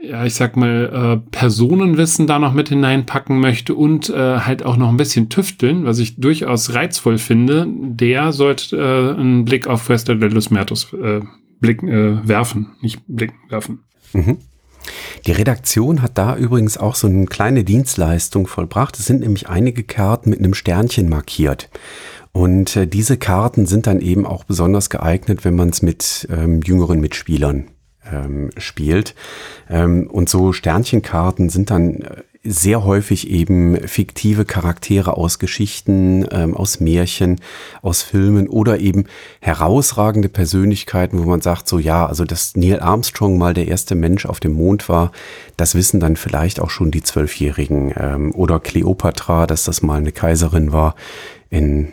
ja, 0.00 0.24
ich 0.24 0.34
sag 0.34 0.56
mal, 0.56 1.20
äh, 1.24 1.30
Personenwissen 1.30 2.26
da 2.26 2.38
noch 2.38 2.52
mit 2.52 2.70
hineinpacken 2.70 3.38
möchte 3.38 3.74
und 3.74 4.10
äh, 4.10 4.40
halt 4.40 4.64
auch 4.64 4.76
noch 4.76 4.88
ein 4.88 4.96
bisschen 4.96 5.28
tüfteln, 5.28 5.84
was 5.84 6.00
ich 6.00 6.16
durchaus 6.16 6.74
reizvoll 6.74 7.18
finde, 7.18 7.66
der 7.68 8.32
sollte 8.32 8.76
äh, 8.76 9.20
einen 9.20 9.44
Blick 9.44 9.68
auf 9.68 9.82
Fester 9.82 10.16
de 10.16 10.30
los 10.30 10.50
Mertos 10.50 10.92
äh, 10.92 11.20
Blick, 11.60 11.82
äh, 11.84 12.26
werfen, 12.26 12.72
nicht 12.80 13.00
blicken 13.06 13.36
werfen. 13.48 13.84
Mhm. 14.12 14.38
Die 15.26 15.32
Redaktion 15.32 16.02
hat 16.02 16.18
da 16.18 16.36
übrigens 16.36 16.76
auch 16.76 16.96
so 16.96 17.06
eine 17.06 17.26
kleine 17.26 17.64
Dienstleistung 17.64 18.46
vollbracht. 18.46 18.98
Es 18.98 19.06
sind 19.06 19.20
nämlich 19.20 19.48
einige 19.48 19.84
Karten 19.84 20.30
mit 20.30 20.40
einem 20.40 20.54
Sternchen 20.54 21.08
markiert. 21.08 21.68
Und 22.32 22.76
äh, 22.76 22.86
diese 22.86 23.18
Karten 23.18 23.66
sind 23.66 23.86
dann 23.86 24.00
eben 24.00 24.26
auch 24.26 24.44
besonders 24.44 24.90
geeignet, 24.90 25.44
wenn 25.44 25.54
man 25.54 25.68
es 25.68 25.82
mit 25.82 26.26
ähm, 26.30 26.62
jüngeren 26.62 27.00
Mitspielern 27.00 27.66
ähm, 28.10 28.50
spielt. 28.56 29.14
Ähm, 29.68 30.08
und 30.10 30.28
so 30.28 30.52
Sternchenkarten 30.52 31.50
sind 31.50 31.70
dann 31.70 32.00
äh, 32.00 32.22
sehr 32.44 32.84
häufig 32.84 33.30
eben 33.30 33.76
fiktive 33.86 34.44
Charaktere 34.44 35.16
aus 35.16 35.38
Geschichten, 35.38 36.26
ähm, 36.32 36.56
aus 36.56 36.80
Märchen, 36.80 37.40
aus 37.82 38.02
Filmen 38.02 38.48
oder 38.48 38.80
eben 38.80 39.04
herausragende 39.40 40.28
Persönlichkeiten, 40.28 41.22
wo 41.22 41.28
man 41.28 41.40
sagt, 41.40 41.68
so 41.68 41.78
ja, 41.78 42.04
also 42.04 42.24
dass 42.24 42.56
Neil 42.56 42.80
Armstrong 42.80 43.38
mal 43.38 43.54
der 43.54 43.68
erste 43.68 43.94
Mensch 43.94 44.26
auf 44.26 44.40
dem 44.40 44.54
Mond 44.54 44.88
war, 44.88 45.12
das 45.56 45.76
wissen 45.76 46.00
dann 46.00 46.16
vielleicht 46.16 46.58
auch 46.60 46.70
schon 46.70 46.90
die 46.90 47.02
Zwölfjährigen. 47.02 47.94
Ähm, 47.96 48.34
oder 48.34 48.58
Kleopatra, 48.58 49.46
dass 49.46 49.64
das 49.64 49.82
mal 49.82 49.98
eine 49.98 50.12
Kaiserin 50.12 50.72
war 50.72 50.96
in 51.48 51.92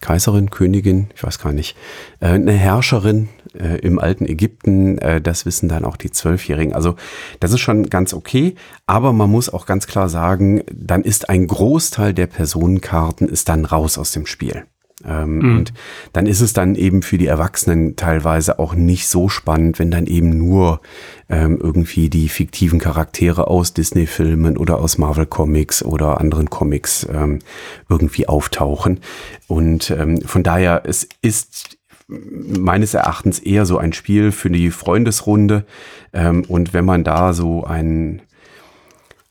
Kaiserin, 0.00 0.50
Königin, 0.50 1.08
ich 1.14 1.22
weiß 1.24 1.38
gar 1.38 1.52
nicht, 1.52 1.76
äh, 2.20 2.26
eine 2.26 2.52
Herrscherin 2.52 3.28
äh, 3.58 3.78
im 3.80 3.98
alten 3.98 4.26
Ägypten, 4.26 4.98
äh, 4.98 5.20
das 5.20 5.46
wissen 5.46 5.68
dann 5.68 5.84
auch 5.84 5.96
die 5.96 6.10
Zwölfjährigen. 6.10 6.74
Also 6.74 6.96
das 7.40 7.52
ist 7.52 7.60
schon 7.60 7.90
ganz 7.90 8.14
okay, 8.14 8.54
aber 8.86 9.12
man 9.12 9.30
muss 9.30 9.48
auch 9.48 9.66
ganz 9.66 9.86
klar 9.86 10.08
sagen, 10.08 10.62
dann 10.72 11.02
ist 11.02 11.28
ein 11.28 11.46
Großteil 11.46 12.14
der 12.14 12.26
Personenkarten 12.26 13.28
ist 13.28 13.48
dann 13.48 13.64
raus 13.64 13.98
aus 13.98 14.12
dem 14.12 14.26
Spiel. 14.26 14.64
Ähm, 15.06 15.38
mhm. 15.38 15.56
Und 15.56 15.72
dann 16.12 16.26
ist 16.26 16.40
es 16.40 16.52
dann 16.52 16.74
eben 16.74 17.02
für 17.02 17.18
die 17.18 17.26
Erwachsenen 17.26 17.96
teilweise 17.96 18.58
auch 18.58 18.74
nicht 18.74 19.08
so 19.08 19.28
spannend, 19.28 19.78
wenn 19.78 19.90
dann 19.90 20.06
eben 20.06 20.36
nur 20.36 20.80
ähm, 21.28 21.58
irgendwie 21.60 22.10
die 22.10 22.28
fiktiven 22.28 22.80
Charaktere 22.80 23.46
aus 23.46 23.74
Disney-Filmen 23.74 24.56
oder 24.56 24.78
aus 24.78 24.98
Marvel-Comics 24.98 25.84
oder 25.84 26.20
anderen 26.20 26.50
Comics 26.50 27.06
ähm, 27.12 27.38
irgendwie 27.88 28.28
auftauchen. 28.28 29.00
Und 29.46 29.90
ähm, 29.90 30.20
von 30.22 30.42
daher, 30.42 30.82
es 30.84 31.08
ist 31.22 31.78
meines 32.08 32.94
Erachtens 32.94 33.38
eher 33.38 33.66
so 33.66 33.78
ein 33.78 33.92
Spiel 33.92 34.32
für 34.32 34.50
die 34.50 34.70
Freundesrunde. 34.70 35.64
Ähm, 36.12 36.44
und 36.48 36.72
wenn 36.72 36.84
man 36.84 37.04
da 37.04 37.32
so 37.32 37.64
ein 37.64 38.22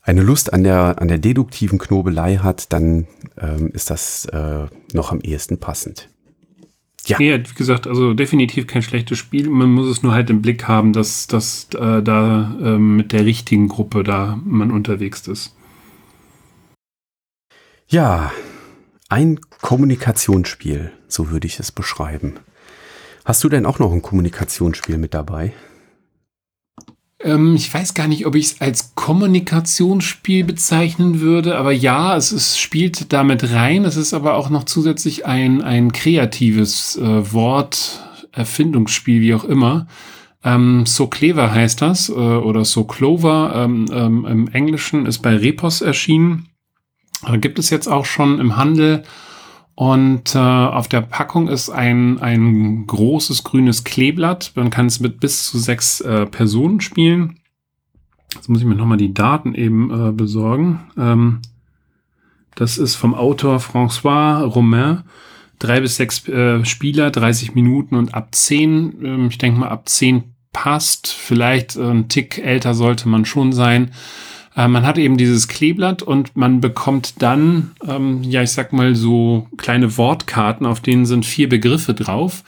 eine 0.08 0.22
Lust 0.22 0.52
an 0.54 0.64
der, 0.64 1.00
an 1.00 1.08
der 1.08 1.18
deduktiven 1.18 1.78
Knobelei 1.78 2.38
hat, 2.38 2.72
dann 2.72 3.06
ähm, 3.38 3.68
ist 3.68 3.90
das 3.90 4.24
äh, 4.26 4.66
noch 4.94 5.12
am 5.12 5.20
ehesten 5.20 5.58
passend. 5.58 6.08
Ja. 7.06 7.20
ja, 7.20 7.38
wie 7.38 7.54
gesagt, 7.54 7.86
also 7.86 8.14
definitiv 8.14 8.66
kein 8.66 8.82
schlechtes 8.82 9.18
Spiel. 9.18 9.48
Man 9.48 9.70
muss 9.70 9.86
es 9.86 10.02
nur 10.02 10.12
halt 10.12 10.30
im 10.30 10.42
Blick 10.42 10.66
haben, 10.66 10.92
dass, 10.92 11.26
dass 11.26 11.68
äh, 11.74 12.02
da 12.02 12.56
äh, 12.60 12.78
mit 12.78 13.12
der 13.12 13.24
richtigen 13.24 13.68
Gruppe 13.68 14.02
da 14.02 14.38
man 14.44 14.70
unterwegs 14.70 15.26
ist. 15.26 15.54
Ja, 17.86 18.32
ein 19.08 19.40
Kommunikationsspiel, 19.62 20.92
so 21.06 21.30
würde 21.30 21.46
ich 21.46 21.58
es 21.60 21.72
beschreiben. 21.72 22.34
Hast 23.24 23.44
du 23.44 23.48
denn 23.48 23.66
auch 23.66 23.78
noch 23.78 23.92
ein 23.92 24.02
Kommunikationsspiel 24.02 24.98
mit 24.98 25.14
dabei? 25.14 25.52
Ähm, 27.20 27.54
ich 27.56 27.72
weiß 27.72 27.94
gar 27.94 28.08
nicht, 28.08 28.26
ob 28.26 28.34
ich 28.34 28.46
es 28.46 28.60
als 28.60 28.94
Kommunikationsspiel 28.94 30.44
bezeichnen 30.44 31.20
würde, 31.20 31.56
aber 31.56 31.72
ja, 31.72 32.16
es, 32.16 32.32
es 32.32 32.58
spielt 32.58 33.12
damit 33.12 33.52
rein. 33.52 33.84
Es 33.84 33.96
ist 33.96 34.14
aber 34.14 34.34
auch 34.34 34.50
noch 34.50 34.64
zusätzlich 34.64 35.26
ein, 35.26 35.62
ein 35.62 35.92
kreatives 35.92 36.96
äh, 36.96 37.32
Wort, 37.32 38.04
Erfindungsspiel, 38.32 39.20
wie 39.20 39.34
auch 39.34 39.44
immer. 39.44 39.88
Ähm, 40.44 40.86
so 40.86 41.08
Clever 41.08 41.52
heißt 41.52 41.82
das, 41.82 42.08
äh, 42.08 42.12
oder 42.12 42.64
So 42.64 42.84
Clover 42.84 43.52
ähm, 43.54 43.86
ähm, 43.92 44.24
im 44.24 44.48
Englischen, 44.48 45.06
ist 45.06 45.18
bei 45.18 45.36
Repos 45.36 45.80
erschienen. 45.80 46.48
Äh, 47.26 47.38
gibt 47.38 47.58
es 47.58 47.70
jetzt 47.70 47.88
auch 47.88 48.04
schon 48.04 48.38
im 48.38 48.56
Handel. 48.56 49.02
Und 49.78 50.34
äh, 50.34 50.38
auf 50.38 50.88
der 50.88 51.02
Packung 51.02 51.46
ist 51.46 51.70
ein, 51.70 52.20
ein 52.20 52.84
großes 52.88 53.44
grünes 53.44 53.84
Kleeblatt. 53.84 54.50
Man 54.56 54.70
kann 54.70 54.86
es 54.86 54.98
mit 54.98 55.20
bis 55.20 55.48
zu 55.48 55.56
sechs 55.56 56.00
äh, 56.00 56.26
Personen 56.26 56.80
spielen. 56.80 57.38
Jetzt 58.34 58.48
muss 58.48 58.58
ich 58.58 58.66
mir 58.66 58.74
nochmal 58.74 58.98
die 58.98 59.14
Daten 59.14 59.54
eben 59.54 60.08
äh, 60.08 60.10
besorgen. 60.10 60.80
Ähm, 60.98 61.42
das 62.56 62.76
ist 62.76 62.96
vom 62.96 63.14
Autor 63.14 63.58
François 63.58 64.42
Romain. 64.42 65.04
drei 65.60 65.80
bis 65.80 65.94
sechs 65.94 66.26
äh, 66.26 66.64
Spieler, 66.64 67.12
30 67.12 67.54
Minuten 67.54 67.94
und 67.94 68.14
ab 68.14 68.34
zehn, 68.34 68.96
ähm, 69.04 69.28
ich 69.28 69.38
denke 69.38 69.60
mal 69.60 69.68
ab 69.68 69.88
zehn 69.88 70.34
passt, 70.52 71.06
vielleicht 71.06 71.76
äh, 71.76 71.88
ein 71.88 72.08
Tick 72.08 72.38
älter 72.38 72.74
sollte 72.74 73.08
man 73.08 73.24
schon 73.24 73.52
sein. 73.52 73.92
Äh, 74.58 74.66
man 74.66 74.84
hat 74.84 74.98
eben 74.98 75.16
dieses 75.16 75.46
Kleeblatt 75.46 76.02
und 76.02 76.36
man 76.36 76.60
bekommt 76.60 77.22
dann, 77.22 77.70
ähm, 77.86 78.24
ja, 78.24 78.42
ich 78.42 78.50
sag 78.50 78.72
mal 78.72 78.96
so 78.96 79.46
kleine 79.56 79.96
Wortkarten, 79.96 80.66
auf 80.66 80.80
denen 80.80 81.06
sind 81.06 81.24
vier 81.24 81.48
Begriffe 81.48 81.94
drauf. 81.94 82.42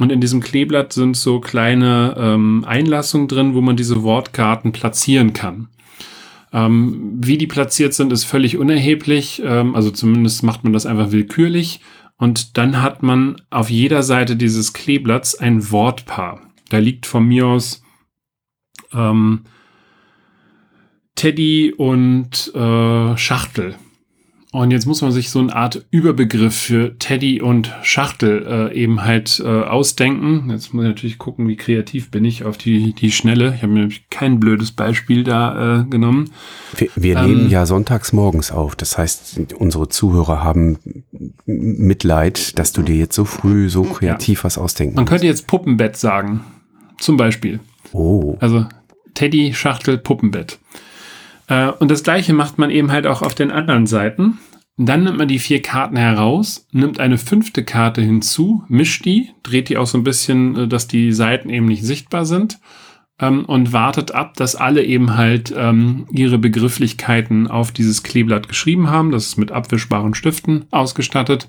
Und 0.00 0.10
in 0.10 0.20
diesem 0.20 0.40
Kleeblatt 0.40 0.92
sind 0.92 1.16
so 1.16 1.38
kleine 1.38 2.16
ähm, 2.18 2.64
Einlassungen 2.66 3.28
drin, 3.28 3.54
wo 3.54 3.60
man 3.60 3.76
diese 3.76 4.02
Wortkarten 4.02 4.72
platzieren 4.72 5.32
kann. 5.32 5.68
Ähm, 6.52 7.18
wie 7.22 7.38
die 7.38 7.46
platziert 7.46 7.94
sind, 7.94 8.12
ist 8.12 8.24
völlig 8.24 8.56
unerheblich. 8.56 9.40
Ähm, 9.44 9.76
also 9.76 9.92
zumindest 9.92 10.42
macht 10.42 10.64
man 10.64 10.72
das 10.72 10.86
einfach 10.86 11.12
willkürlich. 11.12 11.78
Und 12.16 12.58
dann 12.58 12.82
hat 12.82 13.04
man 13.04 13.36
auf 13.50 13.70
jeder 13.70 14.02
Seite 14.02 14.34
dieses 14.34 14.72
Kleeblatts 14.72 15.36
ein 15.36 15.70
Wortpaar. 15.70 16.40
Da 16.70 16.78
liegt 16.78 17.06
von 17.06 17.24
mir 17.24 17.46
aus 17.46 17.84
ähm, 18.92 19.44
Teddy 21.14 21.72
und 21.72 22.52
äh, 22.54 23.16
Schachtel. 23.16 23.76
Und 24.54 24.70
jetzt 24.70 24.86
muss 24.86 25.02
man 25.02 25.10
sich 25.10 25.30
so 25.30 25.40
eine 25.40 25.54
Art 25.54 25.84
Überbegriff 25.90 26.54
für 26.54 26.96
Teddy 27.00 27.42
und 27.42 27.72
Schachtel 27.82 28.46
äh, 28.46 28.72
eben 28.72 29.02
halt 29.02 29.42
äh, 29.44 29.48
ausdenken. 29.48 30.48
Jetzt 30.48 30.72
muss 30.72 30.84
ich 30.84 30.90
natürlich 30.90 31.18
gucken, 31.18 31.48
wie 31.48 31.56
kreativ 31.56 32.12
bin 32.12 32.24
ich 32.24 32.44
auf 32.44 32.56
die, 32.56 32.92
die 32.92 33.10
Schnelle. 33.10 33.54
Ich 33.56 33.62
habe 33.62 33.72
mir 33.72 33.80
nämlich 33.80 34.08
kein 34.10 34.38
blödes 34.38 34.70
Beispiel 34.70 35.24
da 35.24 35.80
äh, 35.80 35.84
genommen. 35.86 36.30
Wir, 36.76 36.88
wir 36.94 37.16
ähm, 37.16 37.26
nehmen 37.26 37.50
ja 37.50 37.66
sonntags 37.66 38.12
morgens 38.12 38.52
auf. 38.52 38.76
Das 38.76 38.96
heißt, 38.96 39.40
unsere 39.58 39.88
Zuhörer 39.88 40.44
haben 40.44 40.78
Mitleid, 41.46 42.56
dass 42.56 42.72
du 42.72 42.82
dir 42.82 42.94
jetzt 42.94 43.16
so 43.16 43.24
früh 43.24 43.68
so 43.68 43.82
kreativ 43.82 44.38
ja. 44.38 44.44
was 44.44 44.56
ausdenken 44.56 44.94
Man 44.94 45.06
könnte 45.06 45.26
jetzt 45.26 45.48
Puppenbett 45.48 45.96
sagen. 45.96 46.44
Zum 47.00 47.16
Beispiel. 47.16 47.58
Oh. 47.92 48.36
Also 48.38 48.66
Teddy, 49.14 49.52
Schachtel, 49.52 49.98
Puppenbett. 49.98 50.60
Äh, 51.48 51.70
und 51.70 51.90
das 51.90 52.02
gleiche 52.02 52.32
macht 52.32 52.58
man 52.58 52.70
eben 52.70 52.90
halt 52.90 53.06
auch 53.06 53.22
auf 53.22 53.34
den 53.34 53.50
anderen 53.50 53.86
Seiten. 53.86 54.38
Dann 54.76 55.04
nimmt 55.04 55.18
man 55.18 55.28
die 55.28 55.38
vier 55.38 55.62
Karten 55.62 55.96
heraus, 55.96 56.66
nimmt 56.72 56.98
eine 56.98 57.16
fünfte 57.16 57.64
Karte 57.64 58.02
hinzu, 58.02 58.64
mischt 58.68 59.04
die, 59.04 59.30
dreht 59.44 59.68
die 59.68 59.76
auch 59.78 59.86
so 59.86 59.98
ein 59.98 60.04
bisschen, 60.04 60.56
äh, 60.56 60.68
dass 60.68 60.88
die 60.88 61.12
Seiten 61.12 61.48
eben 61.48 61.66
nicht 61.66 61.84
sichtbar 61.84 62.24
sind 62.24 62.58
ähm, 63.20 63.44
und 63.44 63.72
wartet 63.72 64.12
ab, 64.12 64.34
dass 64.36 64.56
alle 64.56 64.82
eben 64.82 65.16
halt 65.16 65.54
ähm, 65.56 66.06
ihre 66.10 66.38
Begrifflichkeiten 66.38 67.46
auf 67.46 67.70
dieses 67.72 68.02
Kleeblatt 68.02 68.48
geschrieben 68.48 68.90
haben. 68.90 69.12
Das 69.12 69.26
ist 69.26 69.36
mit 69.36 69.52
abwischbaren 69.52 70.14
Stiften 70.14 70.64
ausgestattet. 70.70 71.48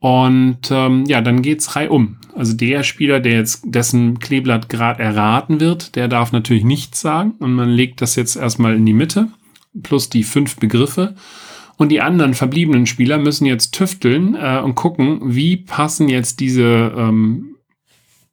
Und 0.00 0.70
ähm, 0.70 1.04
ja, 1.06 1.20
dann 1.20 1.42
geht's 1.42 1.76
reihum. 1.76 2.16
Also 2.34 2.54
der 2.54 2.82
Spieler, 2.82 3.20
der 3.20 3.34
jetzt 3.34 3.62
dessen 3.66 4.18
Kleeblatt 4.18 4.68
gerade 4.68 5.02
erraten 5.02 5.60
wird, 5.60 5.94
der 5.94 6.08
darf 6.08 6.32
natürlich 6.32 6.64
nichts 6.64 7.00
sagen. 7.00 7.34
Und 7.38 7.52
man 7.52 7.68
legt 7.68 8.00
das 8.00 8.16
jetzt 8.16 8.36
erstmal 8.36 8.74
in 8.74 8.86
die 8.86 8.94
Mitte, 8.94 9.28
plus 9.82 10.08
die 10.08 10.24
fünf 10.24 10.56
Begriffe. 10.56 11.14
Und 11.76 11.90
die 11.90 12.00
anderen 12.00 12.34
verbliebenen 12.34 12.86
Spieler 12.86 13.18
müssen 13.18 13.46
jetzt 13.46 13.72
tüfteln 13.72 14.34
äh, 14.34 14.60
und 14.64 14.74
gucken, 14.74 15.20
wie 15.22 15.56
passen 15.56 16.08
jetzt 16.08 16.40
diese 16.40 16.92
ähm, 16.96 17.56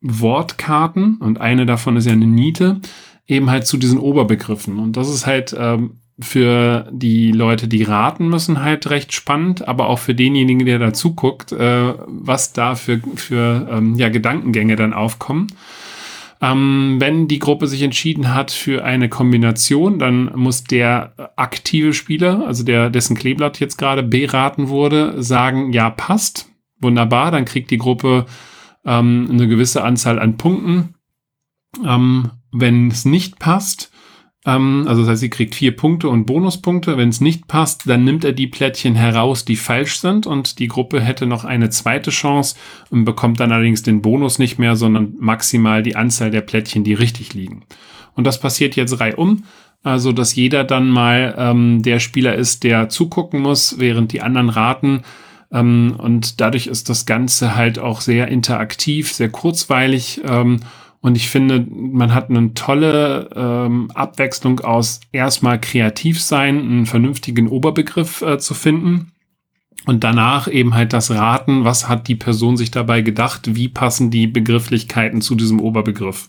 Wortkarten, 0.01 1.17
und 1.17 1.41
eine 1.41 1.65
davon 1.65 1.97
ist 1.97 2.05
ja 2.05 2.13
eine 2.13 2.27
Niete, 2.27 2.79
eben 3.25 3.49
halt 3.49 3.65
zu 3.65 3.77
diesen 3.77 3.99
Oberbegriffen. 3.99 4.79
Und 4.79 4.95
das 4.95 5.09
ist 5.09 5.25
halt 5.25 5.55
ähm, 5.57 5.97
für 6.19 6.87
die 6.91 7.31
Leute, 7.31 7.67
die 7.67 7.83
raten 7.83 8.27
müssen, 8.27 8.63
halt 8.63 8.89
recht 8.89 9.13
spannend, 9.13 9.67
aber 9.67 9.87
auch 9.87 9.99
für 9.99 10.15
denjenigen, 10.15 10.65
der 10.65 10.79
da 10.79 10.93
zuguckt, 10.93 11.51
äh, 11.51 11.93
was 12.07 12.53
da 12.53 12.75
für, 12.75 12.99
für 13.15 13.67
ähm, 13.71 13.95
ja, 13.95 14.09
Gedankengänge 14.09 14.75
dann 14.75 14.93
aufkommen. 14.93 15.47
Ähm, 16.41 16.97
wenn 16.99 17.27
die 17.27 17.39
Gruppe 17.39 17.67
sich 17.67 17.81
entschieden 17.81 18.33
hat 18.33 18.51
für 18.51 18.83
eine 18.83 19.09
Kombination, 19.09 19.99
dann 19.99 20.31
muss 20.35 20.63
der 20.63 21.13
aktive 21.35 21.93
Spieler, 21.93 22.45
also 22.45 22.63
der, 22.63 22.89
dessen 22.89 23.15
Kleeblatt 23.15 23.59
jetzt 23.59 23.77
gerade 23.77 24.03
beraten 24.03 24.69
wurde, 24.69 25.21
sagen, 25.21 25.73
ja, 25.73 25.89
passt. 25.89 26.49
Wunderbar, 26.79 27.31
dann 27.31 27.45
kriegt 27.45 27.71
die 27.71 27.79
Gruppe 27.79 28.25
ähm, 28.85 29.27
eine 29.31 29.47
gewisse 29.47 29.83
Anzahl 29.83 30.19
an 30.19 30.37
Punkten. 30.37 30.93
Ähm, 31.83 32.31
wenn 32.51 32.89
es 32.89 33.03
nicht 33.03 33.39
passt, 33.39 33.91
ähm, 34.47 34.85
also 34.87 35.01
das 35.01 35.11
heißt, 35.11 35.19
sie 35.19 35.29
kriegt 35.29 35.53
vier 35.53 35.75
Punkte 35.75 36.07
und 36.07 36.25
Bonuspunkte. 36.25 36.97
Wenn 36.97 37.09
es 37.09 37.19
nicht 37.19 37.47
passt, 37.47 37.87
dann 37.87 38.05
nimmt 38.05 38.23
er 38.23 38.31
die 38.31 38.47
Plättchen 38.47 38.95
heraus, 38.95 39.43
die 39.43 39.57
falsch 39.57 39.99
sind 39.99 40.25
und 40.25 40.59
die 40.59 40.69
Gruppe 40.69 41.01
hätte 41.01 41.27
noch 41.27 41.43
eine 41.43 41.69
zweite 41.69 42.09
Chance 42.09 42.55
und 42.89 43.03
bekommt 43.03 43.41
dann 43.41 43.51
allerdings 43.51 43.83
den 43.83 44.01
Bonus 44.01 44.39
nicht 44.39 44.57
mehr, 44.57 44.77
sondern 44.77 45.13
maximal 45.19 45.83
die 45.83 45.97
Anzahl 45.97 46.31
der 46.31 46.41
Plättchen, 46.41 46.85
die 46.85 46.93
richtig 46.93 47.33
liegen. 47.33 47.63
Und 48.15 48.23
das 48.23 48.39
passiert 48.39 48.75
jetzt 48.77 48.99
reihum. 48.99 49.43
Also, 49.83 50.11
dass 50.11 50.33
jeder 50.33 50.63
dann 50.63 50.89
mal 50.89 51.35
ähm, 51.37 51.83
der 51.83 51.99
Spieler 51.99 52.35
ist, 52.35 52.63
der 52.63 52.89
zugucken 52.89 53.41
muss, 53.41 53.75
während 53.79 54.11
die 54.11 54.21
anderen 54.21 54.49
raten. 54.49 55.03
Ähm, 55.51 55.95
und 55.97 56.39
dadurch 56.41 56.67
ist 56.67 56.89
das 56.89 57.05
Ganze 57.05 57.55
halt 57.55 57.79
auch 57.79 58.01
sehr 58.01 58.29
interaktiv, 58.29 59.11
sehr 59.11 59.29
kurzweilig. 59.29 60.21
Ähm, 60.25 60.61
und 61.07 61.15
ich 61.15 61.29
finde, 61.29 61.65
man 61.69 62.13
hat 62.13 62.29
eine 62.29 62.53
tolle 62.53 63.29
ähm, 63.33 63.89
Abwechslung 63.93 64.59
aus 64.59 64.99
erstmal 65.13 65.57
kreativ 65.57 66.21
sein, 66.21 66.59
einen 66.59 66.85
vernünftigen 66.85 67.47
Oberbegriff 67.47 68.21
äh, 68.21 68.37
zu 68.39 68.53
finden. 68.53 69.13
Und 69.85 70.03
danach 70.03 70.49
eben 70.49 70.73
halt 70.73 70.91
das 70.91 71.09
Raten, 71.09 71.63
was 71.63 71.87
hat 71.87 72.09
die 72.09 72.15
Person 72.15 72.57
sich 72.57 72.71
dabei 72.71 73.03
gedacht, 73.03 73.55
wie 73.55 73.69
passen 73.69 74.11
die 74.11 74.27
Begrifflichkeiten 74.27 75.21
zu 75.21 75.35
diesem 75.35 75.61
Oberbegriff. 75.61 76.27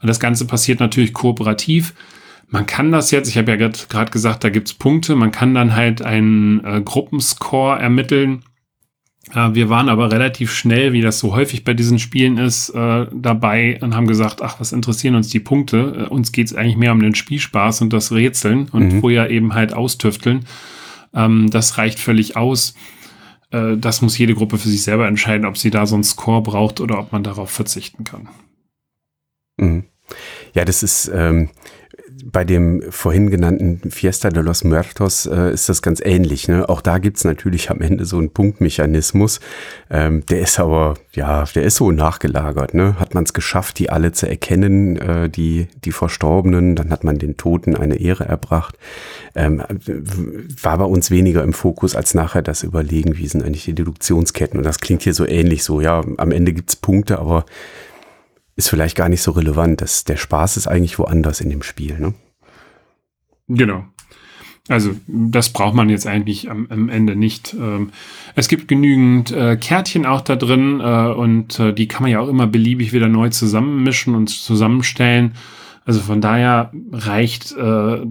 Und 0.00 0.08
das 0.08 0.18
Ganze 0.18 0.46
passiert 0.46 0.80
natürlich 0.80 1.12
kooperativ. 1.12 1.92
Man 2.48 2.64
kann 2.64 2.92
das 2.92 3.10
jetzt, 3.10 3.28
ich 3.28 3.36
habe 3.36 3.50
ja 3.50 3.56
gerade 3.68 4.10
gesagt, 4.10 4.44
da 4.44 4.48
gibt's 4.48 4.72
Punkte, 4.72 5.14
man 5.14 5.30
kann 5.30 5.52
dann 5.52 5.76
halt 5.76 6.00
einen 6.00 6.64
äh, 6.64 6.80
Gruppenscore 6.82 7.78
ermitteln 7.78 8.44
wir 9.32 9.68
waren 9.68 9.88
aber 9.88 10.10
relativ 10.10 10.52
schnell, 10.52 10.92
wie 10.92 11.02
das 11.02 11.18
so 11.18 11.34
häufig 11.34 11.64
bei 11.64 11.74
diesen 11.74 11.98
Spielen 11.98 12.38
ist, 12.38 12.70
äh, 12.70 13.06
dabei 13.12 13.78
und 13.80 13.94
haben 13.94 14.06
gesagt, 14.06 14.42
ach, 14.42 14.58
was 14.58 14.72
interessieren 14.72 15.14
uns 15.14 15.28
die 15.28 15.40
Punkte? 15.40 16.06
Äh, 16.06 16.08
uns 16.08 16.32
geht 16.32 16.46
es 16.46 16.54
eigentlich 16.54 16.76
mehr 16.76 16.92
um 16.92 17.00
den 17.00 17.14
Spielspaß 17.14 17.82
und 17.82 17.92
das 17.92 18.12
Rätseln 18.12 18.68
und 18.70 18.94
mhm. 18.94 19.00
vorher 19.00 19.30
eben 19.30 19.54
halt 19.54 19.72
austüfteln. 19.72 20.46
Ähm, 21.14 21.48
das 21.50 21.78
reicht 21.78 21.98
völlig 21.98 22.36
aus. 22.36 22.74
Äh, 23.50 23.76
das 23.76 24.02
muss 24.02 24.18
jede 24.18 24.34
Gruppe 24.34 24.58
für 24.58 24.68
sich 24.68 24.82
selber 24.82 25.06
entscheiden, 25.06 25.46
ob 25.46 25.56
sie 25.58 25.70
da 25.70 25.86
so 25.86 25.94
einen 25.94 26.04
Score 26.04 26.42
braucht 26.42 26.80
oder 26.80 26.98
ob 26.98 27.12
man 27.12 27.22
darauf 27.22 27.50
verzichten 27.50 28.04
kann. 28.04 28.28
Mhm. 29.58 29.84
Ja, 30.54 30.64
das 30.64 30.82
ist, 30.82 31.10
ähm, 31.14 31.50
bei 32.24 32.44
dem 32.44 32.82
vorhin 32.90 33.30
genannten 33.30 33.90
Fiesta 33.90 34.30
de 34.30 34.42
los 34.42 34.64
Muertos 34.64 35.26
äh, 35.26 35.52
ist 35.52 35.68
das 35.68 35.82
ganz 35.82 36.00
ähnlich. 36.04 36.48
Ne? 36.48 36.68
Auch 36.68 36.80
da 36.80 36.98
gibt's 36.98 37.24
natürlich 37.24 37.70
am 37.70 37.80
Ende 37.80 38.04
so 38.04 38.18
einen 38.18 38.30
Punktmechanismus. 38.30 39.40
Ähm, 39.90 40.24
der 40.26 40.40
ist 40.40 40.58
aber, 40.58 40.94
ja, 41.12 41.44
der 41.54 41.62
ist 41.62 41.76
so 41.76 41.90
nachgelagert. 41.90 42.74
Ne? 42.74 42.98
Hat 42.98 43.14
man 43.14 43.24
es 43.24 43.32
geschafft, 43.32 43.78
die 43.78 43.90
alle 43.90 44.12
zu 44.12 44.28
erkennen, 44.28 44.96
äh, 44.96 45.28
die, 45.28 45.68
die 45.84 45.92
Verstorbenen, 45.92 46.76
dann 46.76 46.90
hat 46.90 47.04
man 47.04 47.18
den 47.18 47.36
Toten 47.36 47.76
eine 47.76 47.96
Ehre 47.96 48.24
erbracht. 48.24 48.76
Ähm, 49.34 49.62
war 50.62 50.78
bei 50.78 50.84
uns 50.84 51.10
weniger 51.10 51.42
im 51.42 51.52
Fokus 51.52 51.94
als 51.94 52.14
nachher 52.14 52.42
das 52.42 52.62
Überlegen, 52.62 53.16
wie 53.16 53.28
sind 53.28 53.42
eigentlich 53.42 53.64
die 53.64 53.74
Deduktionsketten. 53.74 54.58
Und 54.58 54.64
das 54.64 54.80
klingt 54.80 55.02
hier 55.02 55.14
so 55.14 55.26
ähnlich 55.26 55.64
so, 55.64 55.80
ja, 55.80 56.02
am 56.16 56.32
Ende 56.32 56.52
gibt's 56.52 56.76
Punkte, 56.76 57.18
aber 57.18 57.44
ist 58.56 58.68
vielleicht 58.68 58.96
gar 58.96 59.08
nicht 59.08 59.22
so 59.22 59.32
relevant. 59.32 59.80
Das, 59.80 60.04
der 60.04 60.16
Spaß 60.16 60.56
ist 60.56 60.66
eigentlich 60.66 60.98
woanders 60.98 61.40
in 61.40 61.50
dem 61.50 61.62
Spiel. 61.62 61.98
Ne? 61.98 62.14
Genau. 63.48 63.84
Also 64.68 64.94
das 65.08 65.50
braucht 65.52 65.74
man 65.74 65.88
jetzt 65.88 66.06
eigentlich 66.06 66.50
am, 66.50 66.66
am 66.70 66.88
Ende 66.88 67.16
nicht. 67.16 67.54
Ähm, 67.54 67.90
es 68.36 68.46
gibt 68.46 68.68
genügend 68.68 69.32
äh, 69.32 69.56
Kärtchen 69.56 70.06
auch 70.06 70.20
da 70.20 70.36
drin 70.36 70.80
äh, 70.80 71.12
und 71.12 71.58
äh, 71.58 71.72
die 71.72 71.88
kann 71.88 72.02
man 72.02 72.12
ja 72.12 72.20
auch 72.20 72.28
immer 72.28 72.46
beliebig 72.46 72.92
wieder 72.92 73.08
neu 73.08 73.30
zusammenmischen 73.30 74.14
und 74.14 74.28
zusammenstellen. 74.28 75.34
Also 75.84 76.00
von 76.00 76.20
daher 76.20 76.70
reicht 76.92 77.52
äh, 77.56 78.06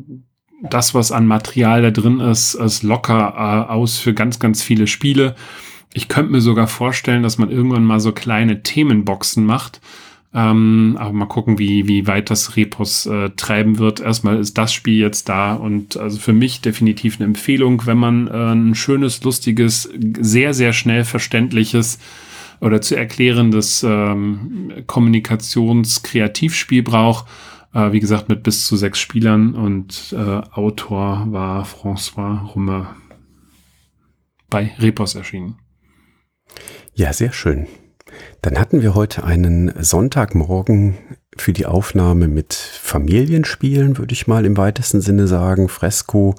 das, 0.61 0.93
was 0.93 1.11
an 1.11 1.27
Material 1.27 1.81
da 1.81 1.91
drin 1.91 2.19
ist, 2.19 2.55
ist 2.55 2.83
locker 2.83 3.33
äh, 3.37 3.71
aus 3.71 3.97
für 3.97 4.13
ganz, 4.13 4.39
ganz 4.39 4.61
viele 4.61 4.87
Spiele. 4.87 5.35
Ich 5.93 6.07
könnte 6.07 6.31
mir 6.31 6.41
sogar 6.41 6.67
vorstellen, 6.67 7.23
dass 7.23 7.37
man 7.37 7.49
irgendwann 7.49 7.85
mal 7.85 7.99
so 7.99 8.11
kleine 8.11 8.63
Themenboxen 8.63 9.45
macht, 9.45 9.79
ähm, 10.33 10.95
aber 10.99 11.11
mal 11.11 11.25
gucken, 11.25 11.57
wie, 11.57 11.87
wie 11.87 12.05
weit 12.05 12.29
das 12.29 12.55
Repos 12.55 13.05
äh, 13.07 13.31
treiben 13.31 13.79
wird. 13.79 13.99
Erstmal 13.99 14.37
ist 14.39 14.57
das 14.57 14.73
Spiel 14.73 14.99
jetzt 14.99 15.27
da 15.27 15.53
und 15.53 15.97
also 15.97 16.19
für 16.19 16.33
mich 16.33 16.61
definitiv 16.61 17.15
eine 17.17 17.25
Empfehlung, 17.25 17.85
wenn 17.85 17.97
man 17.97 18.27
äh, 18.27 18.53
ein 18.53 18.75
schönes, 18.75 19.23
lustiges, 19.23 19.89
sehr, 20.19 20.53
sehr 20.53 20.73
schnell 20.73 21.03
verständliches 21.03 21.99
oder 22.61 22.81
zu 22.81 22.95
erklärendes 22.95 23.83
ähm, 23.83 24.83
Kommunikations-Kreativspiel 24.85 26.83
braucht. 26.83 27.25
Äh, 27.73 27.91
wie 27.91 27.99
gesagt, 27.99 28.29
mit 28.29 28.43
bis 28.43 28.65
zu 28.65 28.75
sechs 28.75 28.99
Spielern 28.99 29.55
und 29.55 30.13
äh, 30.15 30.41
Autor 30.51 31.25
war 31.29 31.65
François 31.65 32.45
Rumme 32.53 32.87
bei 34.49 34.73
Repos 34.79 35.15
erschienen. 35.15 35.57
Ja, 36.93 37.13
sehr 37.13 37.31
schön. 37.31 37.67
Dann 38.41 38.59
hatten 38.59 38.81
wir 38.81 38.95
heute 38.95 39.23
einen 39.23 39.73
Sonntagmorgen 39.79 40.97
für 41.37 41.53
die 41.53 41.65
Aufnahme 41.65 42.27
mit 42.27 42.53
Familienspielen, 42.53 43.97
würde 43.97 44.13
ich 44.13 44.27
mal 44.27 44.45
im 44.45 44.57
weitesten 44.57 45.01
Sinne 45.01 45.27
sagen, 45.27 45.69
Fresco 45.69 46.35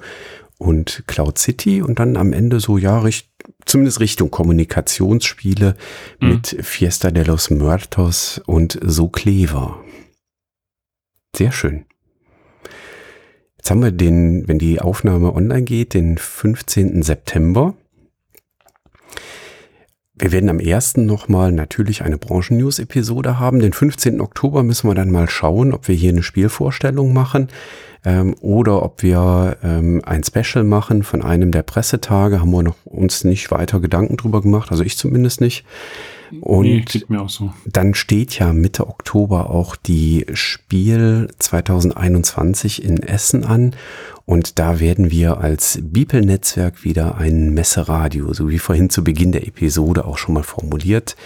und 0.57 1.03
Cloud 1.07 1.39
City 1.39 1.81
und 1.81 1.99
dann 1.99 2.17
am 2.17 2.33
Ende 2.33 2.59
so, 2.59 2.77
ja, 2.77 2.99
richt, 2.99 3.29
zumindest 3.65 3.99
Richtung 3.99 4.29
Kommunikationsspiele 4.29 5.75
mhm. 6.19 6.29
mit 6.29 6.57
Fiesta 6.61 7.09
de 7.11 7.23
los 7.23 7.49
Muertos 7.49 8.41
und 8.45 8.79
So 8.83 9.09
Clever. 9.09 9.83
Sehr 11.35 11.51
schön. 11.51 11.85
Jetzt 13.57 13.71
haben 13.71 13.83
wir 13.83 13.91
den, 13.91 14.47
wenn 14.47 14.59
die 14.59 14.81
Aufnahme 14.81 15.33
online 15.33 15.63
geht, 15.63 15.93
den 15.93 16.17
15. 16.17 17.03
September. 17.03 17.75
Wir 20.21 20.31
werden 20.31 20.51
am 20.51 20.59
1. 20.59 20.97
nochmal 20.97 21.51
natürlich 21.51 22.03
eine 22.03 22.19
Branchen-News-Episode 22.19 23.39
haben. 23.39 23.59
Den 23.59 23.73
15. 23.73 24.21
Oktober 24.21 24.61
müssen 24.61 24.87
wir 24.87 24.93
dann 24.93 25.09
mal 25.09 25.27
schauen, 25.27 25.73
ob 25.73 25.87
wir 25.87 25.95
hier 25.95 26.11
eine 26.11 26.21
Spielvorstellung 26.21 27.11
machen 27.11 27.47
ähm, 28.05 28.35
oder 28.39 28.83
ob 28.83 29.01
wir 29.01 29.57
ähm, 29.63 29.99
ein 30.05 30.23
Special 30.23 30.63
machen 30.63 31.01
von 31.01 31.23
einem 31.23 31.51
der 31.51 31.63
Pressetage. 31.63 32.39
Haben 32.39 32.51
wir 32.51 32.61
noch 32.61 32.75
uns 32.85 33.23
nicht 33.23 33.49
weiter 33.49 33.79
Gedanken 33.79 34.15
drüber 34.15 34.43
gemacht, 34.43 34.69
also 34.69 34.83
ich 34.83 34.95
zumindest 34.95 35.41
nicht. 35.41 35.65
Und 36.39 36.65
nee, 36.65 36.85
mir 37.07 37.21
auch 37.21 37.29
so. 37.29 37.51
dann 37.65 37.95
steht 37.95 38.37
ja 38.37 38.53
Mitte 38.53 38.87
Oktober 38.87 39.49
auch 39.49 39.75
die 39.75 40.27
Spiel 40.33 41.29
2021 41.39 42.85
in 42.85 43.01
Essen 43.01 43.43
an. 43.43 43.75
Und 44.31 44.59
da 44.59 44.79
werden 44.79 45.11
wir 45.11 45.39
als 45.41 45.79
Bipel-Netzwerk 45.81 46.85
wieder 46.85 47.17
ein 47.17 47.53
Messeradio, 47.53 48.31
so 48.31 48.47
wie 48.47 48.59
vorhin 48.59 48.89
zu 48.89 49.03
Beginn 49.03 49.33
der 49.33 49.45
Episode 49.45 50.05
auch 50.05 50.17
schon 50.17 50.35
mal 50.35 50.43
formuliert, 50.43 51.17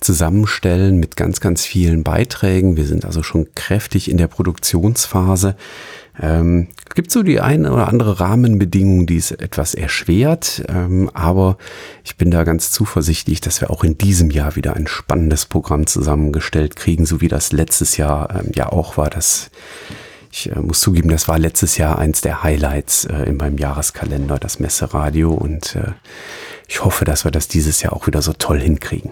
zusammenstellen 0.00 0.98
mit 0.98 1.14
ganz, 1.14 1.38
ganz 1.38 1.64
vielen 1.64 2.02
Beiträgen. 2.02 2.76
Wir 2.76 2.84
sind 2.84 3.04
also 3.04 3.22
schon 3.22 3.46
kräftig 3.54 4.10
in 4.10 4.16
der 4.16 4.26
Produktionsphase. 4.26 5.54
Ähm, 6.20 6.66
gibt 6.96 7.12
so 7.12 7.22
die 7.22 7.40
eine 7.40 7.72
oder 7.72 7.86
andere 7.86 8.18
Rahmenbedingung, 8.18 9.06
die 9.06 9.18
es 9.18 9.30
etwas 9.30 9.74
erschwert, 9.74 10.64
ähm, 10.68 11.12
aber 11.14 11.58
ich 12.02 12.16
bin 12.16 12.32
da 12.32 12.42
ganz 12.42 12.72
zuversichtlich, 12.72 13.40
dass 13.40 13.60
wir 13.60 13.70
auch 13.70 13.84
in 13.84 13.98
diesem 13.98 14.32
Jahr 14.32 14.56
wieder 14.56 14.74
ein 14.74 14.88
spannendes 14.88 15.46
Programm 15.46 15.86
zusammengestellt 15.86 16.74
kriegen, 16.74 17.06
so 17.06 17.20
wie 17.20 17.28
das 17.28 17.52
letztes 17.52 17.98
Jahr 17.98 18.34
ähm, 18.34 18.50
ja 18.52 18.72
auch 18.72 18.96
war. 18.96 19.10
Das 19.10 19.48
ich 20.30 20.50
äh, 20.50 20.60
muss 20.60 20.80
zugeben, 20.80 21.08
das 21.08 21.28
war 21.28 21.38
letztes 21.38 21.78
Jahr 21.78 21.98
eins 21.98 22.20
der 22.20 22.42
Highlights 22.42 23.04
äh, 23.04 23.24
in 23.24 23.36
meinem 23.36 23.58
Jahreskalender, 23.58 24.38
das 24.38 24.60
Messeradio 24.60 25.32
und 25.32 25.76
äh, 25.76 25.92
ich 26.68 26.84
hoffe, 26.84 27.04
dass 27.04 27.24
wir 27.24 27.30
das 27.30 27.48
dieses 27.48 27.82
Jahr 27.82 27.94
auch 27.94 28.06
wieder 28.06 28.22
so 28.22 28.32
toll 28.32 28.60
hinkriegen. 28.60 29.10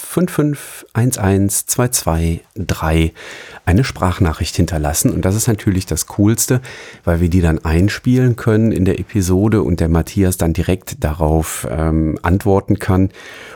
eine 3.66 3.84
Sprachnachricht 3.84 4.56
hinterlassen. 4.56 5.12
Und 5.12 5.26
das 5.26 5.36
ist 5.36 5.50
natürlich 5.50 5.86
das 5.86 6.08
Coolste, 6.08 6.62
weil 7.04 7.20
wir 7.20 7.28
die 7.28 7.42
dann 7.42 7.60
einspielen 7.66 8.38
können 8.38 8.72
in 8.72 8.86
der 8.86 8.98
Episode 8.98 9.62
und 9.62 9.82
der 9.82 9.90
Matthias 9.90 10.38
dann 10.38 10.54
direkt 10.54 11.04
darauf 11.04 11.68
ähm, 11.70 12.18
antworten 12.22 12.80
kann 12.80 13.10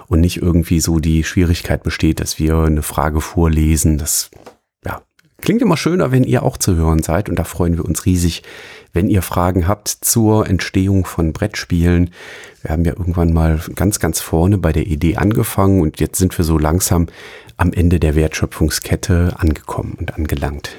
und 0.07 0.19
nicht 0.19 0.41
irgendwie 0.41 0.81
so 0.81 0.99
die 0.99 1.23
Schwierigkeit 1.23 1.81
besteht, 1.81 2.19
dass 2.19 2.39
wir 2.39 2.57
eine 2.57 2.83
Frage 2.83 3.21
vorlesen. 3.21 3.97
Das 3.97 4.31
Klingt 5.45 5.61
immer 5.61 5.77
schöner, 5.77 6.11
wenn 6.11 6.23
ihr 6.23 6.41
auch 6.41 6.57
zu 6.57 6.75
hören 6.75 7.03
seid 7.03 7.29
und 7.29 7.37
da 7.37 7.43
freuen 7.43 7.77
wir 7.77 7.85
uns 7.85 8.07
riesig, 8.07 8.41
wenn 8.93 9.07
ihr 9.07 9.21
Fragen 9.21 9.67
habt 9.67 9.89
zur 9.89 10.49
Entstehung 10.49 11.05
von 11.05 11.33
Brettspielen. 11.33 12.09
Wir 12.63 12.71
haben 12.71 12.83
ja 12.83 12.93
irgendwann 12.97 13.31
mal 13.31 13.61
ganz, 13.75 13.99
ganz 13.99 14.19
vorne 14.19 14.57
bei 14.57 14.73
der 14.73 14.87
Idee 14.87 15.17
angefangen 15.17 15.81
und 15.81 15.99
jetzt 15.99 16.17
sind 16.17 16.35
wir 16.35 16.43
so 16.43 16.57
langsam 16.57 17.05
am 17.57 17.73
Ende 17.73 17.99
der 17.99 18.15
Wertschöpfungskette 18.15 19.35
angekommen 19.37 19.95
und 19.99 20.15
angelangt. 20.15 20.77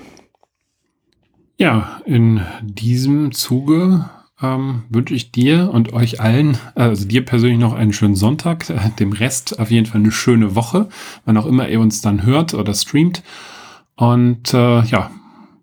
Ja, 1.58 2.00
in 2.04 2.40
diesem 2.60 3.30
Zuge 3.30 4.10
ähm, 4.42 4.82
wünsche 4.88 5.14
ich 5.14 5.30
dir 5.30 5.70
und 5.72 5.92
euch 5.92 6.20
allen, 6.20 6.58
also 6.74 7.06
dir 7.06 7.24
persönlich 7.24 7.60
noch 7.60 7.74
einen 7.74 7.92
schönen 7.92 8.16
Sonntag, 8.16 8.66
dem 8.98 9.12
Rest 9.12 9.60
auf 9.60 9.70
jeden 9.70 9.86
Fall 9.86 10.00
eine 10.00 10.10
schöne 10.10 10.56
Woche, 10.56 10.88
wann 11.24 11.36
auch 11.36 11.46
immer 11.46 11.68
ihr 11.68 11.78
uns 11.78 12.00
dann 12.00 12.24
hört 12.24 12.52
oder 12.52 12.74
streamt. 12.74 13.22
Und 13.96 14.52
äh, 14.52 14.82
ja, 14.82 15.10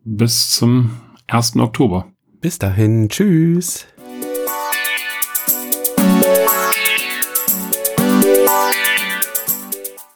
bis 0.03 0.51
zum 0.51 0.91
1. 1.27 1.55
Oktober. 1.57 2.07
Bis 2.41 2.57
dahin, 2.57 3.07
tschüss. 3.07 3.85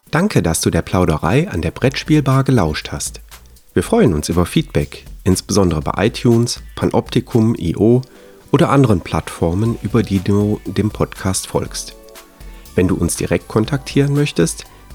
Danke, 0.09 0.41
dass 0.41 0.61
du 0.61 0.72
der 0.72 0.82
Plauderei 0.82 1.47
an 1.47 1.61
der 1.61 1.72
Brettspielbar 1.72 2.43
gelauscht 2.43 2.91
hast. 2.91 3.22
Wir 3.74 3.84
freuen 3.84 4.15
uns 4.15 4.30
über 4.30 4.47
Feedback, 4.47 5.05
insbesondere 5.24 5.82
bei 5.82 6.07
iTunes, 6.07 6.63
Panoptikum, 6.76 7.53
IO 7.55 8.01
oder 8.51 8.70
anderen 8.70 9.01
Plattformen, 9.01 9.78
über 9.84 10.01
die 10.01 10.20
du 10.20 10.59
dem 10.65 10.89
Podcast 10.89 11.45
folgst. 11.45 11.95
Wenn 12.74 12.88
du 12.88 12.95
uns 12.95 13.15
direkt 13.15 13.47
kontaktieren 13.47 14.13
möchtest, 14.13 14.65